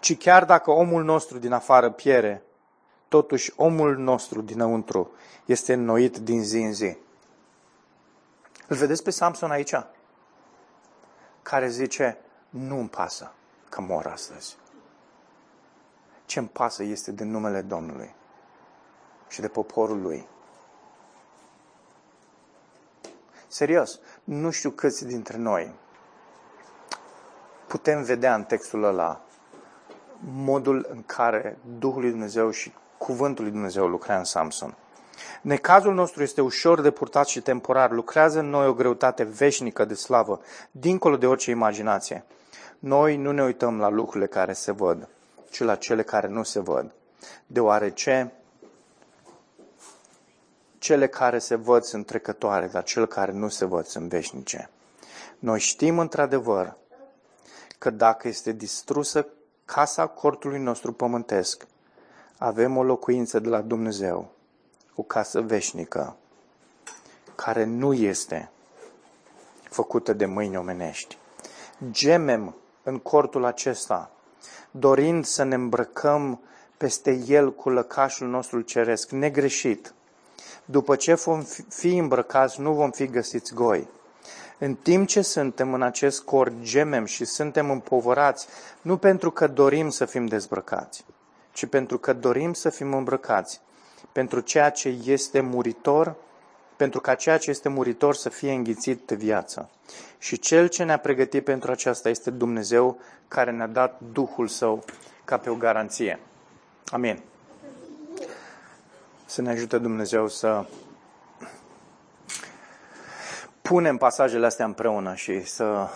ci 0.00 0.16
chiar 0.18 0.44
dacă 0.44 0.70
omul 0.70 1.04
nostru 1.04 1.38
din 1.38 1.52
afară 1.52 1.90
piere, 1.90 2.42
totuși 3.08 3.52
omul 3.56 3.96
nostru 3.96 4.40
dinăuntru 4.40 5.10
este 5.44 5.72
înnoit 5.72 6.16
din 6.16 6.42
zi 6.42 6.58
în 6.58 6.72
zi. 6.72 6.96
Îl 8.68 8.76
vedeți 8.76 9.02
pe 9.02 9.10
Samson 9.10 9.50
aici? 9.50 9.74
Care 11.42 11.68
zice, 11.68 12.18
nu 12.48 12.78
îmi 12.78 12.88
pasă 12.88 13.32
că 13.68 13.80
mor 13.80 14.06
astăzi. 14.06 14.56
Ce 16.24 16.38
îmi 16.38 16.48
pasă 16.48 16.82
este 16.82 17.10
de 17.10 17.24
numele 17.24 17.60
Domnului 17.60 18.14
și 19.28 19.40
de 19.40 19.48
poporul 19.48 20.02
lui. 20.02 20.26
Serios, 23.46 24.00
nu 24.24 24.50
știu 24.50 24.70
câți 24.70 25.06
dintre 25.06 25.36
noi 25.36 25.74
putem 27.66 28.02
vedea 28.02 28.34
în 28.34 28.44
textul 28.44 28.84
ăla 28.84 29.20
modul 30.20 30.86
în 30.90 31.02
care 31.02 31.58
Duhul 31.78 32.00
lui 32.00 32.10
Dumnezeu 32.10 32.50
și 32.50 32.72
Cuvântul 32.98 33.44
lui 33.44 33.52
Dumnezeu 33.52 33.86
lucra 33.86 34.18
în 34.18 34.24
Samson. 34.24 34.76
Necazul 35.42 35.94
nostru 35.94 36.22
este 36.22 36.40
ușor 36.40 36.80
de 36.80 36.90
purtat 36.90 37.26
și 37.26 37.40
temporar. 37.40 37.90
Lucrează 37.90 38.38
în 38.38 38.48
noi 38.48 38.66
o 38.66 38.74
greutate 38.74 39.22
veșnică 39.22 39.84
de 39.84 39.94
slavă, 39.94 40.40
dincolo 40.70 41.16
de 41.16 41.26
orice 41.26 41.50
imaginație. 41.50 42.24
Noi 42.78 43.16
nu 43.16 43.32
ne 43.32 43.42
uităm 43.42 43.78
la 43.78 43.88
lucrurile 43.88 44.26
care 44.26 44.52
se 44.52 44.72
văd, 44.72 45.08
ci 45.50 45.60
la 45.60 45.74
cele 45.74 46.02
care 46.02 46.28
nu 46.28 46.42
se 46.42 46.60
văd, 46.60 46.92
deoarece 47.46 48.32
cele 50.78 51.06
care 51.06 51.38
se 51.38 51.54
văd 51.54 51.82
sunt 51.82 52.06
trecătoare, 52.06 52.66
dar 52.66 52.82
cele 52.82 53.06
care 53.06 53.32
nu 53.32 53.48
se 53.48 53.64
văd 53.64 53.84
sunt 53.84 54.08
veșnice. 54.08 54.70
Noi 55.38 55.58
știm 55.58 55.98
într-adevăr 55.98 56.76
că 57.78 57.90
dacă 57.90 58.28
este 58.28 58.52
distrusă 58.52 59.26
casa 59.64 60.06
cortului 60.06 60.58
nostru 60.58 60.92
pământesc, 60.92 61.66
avem 62.38 62.76
o 62.76 62.82
locuință 62.82 63.38
de 63.38 63.48
la 63.48 63.60
Dumnezeu, 63.60 64.33
o 64.94 65.02
casă 65.02 65.40
veșnică, 65.40 66.16
care 67.34 67.64
nu 67.64 67.92
este 67.92 68.50
făcută 69.70 70.12
de 70.12 70.26
mâini 70.26 70.56
omenești. 70.56 71.18
Gemem 71.90 72.54
în 72.82 72.98
cortul 72.98 73.44
acesta, 73.44 74.10
dorind 74.70 75.24
să 75.24 75.42
ne 75.42 75.54
îmbrăcăm 75.54 76.40
peste 76.76 77.22
el 77.26 77.54
cu 77.54 77.70
lăcașul 77.70 78.28
nostru 78.28 78.60
ceresc, 78.60 79.10
negreșit. 79.10 79.94
După 80.64 80.96
ce 80.96 81.14
vom 81.14 81.42
fi 81.68 81.96
îmbrăcați, 81.96 82.60
nu 82.60 82.72
vom 82.72 82.90
fi 82.90 83.06
găsiți 83.06 83.54
goi. 83.54 83.88
În 84.58 84.74
timp 84.74 85.08
ce 85.08 85.22
suntem 85.22 85.74
în 85.74 85.82
acest 85.82 86.22
cor, 86.22 86.52
gemem 86.60 87.04
și 87.04 87.24
suntem 87.24 87.70
împovărați, 87.70 88.46
nu 88.82 88.96
pentru 88.96 89.30
că 89.30 89.46
dorim 89.46 89.90
să 89.90 90.04
fim 90.04 90.26
dezbrăcați, 90.26 91.04
ci 91.52 91.66
pentru 91.66 91.98
că 91.98 92.12
dorim 92.12 92.52
să 92.52 92.70
fim 92.70 92.94
îmbrăcați, 92.94 93.60
pentru 94.14 94.40
ceea 94.40 94.70
ce 94.70 94.88
este 95.04 95.40
muritor, 95.40 96.14
pentru 96.76 97.00
ca 97.00 97.14
ceea 97.14 97.38
ce 97.38 97.50
este 97.50 97.68
muritor 97.68 98.14
să 98.14 98.28
fie 98.28 98.52
înghițit 98.52 99.06
de 99.06 99.14
viață. 99.14 99.70
Și 100.18 100.38
cel 100.38 100.68
ce 100.68 100.84
ne-a 100.84 100.98
pregătit 100.98 101.44
pentru 101.44 101.70
aceasta 101.70 102.08
este 102.08 102.30
Dumnezeu 102.30 103.00
care 103.28 103.50
ne-a 103.50 103.66
dat 103.66 104.00
Duhul 104.12 104.48
Său 104.48 104.84
ca 105.24 105.38
pe 105.38 105.50
o 105.50 105.54
garanție. 105.54 106.20
Amin. 106.90 107.22
Să 109.24 109.42
ne 109.42 109.50
ajute 109.50 109.78
Dumnezeu 109.78 110.28
să 110.28 110.66
punem 113.62 113.96
pasajele 113.96 114.46
astea 114.46 114.64
împreună 114.64 115.14
și 115.14 115.44
să 115.44 115.88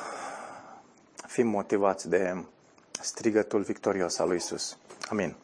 fim 1.26 1.46
motivați 1.46 2.08
de 2.08 2.44
strigătul 3.00 3.62
victorios 3.62 4.18
al 4.18 4.28
lui 4.28 4.36
Isus. 4.36 4.78
Amin. 5.08 5.36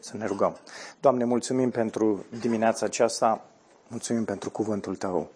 Să 0.00 0.16
ne 0.16 0.26
rugăm. 0.26 0.56
Doamne, 1.00 1.24
mulțumim 1.24 1.70
pentru 1.70 2.24
dimineața 2.40 2.86
aceasta, 2.86 3.44
mulțumim 3.88 4.24
pentru 4.24 4.50
cuvântul 4.50 4.96
Tău. 4.96 5.30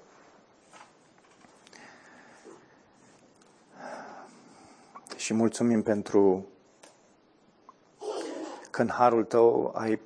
Și 5.16 5.34
mulțumim 5.34 5.82
pentru 5.82 6.46
că 8.70 8.82
în 8.82 8.88
harul 8.88 9.24
Tău 9.24 9.72
ai 9.76 10.00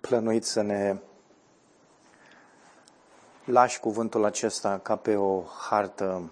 plănuit 0.00 0.44
să 0.44 0.62
ne 0.62 0.96
lași 3.44 3.80
cuvântul 3.80 4.24
acesta 4.24 4.78
ca 4.78 4.96
pe 4.96 5.16
o 5.16 5.42
hartă 5.42 6.30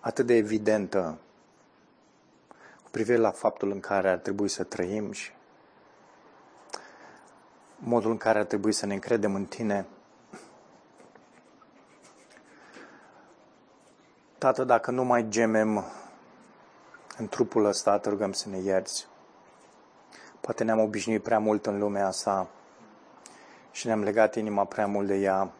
atât 0.00 0.26
de 0.26 0.34
evidentă 0.34 1.18
cu 2.82 2.90
privire 2.90 3.16
la 3.18 3.30
faptul 3.30 3.70
în 3.70 3.80
care 3.80 4.10
ar 4.10 4.18
trebui 4.18 4.48
să 4.48 4.64
trăim 4.64 5.12
și 5.12 5.30
modul 7.78 8.10
în 8.10 8.16
care 8.16 8.38
ar 8.38 8.44
trebui 8.44 8.72
să 8.72 8.86
ne 8.86 8.94
încredem 8.94 9.34
în 9.34 9.44
Tine. 9.44 9.86
Tată, 14.38 14.64
dacă 14.64 14.90
nu 14.90 15.04
mai 15.04 15.28
gemem 15.28 15.84
în 17.18 17.28
trupul 17.28 17.64
ăsta, 17.64 17.98
te 17.98 18.08
rugăm 18.08 18.32
să 18.32 18.48
ne 18.48 18.58
ierți. 18.58 19.06
Poate 20.40 20.64
ne-am 20.64 20.78
obișnuit 20.78 21.22
prea 21.22 21.38
mult 21.38 21.66
în 21.66 21.78
lumea 21.78 22.06
asta 22.06 22.48
și 23.70 23.86
ne-am 23.86 24.02
legat 24.02 24.34
inima 24.34 24.64
prea 24.64 24.86
mult 24.86 25.06
de 25.06 25.14
ea, 25.14 25.52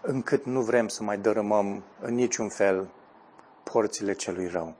încât 0.00 0.44
nu 0.44 0.60
vrem 0.62 0.88
să 0.88 1.02
mai 1.02 1.18
dărâmăm 1.18 1.82
în 2.00 2.14
niciun 2.14 2.48
fel 2.48 2.88
porțile 3.62 4.12
celui 4.12 4.46
rău. 4.46 4.74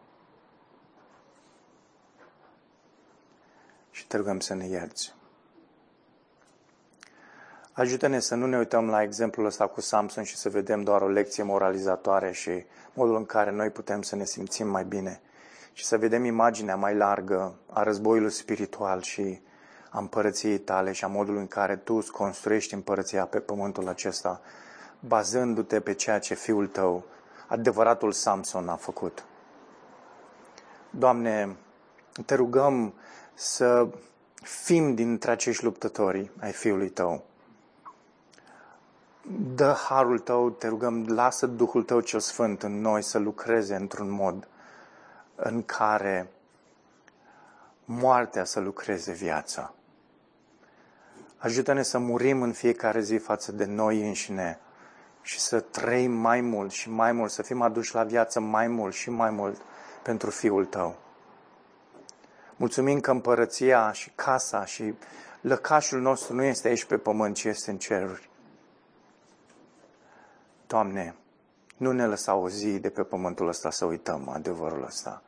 Și 3.91 4.07
te 4.07 4.17
rugăm 4.17 4.41
să 4.41 4.55
ne 4.55 4.67
ierți. 4.67 5.15
Ajută-ne 7.77 8.19
să 8.19 8.35
nu 8.35 8.47
ne 8.47 8.59
uităm 8.59 8.89
la 8.89 9.03
exemplul 9.03 9.47
ăsta 9.47 9.67
cu 9.67 9.81
Samson 9.81 10.25
și 10.25 10.37
să 10.37 10.49
vedem 10.49 10.83
doar 10.83 11.03
o 11.03 11.09
lecție 11.09 11.43
moralizatoare 11.43 12.33
și 12.33 12.65
modul 12.93 13.17
în 13.17 13.25
care 13.25 13.51
noi 13.51 13.71
putem 13.71 14.03
să 14.03 14.17
ne 14.17 14.25
simțim 14.25 14.69
mai 14.69 14.85
bine 14.85 15.21
și 15.73 15.85
să 15.85 15.99
vedem 15.99 16.25
imaginea 16.25 16.77
mai 16.77 16.95
largă 16.95 17.55
a 17.73 17.83
războiului 17.83 18.31
spiritual 18.31 19.03
și 19.03 19.41
a 19.91 19.99
împărăției 19.99 20.59
tale 20.59 20.93
și 20.93 21.05
a 21.05 21.07
modului 21.07 21.41
în 21.41 21.47
care 21.47 21.77
tu 21.77 21.95
îți 21.95 22.11
construiești 22.11 22.75
împărăția 22.75 23.25
pe 23.25 23.39
pământul 23.39 23.89
acesta, 23.89 24.41
bazându-te 25.01 25.81
pe 25.81 25.95
ceea 25.95 26.19
ce 26.19 26.35
fiul 26.35 26.67
tău, 26.67 27.05
adevăratul 27.49 28.13
Samson, 28.13 28.69
a 28.69 28.77
făcut. 28.77 29.25
Doamne, 30.91 31.57
te 32.27 32.35
rugăm 32.35 32.95
să 33.35 33.89
fim 34.43 34.95
dintre 34.95 35.31
acești 35.31 35.65
luptători 35.65 36.31
ai 36.41 36.53
fiului 36.53 36.89
tău 36.89 37.25
dă 39.55 39.77
harul 39.89 40.19
tău, 40.19 40.51
te 40.51 40.69
rugăm, 40.69 41.07
lasă 41.07 41.47
Duhul 41.47 41.83
tău 41.83 42.01
cel 42.01 42.21
Sfânt 42.21 42.63
în 42.63 42.81
noi 42.81 43.03
să 43.03 43.19
lucreze 43.19 43.75
într-un 43.75 44.11
mod 44.11 44.49
în 45.35 45.63
care 45.63 46.31
moartea 47.85 48.45
să 48.45 48.61
lucreze 48.61 49.13
viața. 49.13 49.75
Ajută-ne 51.37 51.83
să 51.83 51.99
murim 51.99 52.43
în 52.43 52.53
fiecare 52.53 53.01
zi 53.01 53.17
față 53.17 53.53
de 53.53 53.65
noi 53.65 54.07
înșine 54.07 54.59
și 55.23 55.41
să 55.41 55.61
trăim 55.61 56.13
mai 56.13 56.41
mult 56.41 56.71
și 56.71 56.91
mai 56.91 57.13
mult, 57.13 57.31
să 57.31 57.43
fim 57.43 57.63
aduși 57.63 57.95
la 57.95 58.05
viață 58.05 58.41
mai 58.41 58.69
mult 58.69 58.95
și 58.95 59.11
mai 59.11 59.31
mult 59.31 59.61
pentru 60.03 60.31
Fiul 60.31 60.65
Tău. 60.65 60.97
Mulțumim 62.57 63.01
că 63.01 63.11
împărăția 63.11 63.93
și 63.93 64.11
casa 64.15 64.65
și 64.65 64.95
lăcașul 65.41 66.01
nostru 66.01 66.35
nu 66.35 66.43
este 66.43 66.69
aici 66.69 66.85
pe 66.85 66.97
pământ, 66.97 67.35
ci 67.35 67.45
este 67.45 67.71
în 67.71 67.79
ceruri. 67.79 68.31
Doamne, 70.67 71.15
nu 71.77 71.93
ne 71.93 72.07
lăsa 72.07 72.35
o 72.35 72.49
zi 72.49 72.79
de 72.79 72.91
pe 72.91 73.03
pământul 73.03 73.49
ăsta 73.49 73.71
să 73.71 73.85
uităm 73.85 74.29
adevărul 74.29 74.85
ăsta. 74.85 75.23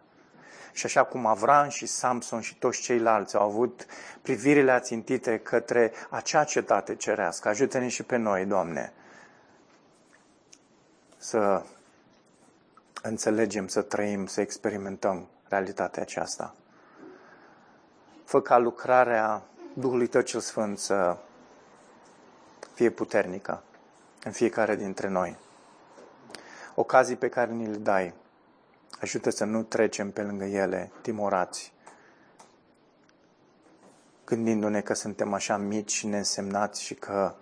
Și 0.73 0.87
așa 0.87 1.05
cum 1.05 1.27
Avram 1.27 1.69
și 1.69 1.87
Samson 1.87 2.41
și 2.41 2.59
toți 2.59 2.81
ceilalți 2.81 3.37
au 3.37 3.43
avut 3.43 3.87
privirile 4.23 4.71
ațintite 4.71 5.39
către 5.39 5.93
acea 6.11 6.45
cetate 6.45 6.95
cerească, 6.95 7.49
ajută-ne 7.49 7.89
și 7.89 8.03
pe 8.03 8.17
noi, 8.17 8.45
Doamne, 8.45 8.93
să 11.17 11.63
înțelegem, 13.03 13.69
să 13.69 13.83
trăim, 13.83 14.27
să 14.27 14.41
experimentăm 14.41 15.29
realitatea 15.49 16.03
aceasta. 16.03 16.55
Fă 18.25 18.41
ca 18.41 18.59
lucrarea 18.59 19.43
Duhului 19.75 20.07
Tău 20.07 20.21
cel 20.21 20.41
Sfânt 20.41 20.79
să 20.79 21.17
fie 22.75 22.91
puternică 22.91 23.63
în 24.27 24.33
fiecare 24.33 24.77
dintre 24.77 25.09
noi. 25.09 25.37
Ocazii 26.75 27.17
pe 27.17 27.29
care 27.29 27.53
ni 27.53 27.67
le 27.67 27.77
dai, 27.77 28.15
ajută 29.01 29.31
să 29.31 29.45
nu 29.45 29.63
trecem 29.63 30.11
pe 30.11 30.23
lângă 30.23 30.45
ele 30.45 30.91
timorați, 31.01 31.73
gândindu-ne 34.25 34.81
că 34.81 34.95
suntem 34.95 35.33
așa 35.33 35.57
mici 35.57 35.93
și 35.93 36.07
neînsemnați 36.07 36.83
și 36.83 36.95
că 36.95 37.35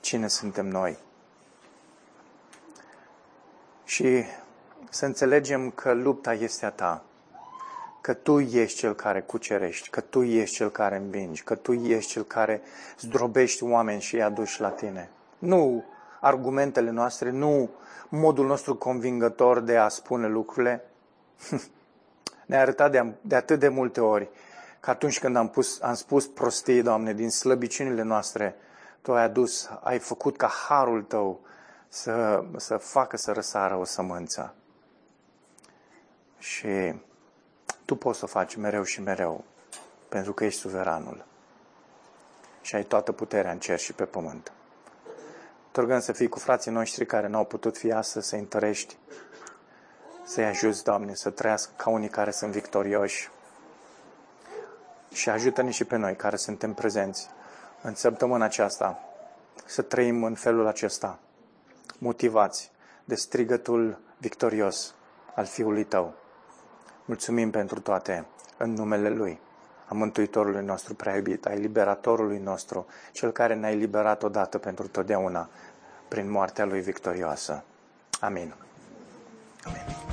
cine 0.00 0.28
suntem 0.28 0.66
noi. 0.66 0.98
Și 3.84 4.24
să 4.90 5.06
înțelegem 5.06 5.70
că 5.70 5.92
lupta 5.92 6.32
este 6.32 6.66
a 6.66 6.70
ta, 6.70 7.04
că 8.00 8.14
tu 8.14 8.40
ești 8.40 8.78
cel 8.78 8.94
care 8.94 9.20
cucerești, 9.20 9.88
că 9.90 10.00
tu 10.00 10.22
ești 10.22 10.56
cel 10.56 10.70
care 10.70 10.96
învingi, 10.96 11.42
că 11.42 11.54
tu 11.54 11.72
ești 11.72 12.10
cel 12.10 12.22
care 12.22 12.62
zdrobești 12.98 13.62
oameni 13.62 14.00
și 14.00 14.14
îi 14.14 14.22
aduci 14.22 14.58
la 14.58 14.68
tine. 14.70 15.10
Nu 15.38 15.84
argumentele 16.24 16.90
noastre, 16.90 17.30
nu 17.30 17.70
modul 18.08 18.46
nostru 18.46 18.76
convingător 18.76 19.60
de 19.60 19.76
a 19.76 19.88
spune 19.88 20.28
lucrurile. 20.28 20.84
Ne-a 22.46 22.60
arătat 22.60 22.90
de, 22.90 23.12
de 23.20 23.34
atât 23.34 23.58
de 23.58 23.68
multe 23.68 24.00
ori 24.00 24.28
că 24.80 24.90
atunci 24.90 25.20
când 25.20 25.36
am, 25.36 25.48
pus, 25.48 25.82
am 25.82 25.94
spus 25.94 26.26
prostii, 26.26 26.82
Doamne, 26.82 27.12
din 27.12 27.30
slăbiciunile 27.30 28.02
noastre, 28.02 28.56
Tu 29.02 29.14
ai 29.14 29.22
adus, 29.22 29.70
ai 29.80 29.98
făcut 29.98 30.36
ca 30.36 30.46
harul 30.46 31.02
Tău 31.02 31.40
să, 31.88 32.44
să 32.56 32.76
facă 32.76 33.16
să 33.16 33.32
răsară 33.32 33.76
o 33.76 33.84
sămânță. 33.84 34.54
Și 36.38 36.94
Tu 37.84 37.96
poți 37.96 38.18
să 38.18 38.24
o 38.24 38.28
faci 38.28 38.56
mereu 38.56 38.82
și 38.82 39.00
mereu, 39.02 39.44
pentru 40.08 40.32
că 40.32 40.44
ești 40.44 40.60
suveranul. 40.60 41.24
Și 42.60 42.74
ai 42.74 42.84
toată 42.84 43.12
puterea 43.12 43.50
în 43.50 43.58
cer 43.58 43.78
și 43.78 43.92
pe 43.92 44.04
pământ. 44.04 44.52
Te 45.74 45.80
rugăm 45.80 46.00
să 46.00 46.12
fii 46.12 46.28
cu 46.28 46.38
frații 46.38 46.70
noștri 46.70 47.06
care 47.06 47.26
nu 47.26 47.36
au 47.36 47.44
putut 47.44 47.76
fi 47.76 47.92
astăzi, 47.92 48.28
să-i 48.28 48.38
întărești, 48.38 48.96
să-i 50.24 50.44
ajuți, 50.44 50.84
Doamne, 50.84 51.14
să 51.14 51.30
trăiască 51.30 51.72
ca 51.76 51.90
unii 51.90 52.08
care 52.08 52.30
sunt 52.30 52.52
victorioși. 52.52 53.30
Și 55.12 55.28
ajută-ne 55.30 55.70
și 55.70 55.84
pe 55.84 55.96
noi 55.96 56.16
care 56.16 56.36
suntem 56.36 56.74
prezenți 56.74 57.28
în 57.82 57.94
săptămâna 57.94 58.44
aceasta 58.44 58.98
să 59.64 59.82
trăim 59.82 60.24
în 60.24 60.34
felul 60.34 60.66
acesta, 60.66 61.18
motivați 61.98 62.70
de 63.04 63.14
strigătul 63.14 64.00
victorios 64.18 64.94
al 65.34 65.44
Fiului 65.44 65.84
Tău. 65.84 66.14
Mulțumim 67.04 67.50
pentru 67.50 67.80
toate 67.80 68.26
în 68.56 68.72
numele 68.72 69.08
Lui, 69.08 69.40
a 69.94 69.96
Mântuitorului 69.96 70.64
nostru 70.64 70.94
prea 70.94 71.16
iubit, 71.16 71.46
a 71.46 71.52
Liberatorului 71.52 72.38
nostru, 72.38 72.86
Cel 73.12 73.30
care 73.30 73.54
ne-a 73.54 73.70
eliberat 73.70 74.22
odată 74.22 74.58
pentru 74.58 74.88
totdeauna 74.88 75.48
prin 76.08 76.30
moartea 76.30 76.64
Lui 76.64 76.80
victorioasă. 76.80 77.64
Amin. 78.20 78.54
Amin. 79.64 80.03